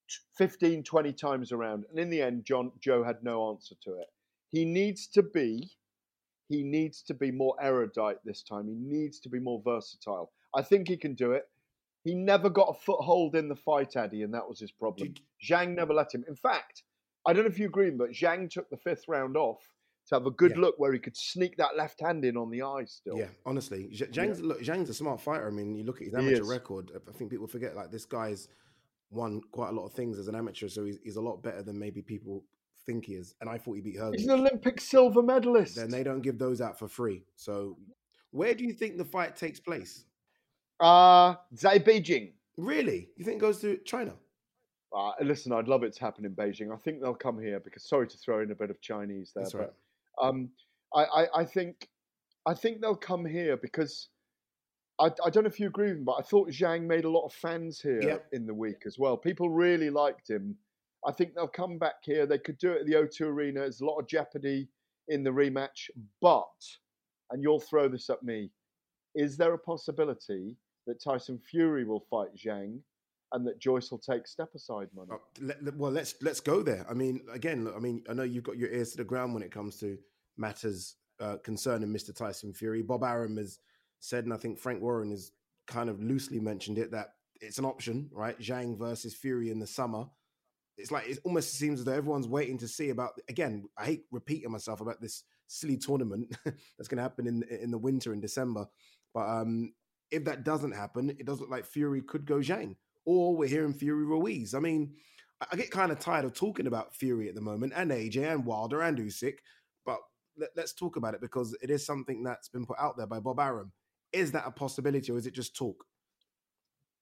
t- 0.09 0.15
15, 0.37 0.83
20 0.83 1.13
times 1.13 1.51
around. 1.51 1.85
And 1.89 1.99
in 1.99 2.09
the 2.09 2.21
end, 2.21 2.45
John 2.45 2.71
Joe 2.79 3.03
had 3.03 3.23
no 3.23 3.49
answer 3.49 3.75
to 3.83 3.91
it. 3.99 4.07
He 4.51 4.65
needs 4.65 5.07
to 5.07 5.23
be, 5.23 5.71
he 6.49 6.63
needs 6.63 7.01
to 7.03 7.13
be 7.13 7.31
more 7.31 7.55
erudite 7.61 8.17
this 8.23 8.43
time. 8.43 8.67
He 8.67 8.75
needs 8.75 9.19
to 9.21 9.29
be 9.29 9.39
more 9.39 9.61
versatile. 9.63 10.31
I 10.55 10.61
think 10.61 10.87
he 10.87 10.97
can 10.97 11.15
do 11.15 11.31
it. 11.31 11.43
He 12.03 12.13
never 12.13 12.49
got 12.49 12.69
a 12.69 12.73
foothold 12.73 13.35
in 13.35 13.47
the 13.47 13.55
fight, 13.55 13.95
Addy, 13.95 14.23
and 14.23 14.33
that 14.33 14.47
was 14.47 14.59
his 14.59 14.71
problem. 14.71 15.13
Zhang 15.43 15.73
never 15.73 15.93
let 15.93 16.13
him. 16.13 16.25
In 16.27 16.35
fact, 16.35 16.83
I 17.25 17.31
don't 17.31 17.45
know 17.45 17.49
if 17.49 17.57
you 17.57 17.67
agree, 17.67 17.89
but 17.91 18.11
Zhang 18.11 18.49
took 18.49 18.69
the 18.69 18.77
fifth 18.77 19.07
round 19.07 19.37
off 19.37 19.72
to 20.07 20.15
have 20.15 20.25
a 20.25 20.31
good 20.31 20.51
Yeah. 20.51 20.61
look 20.61 20.79
where 20.79 20.91
he 20.93 20.99
could 20.99 21.15
sneak 21.15 21.55
that 21.57 21.77
left 21.77 21.99
hand 22.01 22.25
in 22.25 22.35
on 22.37 22.49
the 22.49 22.61
eye 22.61 22.85
still. 22.85 23.17
Yeah, 23.17 23.29
honestly, 23.45 23.89
Zh- 23.93 24.11
Zhang's 24.11 24.41
look, 24.41 24.61
Zhang's 24.61 24.89
a 24.89 24.93
smart 24.93 25.21
fighter. 25.21 25.47
I 25.47 25.51
mean, 25.51 25.75
you 25.75 25.83
look 25.83 26.01
at 26.01 26.05
his 26.05 26.15
amateur 26.15 26.43
record. 26.45 26.91
I 27.07 27.11
think 27.13 27.31
people 27.31 27.47
forget 27.47 27.75
like 27.75 27.91
this 27.91 28.05
guy's 28.05 28.47
won 29.09 29.41
quite 29.51 29.69
a 29.69 29.71
lot 29.73 29.85
of 29.85 29.93
things 29.93 30.17
as 30.17 30.27
an 30.27 30.35
amateur, 30.35 30.67
so 30.67 30.83
he's, 30.85 30.97
he's 31.03 31.15
a 31.17 31.21
lot 31.21 31.41
better 31.43 31.61
than 31.61 31.77
maybe 31.79 32.01
people 32.01 32.43
think 32.85 33.05
he 33.05 33.13
is. 33.13 33.35
And 33.39 33.49
I 33.49 33.57
thought 33.57 33.75
he 33.75 33.81
beat 33.81 33.97
Hergic. 33.97 34.15
He's 34.17 34.25
an 34.27 34.39
Olympic 34.39 34.81
silver 34.81 35.21
medalist. 35.21 35.75
Then 35.75 35.89
they 35.89 36.03
don't 36.03 36.21
give 36.21 36.37
those 36.37 36.59
out 36.61 36.77
for 36.79 36.87
free. 36.87 37.23
So, 37.35 37.77
where 38.31 38.53
do 38.53 38.63
you 38.65 38.73
think 38.73 38.97
the 38.97 39.05
fight 39.05 39.35
takes 39.35 39.59
place? 39.59 40.03
Uh, 40.79 41.35
Zai 41.55 41.79
Beijing. 41.79 42.33
Really? 42.57 43.09
You 43.15 43.23
think 43.23 43.37
it 43.37 43.41
goes 43.41 43.59
to 43.61 43.77
China? 43.85 44.13
Uh, 44.95 45.11
listen, 45.21 45.51
I'd 45.53 45.67
love 45.67 45.83
it 45.83 45.93
to 45.93 45.99
happen 46.01 46.25
in 46.25 46.35
Beijing. 46.35 46.71
I 46.73 46.77
think 46.77 47.01
they'll 47.01 47.15
come 47.15 47.39
here 47.39 47.59
because 47.59 47.83
sorry 47.87 48.07
to 48.07 48.17
throw 48.17 48.41
in 48.41 48.51
a 48.51 48.55
bit 48.55 48.69
of 48.69 48.79
Chinese 48.81 49.31
there, 49.33 49.43
That's 49.43 49.53
but 49.53 49.75
um, 50.21 50.49
I, 50.93 51.03
I, 51.03 51.27
I 51.41 51.45
think 51.45 51.87
I 52.45 52.53
think 52.53 52.81
they'll 52.81 52.95
come 52.95 53.25
here 53.25 53.57
because 53.57 54.09
I, 54.99 55.05
I 55.25 55.29
don't 55.29 55.43
know 55.43 55.49
if 55.49 55.59
you 55.59 55.67
agree 55.67 55.89
with 55.89 55.97
me, 55.99 56.03
but 56.03 56.17
I 56.19 56.21
thought 56.21 56.49
Zhang 56.49 56.83
made 56.83 57.05
a 57.05 57.09
lot 57.09 57.25
of 57.25 57.33
fans 57.33 57.79
here 57.81 58.01
Yep. 58.01 58.27
in 58.33 58.45
the 58.45 58.53
week 58.53 58.83
as 58.85 58.99
well. 58.99 59.17
People 59.17 59.49
really 59.49 59.89
liked 59.89 60.29
him. 60.29 60.55
I 61.05 61.11
think 61.11 61.33
they'll 61.33 61.47
come 61.47 61.77
back 61.77 61.95
here. 62.03 62.25
They 62.25 62.37
could 62.37 62.57
do 62.57 62.71
it 62.71 62.81
at 62.81 62.85
the 62.85 62.93
O2 62.93 63.21
Arena. 63.21 63.61
There's 63.61 63.81
a 63.81 63.85
lot 63.85 63.97
of 63.99 64.07
jeopardy 64.07 64.67
in 65.09 65.23
the 65.23 65.31
rematch, 65.31 65.89
but 66.21 66.45
and 67.31 67.41
you'll 67.41 67.59
throw 67.59 67.87
this 67.87 68.09
at 68.09 68.23
me. 68.23 68.51
Is 69.15 69.35
there 69.37 69.53
a 69.53 69.57
possibility 69.57 70.55
that 70.87 71.01
Tyson 71.01 71.39
Fury 71.39 71.85
will 71.85 72.05
fight 72.09 72.35
Zhang 72.35 72.79
and 73.33 73.45
that 73.47 73.59
Joyce 73.59 73.91
will 73.91 73.99
take 73.99 74.27
step 74.27 74.49
aside 74.55 74.87
money? 74.95 75.09
Uh, 75.11 75.17
let- 75.41 75.63
let- 75.63 75.75
well, 75.75 75.91
let's 75.91 76.15
let's 76.21 76.39
go 76.39 76.61
there. 76.61 76.85
I 76.89 76.93
mean, 76.93 77.21
again, 77.31 77.65
look, 77.65 77.75
I 77.75 77.79
mean, 77.79 78.03
I 78.09 78.13
know 78.13 78.23
you've 78.23 78.43
got 78.43 78.57
your 78.57 78.69
ears 78.69 78.91
to 78.91 78.97
the 78.97 79.03
ground 79.03 79.33
when 79.33 79.43
it 79.43 79.51
comes 79.51 79.77
to 79.79 79.97
matters 80.37 80.95
uh, 81.19 81.37
concerning 81.43 81.89
Mr. 81.89 82.15
Tyson 82.15 82.53
Fury. 82.53 82.81
Bob 82.81 83.03
Arum 83.03 83.37
has 83.37 83.59
said, 83.99 84.23
and 84.25 84.33
I 84.33 84.37
think 84.37 84.59
Frank 84.59 84.81
Warren 84.81 85.11
has 85.11 85.31
kind 85.67 85.89
of 85.89 86.01
loosely 86.01 86.39
mentioned 86.39 86.77
it 86.77 86.91
that 86.91 87.09
it's 87.41 87.57
an 87.57 87.65
option, 87.65 88.09
right? 88.11 88.39
Zhang 88.39 88.77
versus 88.77 89.13
Fury 89.13 89.49
in 89.49 89.59
the 89.59 89.67
summer. 89.67 90.05
It's 90.77 90.91
like 90.91 91.07
it 91.07 91.19
almost 91.23 91.53
seems 91.53 91.79
as 91.79 91.85
though 91.85 91.93
everyone's 91.93 92.27
waiting 92.27 92.57
to 92.59 92.67
see 92.67 92.89
about. 92.89 93.11
Again, 93.29 93.67
I 93.77 93.85
hate 93.85 94.05
repeating 94.11 94.51
myself 94.51 94.81
about 94.81 95.01
this 95.01 95.23
silly 95.47 95.77
tournament 95.77 96.35
that's 96.45 96.87
going 96.87 96.97
to 96.97 97.03
happen 97.03 97.27
in 97.27 97.43
in 97.43 97.71
the 97.71 97.77
winter 97.77 98.13
in 98.13 98.19
December. 98.19 98.67
But 99.13 99.29
um, 99.29 99.73
if 100.09 100.25
that 100.25 100.43
doesn't 100.43 100.71
happen, 100.71 101.11
it 101.11 101.25
does 101.25 101.39
look 101.39 101.49
like 101.49 101.65
Fury 101.65 102.01
could 102.01 102.25
go 102.25 102.37
Zhang, 102.37 102.75
or 103.05 103.35
we're 103.35 103.49
hearing 103.49 103.73
Fury 103.73 104.05
Ruiz. 104.05 104.53
I 104.53 104.59
mean, 104.59 104.95
I- 105.51 105.55
get 105.55 105.71
kind 105.71 105.91
of 105.91 105.99
tired 105.99 106.25
of 106.25 106.33
talking 106.33 106.67
about 106.67 106.95
Fury 106.95 107.29
at 107.29 107.35
the 107.35 107.41
moment, 107.41 107.73
and 107.75 107.91
AJ, 107.91 108.31
and 108.31 108.45
Wilder, 108.45 108.81
and 108.81 108.97
Usyk. 108.97 109.39
But 109.85 109.99
let, 110.37 110.49
let's 110.55 110.73
talk 110.73 110.95
about 110.95 111.13
it 111.13 111.21
because 111.21 111.55
it 111.61 111.69
is 111.69 111.85
something 111.85 112.23
that's 112.23 112.49
been 112.49 112.65
put 112.65 112.77
out 112.79 112.97
there 112.97 113.07
by 113.07 113.19
Bob 113.19 113.39
Arum. 113.39 113.71
Is 114.11 114.31
that 114.31 114.47
a 114.47 114.51
possibility, 114.51 115.11
or 115.11 115.17
is 115.17 115.27
it 115.27 115.33
just 115.33 115.55
talk? 115.55 115.85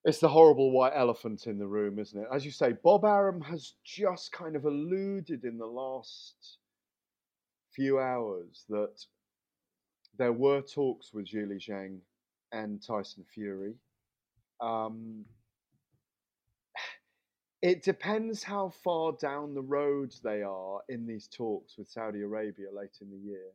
It's 0.04 0.18
the 0.18 0.28
horrible 0.28 0.72
white 0.72 0.94
elephant 0.96 1.46
in 1.46 1.58
the 1.58 1.66
room, 1.66 1.98
isn't 2.00 2.20
it? 2.20 2.26
As 2.32 2.44
you 2.44 2.50
say, 2.50 2.72
Bob 2.82 3.04
Arum 3.04 3.40
has 3.42 3.74
just 3.84 4.32
kind 4.32 4.56
of 4.56 4.64
alluded 4.64 5.44
in 5.44 5.58
the 5.58 5.66
last 5.66 6.58
few 7.70 8.00
hours 8.00 8.64
that 8.68 9.04
there 10.18 10.32
were 10.32 10.60
talks 10.60 11.12
with 11.14 11.26
Zhilei 11.26 11.58
Zhang 11.58 11.98
and 12.50 12.82
Tyson 12.84 13.24
Fury. 13.32 13.74
Um, 14.60 15.24
it 17.62 17.84
depends 17.84 18.42
how 18.42 18.72
far 18.82 19.12
down 19.12 19.54
the 19.54 19.62
road 19.62 20.12
they 20.24 20.42
are 20.42 20.80
in 20.88 21.06
these 21.06 21.28
talks 21.28 21.78
with 21.78 21.88
Saudi 21.88 22.22
Arabia 22.22 22.66
late 22.72 22.98
in 23.00 23.08
the 23.08 23.16
year. 23.16 23.52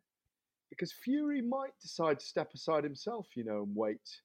Because 0.70 0.94
Fury 0.94 1.42
might 1.42 1.78
decide 1.82 2.20
to 2.20 2.26
step 2.26 2.54
aside 2.54 2.86
himself, 2.86 3.28
you 3.36 3.44
know, 3.44 3.64
and 3.64 3.76
wait 3.76 4.22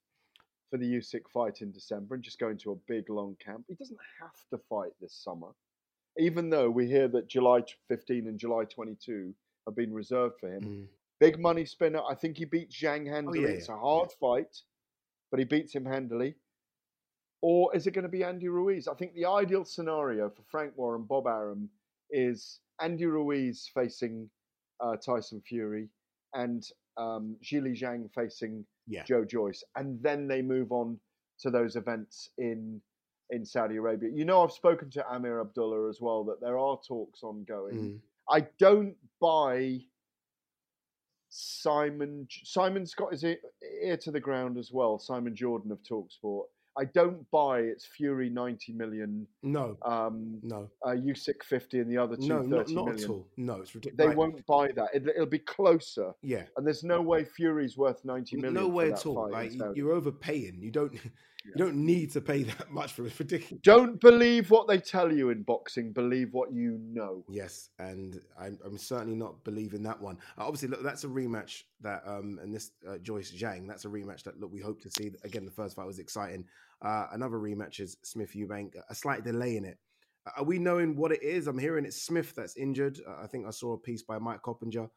for 0.70 0.76
the 0.76 0.86
Usyk 0.86 1.28
fight 1.32 1.62
in 1.62 1.72
December 1.72 2.14
and 2.14 2.22
just 2.22 2.38
go 2.38 2.48
into 2.48 2.70
a 2.70 2.76
big 2.88 3.10
long 3.10 3.36
camp. 3.44 3.64
He 3.68 3.74
doesn't 3.74 3.98
have 4.20 4.34
to 4.50 4.58
fight 4.68 4.92
this 5.00 5.14
summer, 5.14 5.48
even 6.16 6.48
though 6.48 6.70
we 6.70 6.86
hear 6.86 7.08
that 7.08 7.28
July 7.28 7.62
15 7.88 8.28
and 8.28 8.38
July 8.38 8.64
22 8.64 9.34
have 9.66 9.76
been 9.76 9.92
reserved 9.92 10.38
for 10.40 10.48
him. 10.52 10.62
Mm. 10.62 10.86
Big 11.20 11.38
money 11.38 11.64
spinner. 11.64 12.00
I 12.08 12.14
think 12.14 12.36
he 12.36 12.44
beat 12.44 12.70
Zhang 12.70 13.06
handily. 13.06 13.40
Oh, 13.40 13.48
yeah, 13.48 13.54
It's 13.54 13.68
a 13.68 13.76
hard 13.76 14.10
fight, 14.20 14.56
but 15.30 15.38
he 15.38 15.44
beats 15.44 15.74
him 15.74 15.84
handily. 15.84 16.34
Or 17.42 17.74
is 17.74 17.86
it 17.86 17.90
going 17.90 18.04
to 18.04 18.08
be 18.08 18.22
Andy 18.22 18.48
Ruiz? 18.48 18.86
I 18.86 18.94
think 18.94 19.14
the 19.14 19.26
ideal 19.26 19.64
scenario 19.64 20.30
for 20.30 20.42
Frank 20.48 20.72
Warren, 20.76 21.02
Bob 21.02 21.26
Arum, 21.26 21.68
is 22.10 22.60
Andy 22.80 23.06
Ruiz 23.06 23.68
facing 23.74 24.30
uh, 24.80 24.96
Tyson 24.96 25.42
Fury 25.44 25.88
and 26.34 26.64
um, 26.96 27.36
Zhilei 27.42 27.78
Zhang 27.78 28.08
facing 28.14 28.64
Yeah. 28.86 29.02
Joe 29.04 29.24
Joyce, 29.24 29.64
and 29.76 30.00
then 30.02 30.28
they 30.28 30.40
move 30.42 30.70
on 30.72 30.98
to 31.40 31.50
those 31.50 31.76
events 31.76 32.30
in 32.38 32.80
in 33.30 33.44
Saudi 33.44 33.76
Arabia. 33.76 34.10
You 34.12 34.24
know, 34.24 34.42
I've 34.44 34.52
spoken 34.52 34.90
to 34.90 35.08
Amir 35.10 35.40
Abdullah 35.40 35.88
as 35.88 36.00
well 36.00 36.22
that 36.24 36.40
there 36.40 36.58
are 36.58 36.78
talks 36.86 37.22
ongoing. 37.22 37.74
Mm. 37.74 37.98
I 38.28 38.46
don't 38.58 38.94
buy 39.20 39.80
Simon. 41.30 42.28
Simon's 42.44 42.94
got 42.94 43.12
his 43.12 43.24
ear, 43.24 43.38
ear 43.82 43.96
to 43.96 44.10
the 44.10 44.20
ground 44.20 44.58
as 44.58 44.70
well. 44.70 44.98
Simon 44.98 45.34
Jordan 45.34 45.72
of 45.72 45.78
Talksport. 45.82 46.44
I 46.78 46.84
don't 46.86 47.30
buy 47.30 47.60
it's 47.60 47.84
Fury 47.84 48.30
ninety 48.30 48.72
million. 48.72 49.26
No, 49.42 49.76
um, 49.82 50.38
no, 50.42 50.70
uh, 50.84 50.90
Usyk 50.90 51.42
fifty, 51.42 51.80
and 51.80 51.90
the 51.90 51.98
other 51.98 52.16
two 52.16 52.28
no, 52.28 52.42
not, 52.42 52.68
not 52.68 52.84
million. 52.86 53.04
at 53.04 53.10
all. 53.10 53.26
No, 53.36 53.60
it's 53.60 53.74
ridiculous. 53.74 54.08
They 54.10 54.14
won't 54.14 54.44
buy 54.46 54.68
that. 54.76 54.88
It, 54.94 55.06
it'll 55.06 55.26
be 55.26 55.38
closer. 55.38 56.12
Yeah. 56.22 56.44
And 56.56 56.66
there's 56.66 56.84
no 56.84 57.02
way 57.02 57.24
Fury's 57.24 57.76
worth 57.76 58.04
ninety 58.04 58.36
million. 58.36 58.54
No 58.54 58.68
way 58.68 58.92
at 58.92 59.04
all. 59.04 59.28
fight 59.30 59.32
Like 59.32 59.52
Saudi. 59.52 59.78
you're 59.78 59.92
overpaying. 59.92 60.58
You 60.60 60.70
don't. 60.70 60.92
You 61.44 61.52
don't 61.56 61.76
need 61.76 62.12
to 62.12 62.20
pay 62.20 62.42
that 62.44 62.70
much 62.70 62.92
for 62.92 63.02
it. 63.02 63.08
It's 63.08 63.18
ridiculous. 63.18 63.60
Don't 63.62 64.00
believe 64.00 64.50
what 64.50 64.68
they 64.68 64.78
tell 64.78 65.12
you 65.12 65.30
in 65.30 65.42
boxing. 65.42 65.92
Believe 65.92 66.32
what 66.32 66.52
you 66.52 66.78
know. 66.80 67.24
Yes, 67.28 67.70
and 67.78 68.20
I'm, 68.40 68.58
I'm 68.64 68.78
certainly 68.78 69.16
not 69.16 69.42
believing 69.44 69.82
that 69.84 70.00
one. 70.00 70.18
Uh, 70.38 70.44
obviously, 70.46 70.68
look, 70.68 70.82
that's 70.82 71.04
a 71.04 71.08
rematch 71.08 71.62
that, 71.80 72.02
um, 72.06 72.38
and 72.42 72.54
this 72.54 72.70
uh, 72.88 72.98
Joyce 72.98 73.32
Zhang, 73.32 73.66
that's 73.66 73.84
a 73.84 73.88
rematch 73.88 74.22
that 74.24 74.38
look 74.40 74.52
we 74.52 74.60
hope 74.60 74.80
to 74.82 74.90
see. 74.90 75.10
Again, 75.24 75.44
the 75.44 75.50
first 75.50 75.76
fight 75.76 75.86
was 75.86 75.98
exciting. 75.98 76.44
Uh, 76.80 77.06
another 77.12 77.36
rematch 77.38 77.80
is 77.80 77.96
Smith 78.02 78.32
Eubank. 78.34 78.74
A 78.88 78.94
slight 78.94 79.24
delay 79.24 79.56
in 79.56 79.64
it. 79.64 79.78
Uh, 80.26 80.30
Are 80.38 80.44
we 80.44 80.58
knowing 80.58 80.96
what 80.96 81.12
it 81.12 81.22
is? 81.22 81.46
I'm 81.46 81.58
hearing 81.58 81.84
it's 81.84 82.02
Smith 82.02 82.34
that's 82.34 82.56
injured. 82.56 83.00
Uh, 83.06 83.22
I 83.22 83.26
think 83.26 83.46
I 83.46 83.50
saw 83.50 83.72
a 83.72 83.78
piece 83.78 84.02
by 84.02 84.18
Mike 84.18 84.42
Coppinger 84.42 84.88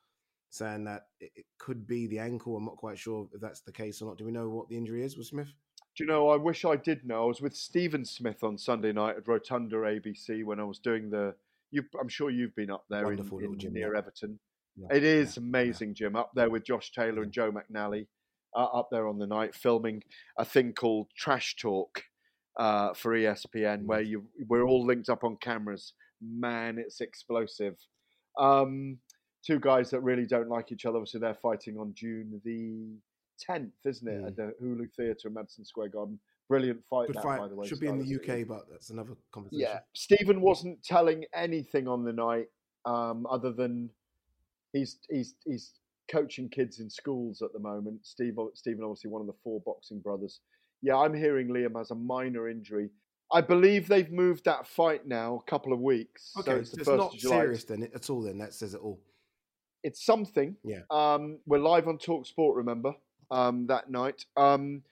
saying 0.51 0.85
that 0.85 1.07
it, 1.19 1.31
it 1.35 1.45
could 1.57 1.87
be 1.87 2.07
the 2.07 2.19
ankle. 2.19 2.55
I'm 2.55 2.65
not 2.65 2.77
quite 2.77 2.97
sure 2.97 3.27
if 3.33 3.41
that's 3.41 3.61
the 3.61 3.71
case 3.71 4.01
or 4.01 4.05
not. 4.05 4.17
Do 4.17 4.25
we 4.25 4.31
know 4.31 4.49
what 4.49 4.69
the 4.69 4.77
injury 4.77 5.03
is 5.03 5.17
with 5.17 5.27
Smith? 5.27 5.49
Do 5.95 6.03
you 6.03 6.09
know? 6.09 6.29
I 6.29 6.35
wish 6.35 6.65
I 6.65 6.75
did 6.75 7.05
know. 7.05 7.23
I 7.23 7.27
was 7.27 7.41
with 7.41 7.55
Stephen 7.55 8.03
Smith 8.03 8.43
on 8.43 8.57
Sunday 8.57 8.91
night 8.91 9.15
at 9.15 9.27
Rotunda 9.27 9.77
ABC 9.77 10.43
when 10.43 10.59
I 10.59 10.63
was 10.63 10.79
doing 10.79 11.09
the. 11.09 11.35
You, 11.71 11.83
I'm 11.99 12.09
sure 12.09 12.29
you've 12.29 12.55
been 12.55 12.69
up 12.69 12.85
there 12.89 13.11
in, 13.11 13.19
in 13.19 13.57
gym, 13.57 13.73
near 13.73 13.93
yeah. 13.93 13.99
Everton. 13.99 14.39
Yeah, 14.75 14.97
It 14.97 15.03
is 15.03 15.37
amazing, 15.37 15.93
gym. 15.93 16.15
Up 16.15 16.31
there 16.35 16.49
with 16.49 16.65
Josh 16.65 16.91
Taylor 16.91 17.23
and 17.23 17.31
Joe 17.31 17.51
McNally, 17.51 18.07
uh, 18.55 18.65
up 18.65 18.89
there 18.91 19.07
on 19.07 19.19
the 19.19 19.27
night 19.27 19.55
filming 19.55 20.03
a 20.37 20.43
thing 20.43 20.73
called 20.73 21.07
Trash 21.17 21.55
Talk 21.55 22.03
uh, 22.57 22.93
for 22.93 23.13
ESPN, 23.13 23.85
where 23.85 24.01
you 24.01 24.25
we're 24.47 24.65
all 24.65 24.85
linked 24.85 25.09
up 25.09 25.23
on 25.23 25.37
cameras. 25.37 25.93
Man, 26.21 26.77
it's 26.77 26.99
explosive. 26.99 27.75
Um, 28.37 28.97
two 29.45 29.59
guys 29.59 29.91
that 29.91 30.01
really 30.01 30.25
don't 30.25 30.49
like 30.49 30.73
each 30.73 30.85
other, 30.85 31.05
so 31.05 31.19
they're 31.19 31.35
fighting 31.35 31.77
on 31.77 31.93
June 31.95 32.41
the 32.43 32.97
10th, 33.49 33.71
isn't 33.85 34.07
it, 34.07 34.23
at 34.25 34.35
the 34.35 34.53
Hulu 34.61 34.91
Theatre 34.93 35.27
in 35.27 35.33
Madison 35.33 35.65
Square 35.65 35.89
Garden. 35.89 36.19
Brilliant 36.47 36.83
fight, 36.85 37.07
Good 37.07 37.15
that, 37.17 37.23
fight. 37.23 37.39
by 37.39 37.47
the 37.47 37.55
way. 37.55 37.67
Should 37.67 37.79
be 37.79 37.87
in 37.87 37.97
the. 37.97 38.15
UK, 38.15 38.47
but 38.47 38.69
that's 38.69 38.91
another 38.91 39.13
conversation. 39.31 39.59
Yeah, 39.59 39.79
Stephen 39.93 40.41
wasn't 40.41 40.83
telling 40.83 41.25
anything 41.33 41.87
on 41.87 42.03
the 42.03 42.13
night 42.13 42.47
um, 42.85 43.25
other 43.29 43.51
than 43.51 43.89
he's 44.73 44.97
he's 45.09 45.35
he's 45.43 45.71
coaching 46.11 46.49
kids 46.49 46.79
in 46.79 46.89
schools 46.89 47.41
at 47.41 47.51
the 47.53 47.59
moment. 47.59 48.05
Steve, 48.05 48.37
Stephen, 48.53 48.83
obviously 48.83 49.09
one 49.09 49.21
of 49.21 49.27
the 49.27 49.33
four 49.43 49.59
boxing 49.65 49.99
brothers. 49.99 50.41
Yeah, 50.81 50.97
I'm 50.97 51.13
hearing 51.13 51.47
Liam 51.47 51.77
has 51.77 51.91
a 51.91 51.95
minor 51.95 52.47
injury. 52.47 52.89
I 53.31 53.41
believe 53.41 53.87
they've 53.87 54.11
moved 54.11 54.45
that 54.45 54.67
fight 54.67 55.07
now 55.07 55.41
a 55.45 55.49
couple 55.49 55.73
of 55.73 55.79
weeks. 55.79 56.31
Okay, 56.37 56.51
so 56.51 56.57
it's 56.57 56.69
so 56.69 56.75
the 56.75 56.81
it's 56.81 56.89
first 56.89 56.97
not 56.99 57.19
serious 57.19 57.63
then 57.63 57.89
at 57.93 58.09
all. 58.09 58.21
Then 58.21 58.37
that 58.37 58.53
says 58.53 58.75
it 58.75 58.81
all. 58.81 58.99
It's 59.83 60.05
something. 60.05 60.55
Yeah. 60.63 60.81
Um, 60.91 61.39
we're 61.45 61.59
live 61.59 61.87
on 61.87 61.97
Talk 61.97 62.25
Sport, 62.25 62.57
remember, 62.57 62.93
um, 63.31 63.67
that 63.67 63.89
night. 63.89 64.25
Um, 64.37 64.83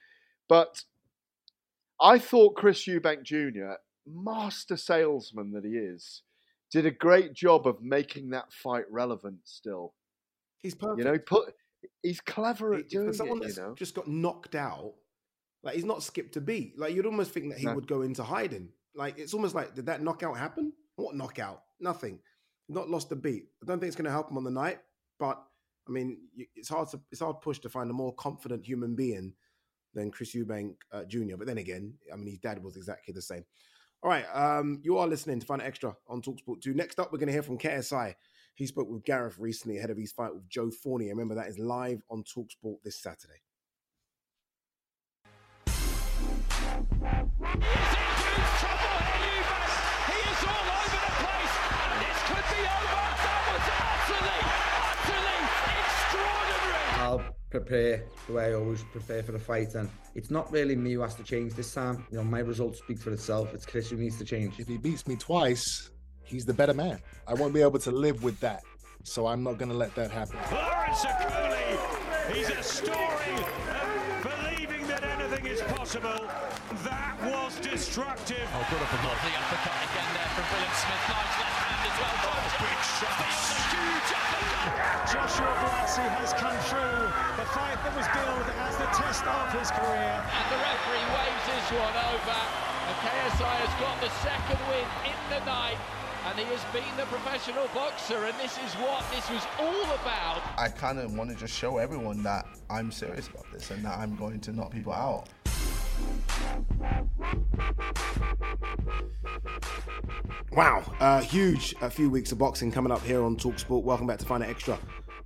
but 0.48 0.82
I 2.00 2.18
thought 2.18 2.56
Chris 2.56 2.86
Eubank 2.86 3.22
Jr., 3.22 3.74
master 4.06 4.76
salesman 4.76 5.52
that 5.52 5.64
he 5.64 5.72
is, 5.72 6.22
did 6.70 6.86
a 6.86 6.90
great 6.90 7.32
job 7.32 7.66
of 7.66 7.80
making 7.82 8.30
that 8.30 8.52
fight 8.52 8.84
relevant 8.90 9.38
still. 9.44 9.94
He's 10.62 10.74
perfect. 10.74 10.98
You 10.98 11.04
know, 11.04 11.12
he 11.12 11.18
put 11.18 11.54
he's 12.02 12.20
clever 12.20 12.74
at 12.74 12.84
For 12.84 12.88
doing 12.88 13.12
someone 13.12 13.38
it, 13.38 13.44
that's 13.44 13.56
you 13.56 13.62
know. 13.62 13.74
just 13.74 13.94
got 13.94 14.08
knocked 14.08 14.54
out, 14.54 14.94
like 15.62 15.74
he's 15.74 15.84
not 15.84 16.02
skipped 16.02 16.36
a 16.36 16.40
beat. 16.40 16.78
Like 16.78 16.94
you'd 16.94 17.06
almost 17.06 17.32
think 17.32 17.50
that 17.50 17.58
he 17.58 17.66
No. 17.66 17.74
would 17.74 17.86
go 17.86 18.02
into 18.02 18.22
hiding. 18.24 18.70
Like 18.94 19.18
it's 19.18 19.34
almost 19.34 19.54
like 19.54 19.74
did 19.74 19.86
that 19.86 20.02
knockout 20.02 20.36
happen? 20.36 20.72
What 20.96 21.14
knockout? 21.14 21.62
Nothing. 21.80 22.18
Not 22.68 22.88
lost 22.88 23.12
a 23.12 23.16
beat. 23.16 23.48
I 23.62 23.66
don't 23.66 23.78
think 23.78 23.88
it's 23.88 23.96
going 23.96 24.06
to 24.06 24.10
help 24.10 24.30
him 24.30 24.38
on 24.38 24.44
the 24.44 24.50
night. 24.50 24.78
But 25.18 25.42
I 25.86 25.90
mean, 25.90 26.18
it's 26.54 26.68
hard 26.68 26.88
to 26.90 27.00
it's 27.10 27.20
hard 27.20 27.40
push 27.40 27.58
to 27.60 27.68
find 27.68 27.90
a 27.90 27.94
more 27.94 28.14
confident 28.14 28.66
human 28.66 28.94
being 28.94 29.34
than 29.94 30.10
Chris 30.10 30.34
Eubank 30.34 30.74
uh, 30.92 31.04
Jr. 31.04 31.36
But 31.36 31.46
then 31.46 31.58
again, 31.58 31.94
I 32.12 32.16
mean, 32.16 32.28
his 32.28 32.38
dad 32.38 32.62
was 32.62 32.76
exactly 32.76 33.12
the 33.12 33.22
same. 33.22 33.44
All 34.02 34.10
right, 34.10 34.26
um, 34.34 34.80
you 34.82 34.98
are 34.98 35.06
listening 35.06 35.40
to 35.40 35.46
Fight 35.46 35.62
Extra 35.62 35.96
on 36.08 36.20
Talksport 36.20 36.60
2. 36.60 36.74
Next 36.74 37.00
up, 37.00 37.10
we're 37.10 37.18
going 37.18 37.28
to 37.28 37.32
hear 37.32 37.42
from 37.42 37.56
KSI. 37.56 38.14
He 38.54 38.66
spoke 38.66 38.88
with 38.90 39.02
Gareth 39.04 39.38
recently 39.38 39.78
ahead 39.78 39.88
of 39.90 39.96
his 39.96 40.12
fight 40.12 40.34
with 40.34 40.46
Joe 40.48 40.70
Fournier. 40.70 41.08
Remember, 41.08 41.34
that 41.34 41.48
is 41.48 41.58
live 41.58 42.02
on 42.10 42.22
Talksport 42.22 42.82
this 42.84 43.00
Saturday. 43.00 43.40
He 47.24 47.30
is 50.20 50.42
all 50.44 50.68
over 50.68 51.00
the 51.00 51.12
place, 51.24 51.54
and 51.80 52.00
this 52.04 52.20
could 52.28 52.46
be 52.52 52.60
over. 52.60 53.08
That 53.24 53.40
was 53.48 53.64
absolutely 53.72 54.73
prepare 57.50 58.04
the 58.26 58.32
way 58.32 58.46
I 58.46 58.54
always 58.54 58.82
prepare 58.84 59.22
for 59.22 59.34
a 59.36 59.38
fight, 59.38 59.74
and 59.74 59.88
it's 60.14 60.30
not 60.30 60.50
really 60.50 60.76
me 60.76 60.92
who 60.94 61.00
has 61.00 61.14
to 61.16 61.22
change 61.22 61.54
this 61.54 61.72
time. 61.72 62.06
You 62.10 62.18
know, 62.18 62.24
my 62.24 62.40
results 62.40 62.78
speak 62.78 62.98
for 62.98 63.10
itself. 63.10 63.54
It's 63.54 63.66
Chris 63.66 63.90
who 63.90 63.96
needs 63.96 64.18
to 64.18 64.24
change. 64.24 64.58
If 64.58 64.68
he 64.68 64.76
beats 64.78 65.06
me 65.06 65.16
twice, 65.16 65.90
he's 66.24 66.44
the 66.44 66.54
better 66.54 66.74
man. 66.74 67.00
I 67.26 67.34
won't 67.34 67.54
be 67.54 67.62
able 67.62 67.78
to 67.80 67.90
live 67.90 68.22
with 68.22 68.38
that, 68.40 68.62
so 69.02 69.26
I'm 69.26 69.42
not 69.42 69.58
going 69.58 69.70
to 69.70 69.76
let 69.76 69.94
that 69.94 70.10
happen. 70.10 70.38
Lawrence 70.50 71.04
Okolie, 71.04 72.34
he's 72.34 72.50
a 72.50 72.62
story 72.62 73.34
of 73.38 74.22
believing 74.22 74.86
that 74.88 75.04
anything 75.04 75.46
is 75.46 75.60
possible. 75.62 76.20
That 76.82 77.03
was 77.03 77.03
destructive. 77.74 78.46
Oh, 78.54 78.62
good 78.70 78.78
for 78.86 79.02
Lovely 79.02 79.34
uppercut 79.34 79.74
again 79.82 80.06
there 80.14 80.30
from 80.38 80.46
Billam-Smith. 80.46 81.04
Nice 81.10 81.36
left 81.42 81.58
hand 81.58 81.82
as 81.82 81.96
well. 81.98 82.16
Oh, 82.22 82.38
big 82.62 82.80
shot. 82.86 83.18
Huge 83.74 84.10
uppercut. 84.14 85.10
Joshua 85.10 85.50
Buatsi 85.58 86.06
has 86.22 86.30
come 86.38 86.54
through 86.70 87.02
the 87.34 87.46
fight 87.50 87.74
that 87.82 87.94
was 87.98 88.06
billed 88.14 88.46
as 88.62 88.78
the 88.78 88.86
test 88.94 89.26
of 89.26 89.50
his 89.58 89.74
career. 89.74 90.14
And 90.22 90.46
the 90.54 90.58
referee 90.62 91.06
waves 91.18 91.44
this 91.50 91.66
one 91.74 91.96
over. 92.14 92.40
And 92.86 92.96
KSI 93.02 93.56
has 93.66 93.74
got 93.82 93.98
the 93.98 94.12
second 94.22 94.60
win 94.70 94.86
in 95.10 95.18
the 95.34 95.42
night. 95.42 95.78
And 96.30 96.38
he 96.38 96.46
has 96.54 96.62
been 96.70 96.94
the 96.96 97.10
professional 97.10 97.66
boxer, 97.74 98.24
and 98.24 98.38
this 98.38 98.54
is 98.56 98.72
what 98.78 99.04
this 99.10 99.28
was 99.28 99.42
all 99.58 99.84
about. 99.98 100.40
I 100.56 100.70
kind 100.70 100.98
of 100.98 101.12
want 101.18 101.28
to 101.30 101.36
just 101.36 101.52
show 101.52 101.78
everyone 101.78 102.22
that 102.22 102.46
I'm 102.70 102.92
serious 102.92 103.26
about 103.26 103.50
this 103.52 103.70
and 103.72 103.84
that 103.84 103.98
I'm 103.98 104.14
going 104.14 104.38
to 104.40 104.52
knock 104.52 104.70
people 104.70 104.94
out. 104.94 105.28
Wow, 110.52 110.84
uh, 111.00 111.20
huge 111.20 111.74
a 111.80 111.90
few 111.90 112.08
weeks 112.08 112.30
of 112.30 112.38
boxing 112.38 112.70
coming 112.70 112.92
up 112.92 113.02
here 113.02 113.24
on 113.24 113.36
Talksport. 113.36 113.82
Welcome 113.82 114.06
back 114.06 114.18
to 114.20 114.24
Fight 114.24 114.38
Night 114.38 114.50
Extra 114.50 114.78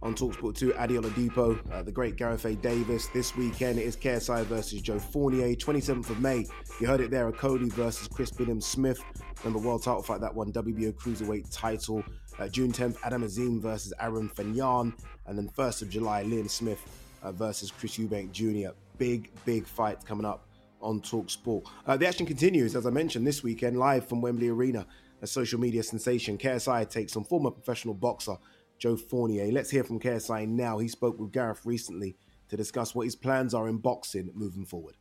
on 0.03 0.15
Talksport 0.15 0.57
2. 0.57 0.73
Ade 0.79 0.91
Oladipo, 0.93 1.59
uh, 1.71 1.83
the 1.83 1.93
great 1.93 2.17
Gareth 2.17 2.47
A. 2.47 2.55
Davies. 2.55 3.09
This 3.13 3.37
weekend 3.37 3.79
it 3.79 3.83
is 3.83 3.95
KSI 3.95 4.45
versus 4.45 4.81
Joe 4.81 4.99
Fournier. 4.99 5.55
27th 5.55 6.09
of 6.09 6.21
May, 6.21 6.47
you 6.81 6.87
heard 6.87 7.01
it 7.01 7.11
there, 7.11 7.31
Cody 7.33 7.69
versus 7.69 8.09
Chris 8.09 8.31
Billam-Smith. 8.31 9.03
Remember, 9.45 9.67
world 9.67 9.83
title 9.83 10.03
fight, 10.03 10.23
that 10.23 10.35
one, 10.35 10.51
WBO 10.51 10.95
Cruiserweight 10.95 11.53
title. 11.53 12.03
Uh, 12.39 12.49
June 12.49 12.73
10th, 12.73 12.97
Adam 13.05 13.23
Azim 13.23 13.61
versus 13.61 13.93
Aaron 14.01 14.31
Fanyan. 14.31 14.95
And 15.27 15.37
then 15.37 15.49
1st 15.49 15.83
of 15.83 15.91
July, 15.91 16.25
Liam 16.25 16.49
Smith 16.49 16.81
uh, 17.23 17.33
versus 17.33 17.71
Chris 17.71 17.99
Eubank 17.99 18.33
Jr. 18.33 18.71
Big, 18.97 19.31
big 19.45 19.67
fight 19.67 20.05
coming 20.07 20.25
up 20.25 20.48
on 20.81 21.01
Talk 21.01 21.31
Sport. 21.31 21.67
Uh, 21.87 21.97
the 21.97 22.07
action 22.07 22.27
continues, 22.27 22.75
as 22.77 22.87
I 22.87 22.91
mentioned, 22.91 23.27
this 23.27 23.43
weekend, 23.43 23.79
live 23.79 24.09
from 24.09 24.21
Wembley 24.21 24.49
Arena. 24.49 24.87
A 25.21 25.27
social 25.27 25.59
media 25.59 25.83
sensation, 25.83 26.39
KSI 26.39 26.89
takes 26.89 27.17
on 27.17 27.25
former 27.25 27.51
professional 27.51 27.95
boxer 27.95 28.37
Joe 28.79 28.97
Fournier. 28.97 29.51
Let's 29.51 29.71
hear 29.71 29.83
from 29.83 29.99
KSI 29.99 30.47
now. 30.47 30.79
He 30.79 30.89
spoke 30.89 31.19
with 31.19 31.33
Gareth 31.33 31.63
recently 31.65 32.17
to 32.49 32.57
discuss 32.57 32.95
what 32.95 33.05
his 33.05 33.17
plans 33.17 33.55
are 33.55 33.69
in 33.69 33.79
boxing 33.79 34.31
moving 34.35 34.65
forward. 34.65 34.97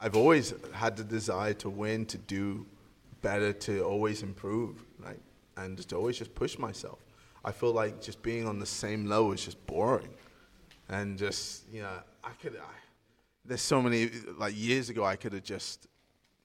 I've 0.00 0.16
always 0.16 0.54
had 0.72 0.96
the 0.96 1.04
desire 1.04 1.54
to 1.54 1.70
win, 1.70 2.06
to 2.06 2.18
do 2.18 2.66
better, 3.22 3.52
to 3.52 3.82
always 3.82 4.22
improve, 4.22 4.84
and 5.56 5.78
to 5.88 5.96
always 5.96 6.18
just 6.18 6.34
push 6.34 6.58
myself. 6.58 6.98
I 7.44 7.52
feel 7.52 7.72
like 7.72 8.00
just 8.00 8.22
being 8.22 8.46
on 8.46 8.58
the 8.58 8.66
same 8.66 9.06
level 9.06 9.32
is 9.32 9.44
just 9.44 9.64
boring, 9.66 10.14
and 10.88 11.18
just 11.18 11.64
you 11.72 11.82
know, 11.82 11.98
I 12.22 12.30
could. 12.40 12.56
I, 12.56 12.87
there's 13.48 13.62
so 13.62 13.82
many 13.82 14.10
like 14.36 14.54
years 14.56 14.90
ago 14.90 15.04
I 15.04 15.16
could 15.16 15.32
have 15.32 15.42
just 15.42 15.86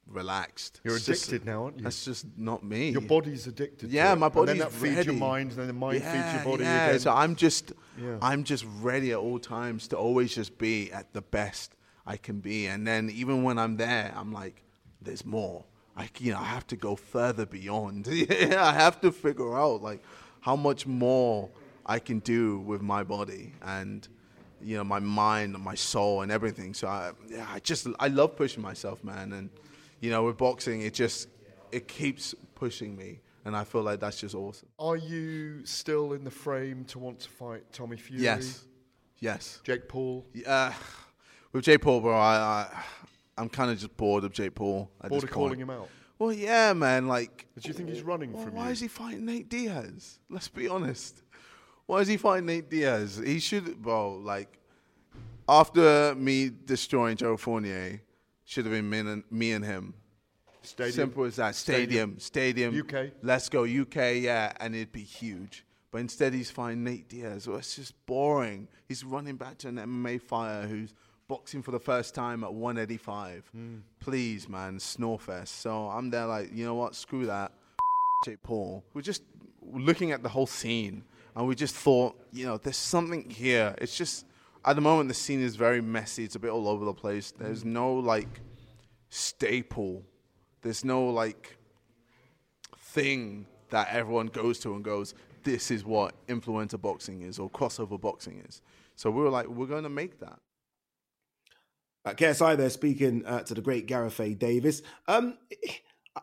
relaxed. 0.08 0.82
You're 0.84 0.96
It's 0.96 1.06
just- 1.06 1.28
addicted 1.28 1.46
now, 1.46 1.64
aren't 1.66 1.78
you? 1.78 1.84
That's 1.84 2.04
just 2.06 2.26
not 2.38 2.64
me. 2.64 2.90
Your 2.90 3.02
body's 3.02 3.48
addicted. 3.48 3.92
Yeah, 3.92 4.14
my 4.16 4.28
And 4.28 4.48
then 4.48 4.58
that 4.60 4.72
feeds 4.72 5.06
your 5.06 5.16
mind, 5.16 5.52
and 5.52 5.60
then 5.60 5.68
the 5.68 5.74
mind 5.74 6.04
feeds 6.04 6.34
your 6.34 6.44
body 6.44 6.64
yeah. 6.64 6.88
again. 6.88 7.00
So 7.00 7.12
I'm 7.12 7.36
just, 7.36 7.74
Yeah. 8.02 8.18
I'm 8.22 8.44
just 8.44 8.66
ready 8.82 9.12
at 9.12 9.18
all 9.20 9.40
times 9.40 9.88
to 9.90 9.98
always 9.98 10.34
just 10.36 10.58
be 10.58 10.92
at 10.92 11.14
the 11.14 11.22
best 11.22 11.76
I 12.06 12.18
can 12.18 12.40
be, 12.40 12.68
and 12.68 12.86
then 12.86 13.10
even 13.10 13.44
when 13.44 13.58
I'm 13.58 13.78
there, 13.78 14.14
I'm 14.16 14.32
like, 14.34 14.64
there's 15.02 15.26
more. 15.26 15.66
I, 15.96 16.10
you 16.20 16.32
know, 16.34 16.40
I 16.40 16.46
have 16.46 16.66
to 16.68 16.76
go 16.76 16.96
further 16.96 17.46
beyond. 17.46 18.08
yeah, 18.12 18.66
I 18.66 18.74
have 18.74 19.00
to 19.02 19.12
figure 19.12 19.56
out 19.58 19.82
like 19.82 20.04
how 20.42 20.56
much 20.56 20.86
more 20.88 21.50
I 21.86 22.00
can 22.00 22.20
do 22.20 22.60
with 22.60 22.82
my 22.82 23.04
body 23.04 23.54
and 23.62 24.08
you 24.64 24.78
know 24.78 24.84
my 24.84 25.00
mind 25.00 25.56
and 25.56 25.64
my 25.64 25.76
soul 25.76 26.22
and 26.22 26.32
everything. 26.32 26.74
So 26.74 26.88
I, 26.88 27.12
yeah, 27.28 27.46
I 27.52 27.60
just 27.60 27.88
I 28.00 28.08
love 28.08 28.36
pushing 28.36 28.62
myself, 28.62 29.04
man, 29.04 29.34
and 29.34 29.50
you 30.00 30.10
know 30.10 30.24
with 30.24 30.38
boxing 30.38 30.82
it 30.82 30.94
just 30.94 31.28
it 31.72 31.88
keeps 31.88 32.36
pushing 32.56 32.96
me, 32.96 33.20
and 33.46 33.56
I 33.56 33.64
feel 33.64 33.82
like 33.82 34.00
that's 34.00 34.20
just 34.20 34.36
awesome. 34.36 34.70
Are 34.80 34.98
you 34.98 35.66
still 35.66 36.14
in 36.14 36.24
the 36.24 36.32
frame 36.32 36.86
to 36.86 37.00
want 37.00 37.20
to 37.22 37.30
fight 37.30 37.64
Tommy 37.72 37.98
Fury? 37.98 38.24
Yes. 38.24 38.66
Yes. 39.20 39.62
Jake 39.64 39.88
Paul. 39.88 40.26
Yeah, 40.34 40.74
with 41.54 41.64
Jake 41.64 41.82
Paul, 41.82 42.02
bro, 42.02 42.14
I, 42.14 42.36
I 42.36 42.84
I'm 43.38 43.50
kind 43.50 43.72
of 43.72 43.78
just 43.78 43.96
bored 43.98 44.24
of 44.24 44.34
Jake 44.34 44.56
Paul. 44.56 44.92
At 45.02 45.10
Bored 45.10 45.24
of 45.24 45.32
calling 45.32 45.50
point. 45.52 45.62
him 45.62 45.70
out? 45.70 45.90
Well, 46.20 46.32
yeah, 46.32 46.74
man. 46.74 47.08
Like, 47.08 47.48
Do 47.60 47.68
you 47.68 47.74
think 47.74 47.90
he's 47.90 48.04
running 48.04 48.34
well, 48.34 48.44
from 48.44 48.54
why 48.54 48.62
you? 48.62 48.66
Why 48.68 48.72
is 48.72 48.80
he 48.80 48.88
fighting 48.88 49.26
Nate 49.26 49.50
Diaz? 49.50 50.20
Let's 50.30 50.48
be 50.48 50.68
honest. 50.68 51.23
Why 51.86 52.00
is 52.00 52.08
he 52.08 52.18
fighting 52.18 52.46
Nate 52.46 52.70
Diaz? 52.70 53.22
He 53.24 53.40
should, 53.40 53.82
bro. 53.82 54.16
Like, 54.16 54.60
after 55.48 56.16
me 56.16 56.52
destroying 56.66 57.18
Joe 57.18 57.38
Fournier, 57.38 58.02
should 58.46 58.66
have 58.66 58.74
been 58.74 58.90
me 58.90 59.00
and, 59.00 59.24
me 59.30 59.52
and 59.52 59.66
him. 59.66 59.94
Stadium. 60.62 60.94
Simple 60.96 61.24
as 61.26 61.36
that. 61.36 61.56
Stadium. 61.56 62.20
Stadium. 62.20 62.80
UK. 62.80 63.12
Let's 63.22 63.50
go 63.50 63.64
UK. 63.64 64.16
Yeah, 64.16 64.54
and 64.60 64.74
it'd 64.74 64.94
be 64.94 65.04
huge. 65.04 65.66
But 65.92 66.00
instead, 66.00 66.34
he's 66.34 66.50
fighting 66.50 66.84
Nate 66.84 67.08
Diaz. 67.10 67.48
Well, 67.48 67.58
it's 67.58 67.76
just 67.76 67.94
boring. 68.06 68.68
He's 68.88 69.04
running 69.04 69.36
back 69.36 69.58
to 69.60 69.68
an 69.68 69.76
MMA 69.76 70.22
fighter 70.22 70.68
who's 70.68 70.94
boxing 71.28 71.62
for 71.62 71.72
the 71.72 71.80
first 71.80 72.16
time 72.16 72.44
at 72.44 72.54
185. 72.54 73.50
Hmm. 73.52 73.76
Please, 74.00 74.50
man, 74.50 74.78
Snorefest. 74.78 75.50
So 75.50 75.90
I'm 75.90 76.10
there 76.10 76.26
like, 76.26 76.50
you 76.54 76.66
know 76.66 76.76
what? 76.76 76.96
Screw 76.96 77.26
that. 77.28 77.52
Jake 78.26 78.42
Paul. 78.42 78.84
We're 78.94 79.02
just 79.02 79.24
looking 79.62 80.12
at 80.12 80.24
the 80.24 80.30
whole 80.30 80.48
scene, 80.48 81.04
and 81.36 81.48
we 81.48 81.56
just 81.56 81.76
thought, 81.76 82.20
you 82.32 82.46
know, 82.46 82.58
there's 82.58 82.78
something 82.78 83.30
here. 83.30 83.76
It's 83.80 83.98
just 83.98 84.26
at 84.66 84.76
the 84.76 84.82
moment 84.82 85.10
the 85.10 85.16
scene 85.16 85.42
is 85.42 85.56
very 85.56 85.82
messy. 85.82 86.24
It's 86.24 86.36
a 86.36 86.40
bit 86.40 86.52
all 86.52 86.68
over 86.68 86.86
the 86.86 86.94
place. 86.94 87.32
There's 87.32 87.66
no 87.66 87.94
like 87.94 88.42
staple. 89.10 90.04
There's 90.62 90.86
no 90.86 91.06
like 91.06 91.58
thing 92.78 93.48
that 93.70 93.90
everyone 93.90 94.28
goes 94.28 94.60
to 94.60 94.76
and 94.76 94.84
goes, 94.84 95.16
this 95.44 95.72
is 95.72 95.84
what 95.84 96.14
influencer 96.28 96.80
boxing 96.80 97.24
is 97.24 97.40
or 97.40 97.50
crossover 97.50 98.00
boxing 98.00 98.44
is. 98.48 98.62
So 98.96 99.10
we 99.10 99.24
were 99.24 99.30
like, 99.30 99.48
we're 99.48 99.68
going 99.68 99.84
to 99.84 99.90
make 99.90 100.20
that. 100.20 100.40
At 102.06 102.18
KSI 102.18 102.58
there 102.58 102.70
speaking 102.70 103.26
uh, 103.26 103.42
to 103.44 103.54
the 103.54 103.62
great 103.62 103.88
Gareth 103.88 104.20
A. 104.20 104.34
Davies. 104.34 104.84
Um, 105.08 105.38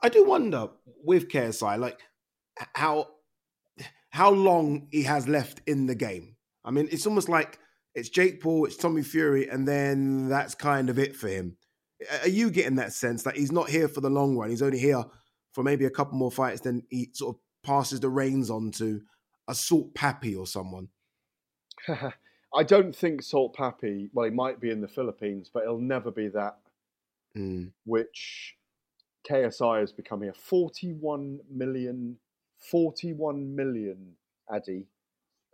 I 0.03 0.09
do 0.09 0.25
wonder 0.25 0.69
with 1.03 1.29
KSI, 1.29 1.79
like 1.79 1.99
how 2.75 3.09
how 4.11 4.31
long 4.31 4.89
he 4.91 5.03
has 5.05 5.27
left 5.29 5.61
in 5.67 5.87
the 5.87 5.95
game. 5.95 6.37
I 6.65 6.71
mean, 6.71 6.89
it's 6.91 7.07
almost 7.07 7.29
like 7.29 7.59
it's 7.95 8.09
Jake 8.09 8.41
Paul, 8.41 8.67
it's 8.67 8.77
Tommy 8.77 9.03
Fury, 9.03 9.49
and 9.49 9.67
then 9.67 10.29
that's 10.29 10.55
kind 10.55 10.91
of 10.91 10.99
it 10.99 11.17
for 11.17 11.29
him. 11.29 11.57
Are 12.23 12.29
you 12.29 12.51
getting 12.51 12.77
that 12.77 12.93
sense 12.93 13.23
that 13.25 13.37
he's 13.37 13.53
not 13.53 13.69
here 13.69 13.89
for 13.89 14.01
the 14.01 14.11
long 14.11 14.37
run? 14.37 14.51
He's 14.51 14.63
only 14.63 14.79
here 14.79 15.05
for 15.53 15.63
maybe 15.65 15.85
a 15.85 15.91
couple 15.91 16.17
more 16.17 16.31
fights, 16.31 16.61
then 16.61 16.83
he 16.91 17.11
sort 17.13 17.37
of 17.37 17.41
passes 17.63 18.01
the 18.01 18.09
reins 18.09 18.51
on 18.51 18.71
to 18.73 19.01
a 19.49 19.55
Salt 19.55 19.93
Papi 19.95 20.39
or 20.39 20.47
someone. 20.47 20.89
I 21.89 22.63
don't 22.63 22.95
think 22.95 23.23
Salt 23.23 23.57
Papi, 23.57 24.11
well, 24.13 24.25
he 24.27 24.31
might 24.31 24.61
be 24.61 24.71
in 24.71 24.81
the 24.81 24.89
Philippines, 24.89 25.51
but 25.53 25.63
he'll 25.65 25.79
never 25.79 26.11
be 26.11 26.29
that, 26.29 26.59
Mm. 27.37 27.71
which 27.85 28.57
KSI 29.29 29.83
is 29.85 29.93
becoming 29.93 30.29
a 30.31 30.33
41 30.35 31.41
million, 31.49 32.17
41 32.61 33.55
million, 33.55 34.13
Addy, 34.53 34.87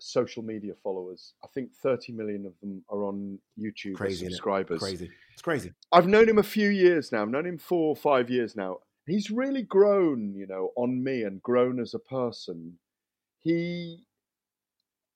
social 0.00 0.42
media 0.42 0.74
followers. 0.82 1.34
I 1.44 1.48
think 1.48 1.72
30 1.74 2.12
million 2.12 2.46
of 2.46 2.52
them 2.60 2.82
are 2.90 3.04
on 3.04 3.38
YouTube 3.58 3.94
Crazy, 3.94 4.26
subscribers. 4.26 4.80
Crazy. 4.80 5.10
It's 5.32 5.42
crazy. 5.42 5.72
I've 5.92 6.06
known 6.06 6.28
him 6.28 6.38
a 6.38 6.42
few 6.42 6.68
years 6.68 7.12
now. 7.12 7.22
I've 7.22 7.30
known 7.30 7.46
him 7.46 7.58
four 7.58 7.88
or 7.88 7.96
five 7.96 8.30
years 8.30 8.56
now. 8.56 8.78
He's 9.06 9.30
really 9.30 9.62
grown, 9.62 10.34
you 10.34 10.46
know, 10.46 10.72
on 10.76 11.02
me 11.02 11.22
and 11.22 11.42
grown 11.42 11.78
as 11.78 11.94
a 11.94 11.98
person. 11.98 12.78
He 13.38 14.04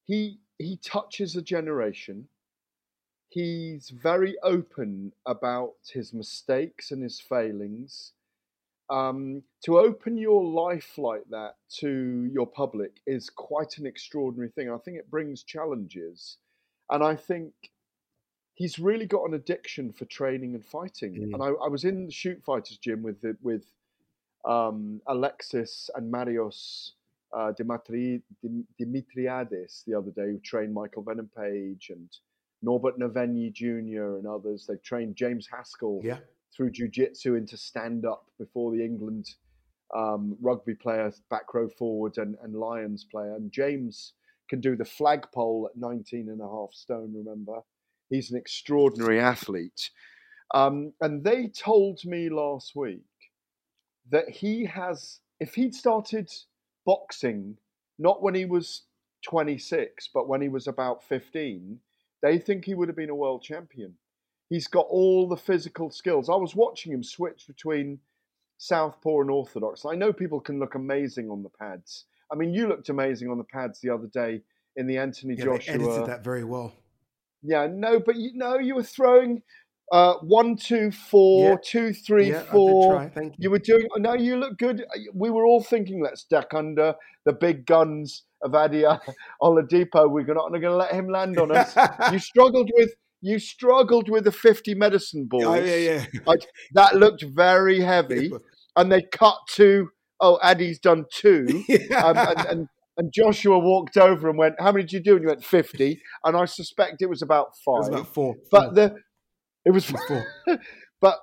he 0.04 0.38
he 0.58 0.76
touches 0.76 1.34
a 1.34 1.42
generation. 1.42 2.28
He's 3.28 3.90
very 3.90 4.36
open 4.42 5.12
about 5.26 5.74
his 5.92 6.12
mistakes 6.12 6.90
and 6.90 7.02
his 7.02 7.20
failings. 7.20 8.12
Um, 8.90 9.42
to 9.64 9.78
open 9.78 10.16
your 10.16 10.44
life 10.44 10.98
like 10.98 11.22
that 11.30 11.54
to 11.78 12.28
your 12.32 12.46
public 12.46 13.00
is 13.06 13.30
quite 13.30 13.78
an 13.78 13.86
extraordinary 13.86 14.50
thing. 14.50 14.70
I 14.70 14.78
think 14.78 14.96
it 14.96 15.10
brings 15.10 15.44
challenges, 15.44 16.38
and 16.90 17.02
I 17.02 17.14
think 17.14 17.52
he's 18.54 18.78
really 18.78 19.06
got 19.06 19.24
an 19.26 19.34
addiction 19.34 19.92
for 19.92 20.04
training 20.06 20.54
and 20.54 20.64
fighting. 20.64 21.14
Mm. 21.14 21.34
And 21.34 21.42
I, 21.42 21.48
I 21.64 21.68
was 21.68 21.84
in 21.84 22.06
the 22.06 22.12
shoot 22.12 22.42
fighters 22.44 22.76
gym 22.76 23.02
with 23.02 23.20
the, 23.22 23.36
with 23.40 23.64
um, 24.44 25.00
Alexis 25.06 25.88
and 25.94 26.12
Marios 26.12 26.90
uh, 27.32 27.52
Dimitri, 27.52 28.22
Dim- 28.42 28.66
Dimitriades 28.78 29.84
the 29.86 29.94
other 29.94 30.10
day, 30.10 30.32
who 30.32 30.38
trained 30.40 30.74
Michael 30.74 31.02
Venom 31.02 31.30
Page 31.36 31.90
and 31.90 32.08
Norbert 32.62 32.98
Novenyi 32.98 33.52
Jr. 33.52 34.18
and 34.18 34.26
others. 34.26 34.66
They've 34.66 34.82
trained 34.82 35.16
James 35.16 35.48
Haskell 35.50 36.00
Yeah. 36.02 36.18
Through 36.60 36.70
jiu-jitsu 36.70 37.36
into 37.36 37.56
stand-up 37.56 38.26
before 38.38 38.70
the 38.70 38.84
England 38.84 39.26
um, 39.96 40.36
rugby 40.42 40.74
player, 40.74 41.10
back 41.30 41.54
row 41.54 41.70
forward, 41.70 42.18
and, 42.18 42.36
and 42.42 42.54
Lions 42.54 43.06
player. 43.10 43.34
And 43.34 43.50
James 43.50 44.12
can 44.50 44.60
do 44.60 44.76
the 44.76 44.84
flagpole 44.84 45.70
at 45.70 45.80
19 45.80 46.28
and 46.28 46.42
a 46.42 46.46
half 46.46 46.74
stone, 46.74 47.14
remember? 47.16 47.60
He's 48.10 48.30
an 48.30 48.36
extraordinary 48.36 49.18
athlete. 49.18 49.88
Um, 50.52 50.92
and 51.00 51.24
they 51.24 51.46
told 51.46 52.04
me 52.04 52.28
last 52.28 52.76
week 52.76 53.06
that 54.10 54.28
he 54.28 54.66
has, 54.66 55.20
if 55.38 55.54
he'd 55.54 55.74
started 55.74 56.30
boxing, 56.84 57.56
not 57.98 58.22
when 58.22 58.34
he 58.34 58.44
was 58.44 58.82
26, 59.24 60.10
but 60.12 60.28
when 60.28 60.42
he 60.42 60.50
was 60.50 60.66
about 60.66 61.02
15, 61.04 61.80
they 62.22 62.36
think 62.36 62.66
he 62.66 62.74
would 62.74 62.88
have 62.88 62.96
been 62.96 63.08
a 63.08 63.14
world 63.14 63.42
champion. 63.42 63.94
He's 64.50 64.66
got 64.66 64.86
all 64.90 65.26
the 65.26 65.36
physical 65.36 65.90
skills. 65.90 66.28
I 66.28 66.34
was 66.34 66.54
watching 66.54 66.92
him 66.92 67.02
switch 67.02 67.46
between 67.46 67.98
Southpaw 68.58 69.22
and 69.22 69.30
Orthodox. 69.30 69.86
I 69.86 69.94
know 69.94 70.12
people 70.12 70.40
can 70.40 70.58
look 70.58 70.74
amazing 70.74 71.30
on 71.30 71.42
the 71.42 71.48
pads. 71.48 72.04
I 72.30 72.36
mean, 72.36 72.52
you 72.52 72.68
looked 72.68 72.88
amazing 72.90 73.30
on 73.30 73.38
the 73.38 73.44
pads 73.44 73.80
the 73.80 73.90
other 73.90 74.08
day 74.12 74.42
in 74.76 74.86
the 74.86 74.98
Anthony 74.98 75.34
Yeah, 75.38 75.44
Joshua. 75.46 75.78
they 75.78 75.84
edited 75.84 76.06
that 76.06 76.22
very 76.24 76.44
well. 76.44 76.72
Yeah, 77.42 77.66
no, 77.70 77.98
but 78.00 78.16
you 78.16 78.32
know, 78.34 78.58
you 78.58 78.74
were 78.74 78.82
throwing 78.82 79.42
uh, 79.92 80.14
one, 80.22 80.56
two, 80.56 80.90
four, 80.90 81.50
Yeah. 81.50 81.56
two, 81.64 81.92
three, 81.92 82.30
Yeah, 82.30 82.42
four. 82.42 83.08
thank 83.14 83.34
you. 83.38 83.50
were 83.50 83.58
doing. 83.58 83.86
No, 83.98 84.14
you 84.14 84.36
look 84.36 84.58
good. 84.58 84.84
We 85.14 85.30
were 85.30 85.44
all 85.46 85.62
thinking, 85.62 86.02
let's 86.02 86.24
duck 86.24 86.54
under 86.54 86.94
the 87.24 87.32
big 87.32 87.66
guns 87.66 88.24
of 88.42 88.54
Ade 88.54 88.84
Oladipo. 89.42 90.08
We're 90.10 90.32
not 90.34 90.50
going 90.50 90.62
to 90.62 90.76
let 90.76 90.92
him 90.92 91.08
land 91.08 91.38
on 91.38 91.50
us. 91.50 91.74
you 92.12 92.18
struggled 92.30 92.70
with. 92.74 92.90
You 93.20 93.38
struggled 93.38 94.08
with 94.08 94.24
the 94.24 94.32
50 94.32 94.74
medicine 94.74 95.26
balls. 95.26 95.44
Oh, 95.44 95.54
yeah, 95.54 95.76
yeah. 95.76 96.06
Like, 96.26 96.46
that 96.72 96.96
looked 96.96 97.22
very 97.22 97.80
heavy. 97.92 98.32
And 98.76 98.90
they 98.90 99.02
cut 99.02 99.36
to, 99.54 99.90
oh, 100.20 100.38
Addy's 100.42 100.78
done 100.78 101.04
two. 101.12 101.46
um, 101.96 102.16
and, 102.16 102.46
and, 102.48 102.68
and 102.96 103.12
Joshua 103.12 103.58
walked 103.58 103.96
over 103.96 104.28
and 104.28 104.38
went, 104.38 104.54
How 104.58 104.72
many 104.72 104.84
did 104.84 104.92
you 104.92 105.00
do? 105.00 105.14
And 105.14 105.22
you 105.22 105.28
went 105.28 105.44
50. 105.44 106.00
And 106.24 106.36
I 106.36 106.44
suspect 106.44 107.02
it 107.02 107.08
was 107.08 107.22
about 107.22 107.56
five. 107.64 107.78
was 107.78 107.88
about 107.88 108.14
four. 108.14 108.36
But 108.50 108.74
the 108.74 108.94
it 109.64 109.70
was 109.70 109.84
four. 109.84 110.26
but 111.00 111.18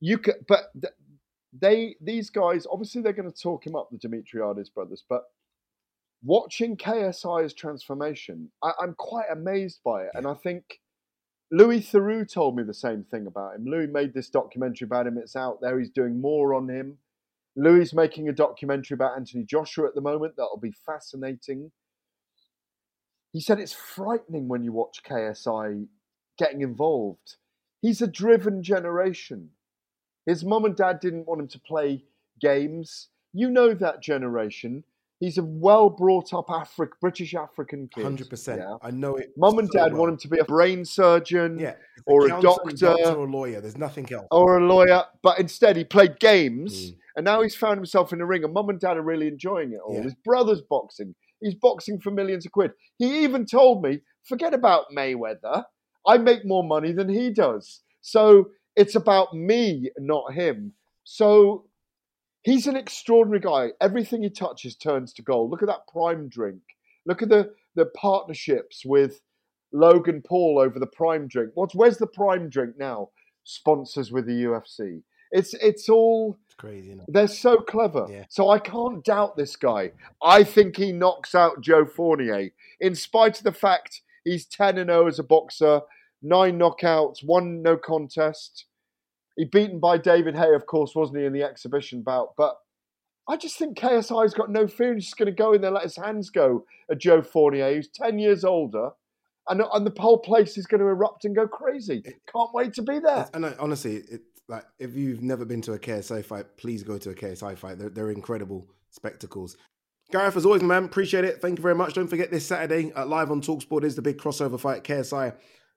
you 0.00 0.18
could, 0.18 0.36
but 0.46 0.72
they, 1.58 1.96
these 2.00 2.30
guys, 2.30 2.66
obviously 2.70 3.02
they're 3.02 3.12
going 3.12 3.30
to 3.30 3.42
talk 3.42 3.66
him 3.66 3.76
up, 3.76 3.88
the 3.90 3.98
Dimitriades 3.98 4.72
brothers. 4.72 5.04
But 5.08 5.22
watching 6.22 6.76
KSI's 6.76 7.54
transformation, 7.54 8.50
I, 8.62 8.72
I'm 8.80 8.94
quite 8.94 9.26
amazed 9.30 9.80
by 9.84 10.04
it. 10.04 10.10
And 10.14 10.26
I 10.26 10.34
think 10.34 10.80
Louis 11.50 11.80
Theroux 11.80 12.30
told 12.30 12.56
me 12.56 12.62
the 12.62 12.74
same 12.74 13.04
thing 13.04 13.26
about 13.26 13.56
him. 13.56 13.66
Louis 13.66 13.86
made 13.86 14.14
this 14.14 14.28
documentary 14.28 14.86
about 14.86 15.06
him. 15.06 15.18
It's 15.18 15.36
out 15.36 15.60
there. 15.60 15.78
He's 15.78 15.90
doing 15.90 16.20
more 16.20 16.54
on 16.54 16.68
him. 16.68 16.98
Louis 17.56 17.82
is 17.82 17.94
making 17.94 18.28
a 18.28 18.32
documentary 18.32 18.94
about 18.94 19.16
Anthony 19.16 19.44
Joshua 19.44 19.86
at 19.86 19.94
the 19.94 20.00
moment 20.00 20.34
that'll 20.36 20.58
be 20.58 20.74
fascinating. 20.84 21.70
He 23.32 23.40
said 23.40 23.60
it's 23.60 23.72
frightening 23.72 24.48
when 24.48 24.62
you 24.62 24.72
watch 24.72 25.02
KSI 25.04 25.86
getting 26.38 26.62
involved. 26.62 27.36
He's 27.82 28.00
a 28.00 28.06
driven 28.06 28.62
generation. 28.62 29.50
His 30.26 30.44
mum 30.44 30.64
and 30.64 30.74
dad 30.74 31.00
didn't 31.00 31.26
want 31.26 31.40
him 31.42 31.48
to 31.48 31.60
play 31.60 32.04
games. 32.40 33.08
You 33.32 33.50
know 33.50 33.74
that 33.74 34.02
generation. 34.02 34.84
He's 35.24 35.38
a 35.38 35.42
well 35.42 35.88
brought 35.88 36.34
up 36.34 36.48
Afri- 36.48 36.90
British 37.00 37.34
African 37.34 37.88
kid. 37.88 38.04
Hundred 38.04 38.28
percent. 38.28 38.60
I 38.82 38.90
know 38.90 39.16
it. 39.16 39.30
Mum 39.38 39.58
and 39.58 39.68
so 39.72 39.78
dad 39.78 39.92
well. 39.92 40.02
want 40.02 40.12
him 40.12 40.18
to 40.18 40.28
be 40.28 40.38
a 40.38 40.44
brain 40.44 40.84
surgeon 40.84 41.58
Yeah, 41.58 41.76
or 42.04 42.24
a 42.24 42.36
Accountant, 42.36 42.78
doctor 42.78 43.04
or 43.14 43.24
a 43.24 43.30
lawyer. 43.30 43.62
There's 43.62 43.78
nothing 43.78 44.12
else. 44.12 44.26
or 44.30 44.58
a 44.58 44.66
lawyer, 44.66 45.04
but 45.22 45.38
instead 45.38 45.76
he 45.78 45.84
played 45.84 46.20
games 46.20 46.90
mm. 46.90 46.96
and 47.16 47.24
now 47.24 47.40
he's 47.40 47.56
found 47.56 47.78
himself 47.78 48.12
in 48.12 48.18
the 48.18 48.26
ring 48.26 48.44
and 48.44 48.52
mum 48.52 48.68
and 48.68 48.78
dad 48.78 48.98
are 48.98 49.02
really 49.02 49.26
enjoying 49.26 49.72
it 49.72 49.80
all. 49.82 49.94
Yeah. 49.94 50.02
His 50.02 50.14
brother's 50.22 50.60
boxing. 50.60 51.14
He's 51.40 51.54
boxing 51.54 52.00
for 52.00 52.10
millions 52.10 52.44
of 52.44 52.52
quid. 52.52 52.72
He 52.98 53.24
even 53.24 53.46
told 53.46 53.82
me, 53.82 54.00
forget 54.24 54.52
about 54.52 54.90
Mayweather. 54.94 55.64
I 56.06 56.18
make 56.18 56.44
more 56.44 56.64
money 56.64 56.92
than 56.92 57.08
he 57.08 57.30
does. 57.30 57.80
So 58.02 58.50
it's 58.76 58.94
about 58.94 59.32
me, 59.32 59.90
not 59.98 60.34
him. 60.34 60.74
So 61.04 61.64
he's 62.44 62.66
an 62.66 62.76
extraordinary 62.76 63.40
guy. 63.40 63.70
Everything 63.80 64.22
he 64.22 64.30
touches 64.30 64.76
turns 64.76 65.12
to 65.14 65.22
gold. 65.22 65.50
Look 65.50 65.62
at 65.62 65.68
that 65.68 65.88
prime 65.88 66.28
drink. 66.28 66.60
Look 67.06 67.22
at 67.22 67.28
the, 67.28 67.52
the 67.74 67.86
partnerships 67.86 68.84
with 68.84 69.20
Logan 69.72 70.22
Paul 70.22 70.58
over 70.60 70.78
the 70.78 70.86
prime 70.86 71.26
drink. 71.26 71.50
What's 71.54 71.74
where's 71.74 71.98
the 71.98 72.06
prime 72.06 72.48
drink 72.48 72.78
now? 72.78 73.10
Sponsors 73.42 74.12
with 74.12 74.26
the 74.26 74.44
UFC. 74.44 75.02
It's 75.32 75.52
it's 75.54 75.88
all 75.88 76.38
It's 76.46 76.54
crazy. 76.54 76.96
They're 77.08 77.26
so 77.26 77.56
clever. 77.56 78.06
Yeah. 78.08 78.24
So 78.28 78.50
I 78.50 78.60
can't 78.60 79.04
doubt 79.04 79.36
this 79.36 79.56
guy. 79.56 79.90
I 80.22 80.44
think 80.44 80.76
he 80.76 80.92
knocks 80.92 81.34
out 81.34 81.60
Joe 81.60 81.84
Fournier, 81.84 82.50
in 82.80 82.94
spite 82.94 83.38
of 83.38 83.44
the 83.44 83.52
fact 83.52 84.02
he's 84.22 84.46
10 84.46 84.78
and 84.78 84.90
0 84.90 85.08
as 85.08 85.18
a 85.18 85.24
boxer, 85.24 85.80
nine 86.22 86.58
knockouts, 86.58 87.24
one 87.24 87.60
no 87.60 87.76
contest. 87.76 88.66
He 89.36 89.44
beaten 89.44 89.80
by 89.80 89.98
David 89.98 90.36
Haye, 90.36 90.54
of 90.54 90.66
course, 90.66 90.94
wasn't 90.94 91.18
he, 91.18 91.24
in 91.24 91.32
the 91.32 91.42
exhibition 91.42 92.02
bout? 92.02 92.34
But 92.36 92.56
I 93.28 93.36
just 93.36 93.56
think 93.56 93.78
KSI's 93.78 94.34
got 94.34 94.50
no 94.50 94.66
fear. 94.66 94.94
He's 94.94 95.04
just 95.04 95.16
going 95.16 95.26
to 95.26 95.32
go 95.32 95.52
in 95.52 95.62
there, 95.62 95.70
let 95.70 95.84
his 95.84 95.96
hands 95.96 96.30
go 96.30 96.64
at 96.90 96.98
Joe 96.98 97.22
Fournier, 97.22 97.74
who's 97.74 97.88
10 97.88 98.18
years 98.18 98.44
older. 98.44 98.90
And, 99.48 99.62
and 99.72 99.86
the 99.86 100.00
whole 100.00 100.18
place 100.18 100.56
is 100.56 100.66
going 100.66 100.80
to 100.80 100.86
erupt 100.86 101.24
and 101.24 101.34
go 101.34 101.46
crazy. 101.46 102.02
Can't 102.32 102.54
wait 102.54 102.74
to 102.74 102.82
be 102.82 102.98
there. 102.98 103.28
And 103.34 103.44
I, 103.46 103.54
honestly, 103.58 103.96
it, 103.96 104.22
like 104.48 104.64
if 104.78 104.94
you've 104.94 105.22
never 105.22 105.44
been 105.44 105.62
to 105.62 105.72
a 105.72 105.78
KSI 105.78 106.24
fight, 106.24 106.56
please 106.56 106.82
go 106.82 106.98
to 106.98 107.10
a 107.10 107.14
KSI 107.14 107.56
fight. 107.58 107.78
They're, 107.78 107.90
they're 107.90 108.10
incredible 108.10 108.66
spectacles. 108.90 109.56
Gareth, 110.10 110.36
as 110.36 110.46
always, 110.46 110.62
man, 110.62 110.84
appreciate 110.84 111.24
it. 111.24 111.40
Thank 111.40 111.58
you 111.58 111.62
very 111.62 111.74
much. 111.74 111.94
Don't 111.94 112.08
forget 112.08 112.30
this 112.30 112.46
Saturday 112.46 112.92
uh, 112.92 113.06
live 113.06 113.30
on 113.30 113.40
Talksport 113.40 113.84
is 113.84 113.96
the 113.96 114.02
big 114.02 114.18
crossover 114.18 114.60
fight. 114.60 114.84
KSI 114.84 115.34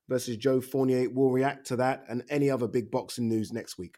versus 0.10 0.38
Joe 0.38 0.62
Fournier. 0.62 1.10
We'll 1.10 1.32
react 1.32 1.68
to 1.68 1.76
that 1.78 2.04
and 2.08 2.24
any 2.30 2.50
other 2.50 2.68
big 2.68 2.92
boxing 2.92 3.28
news 3.28 3.52
next 3.52 3.78
week. 3.78 3.98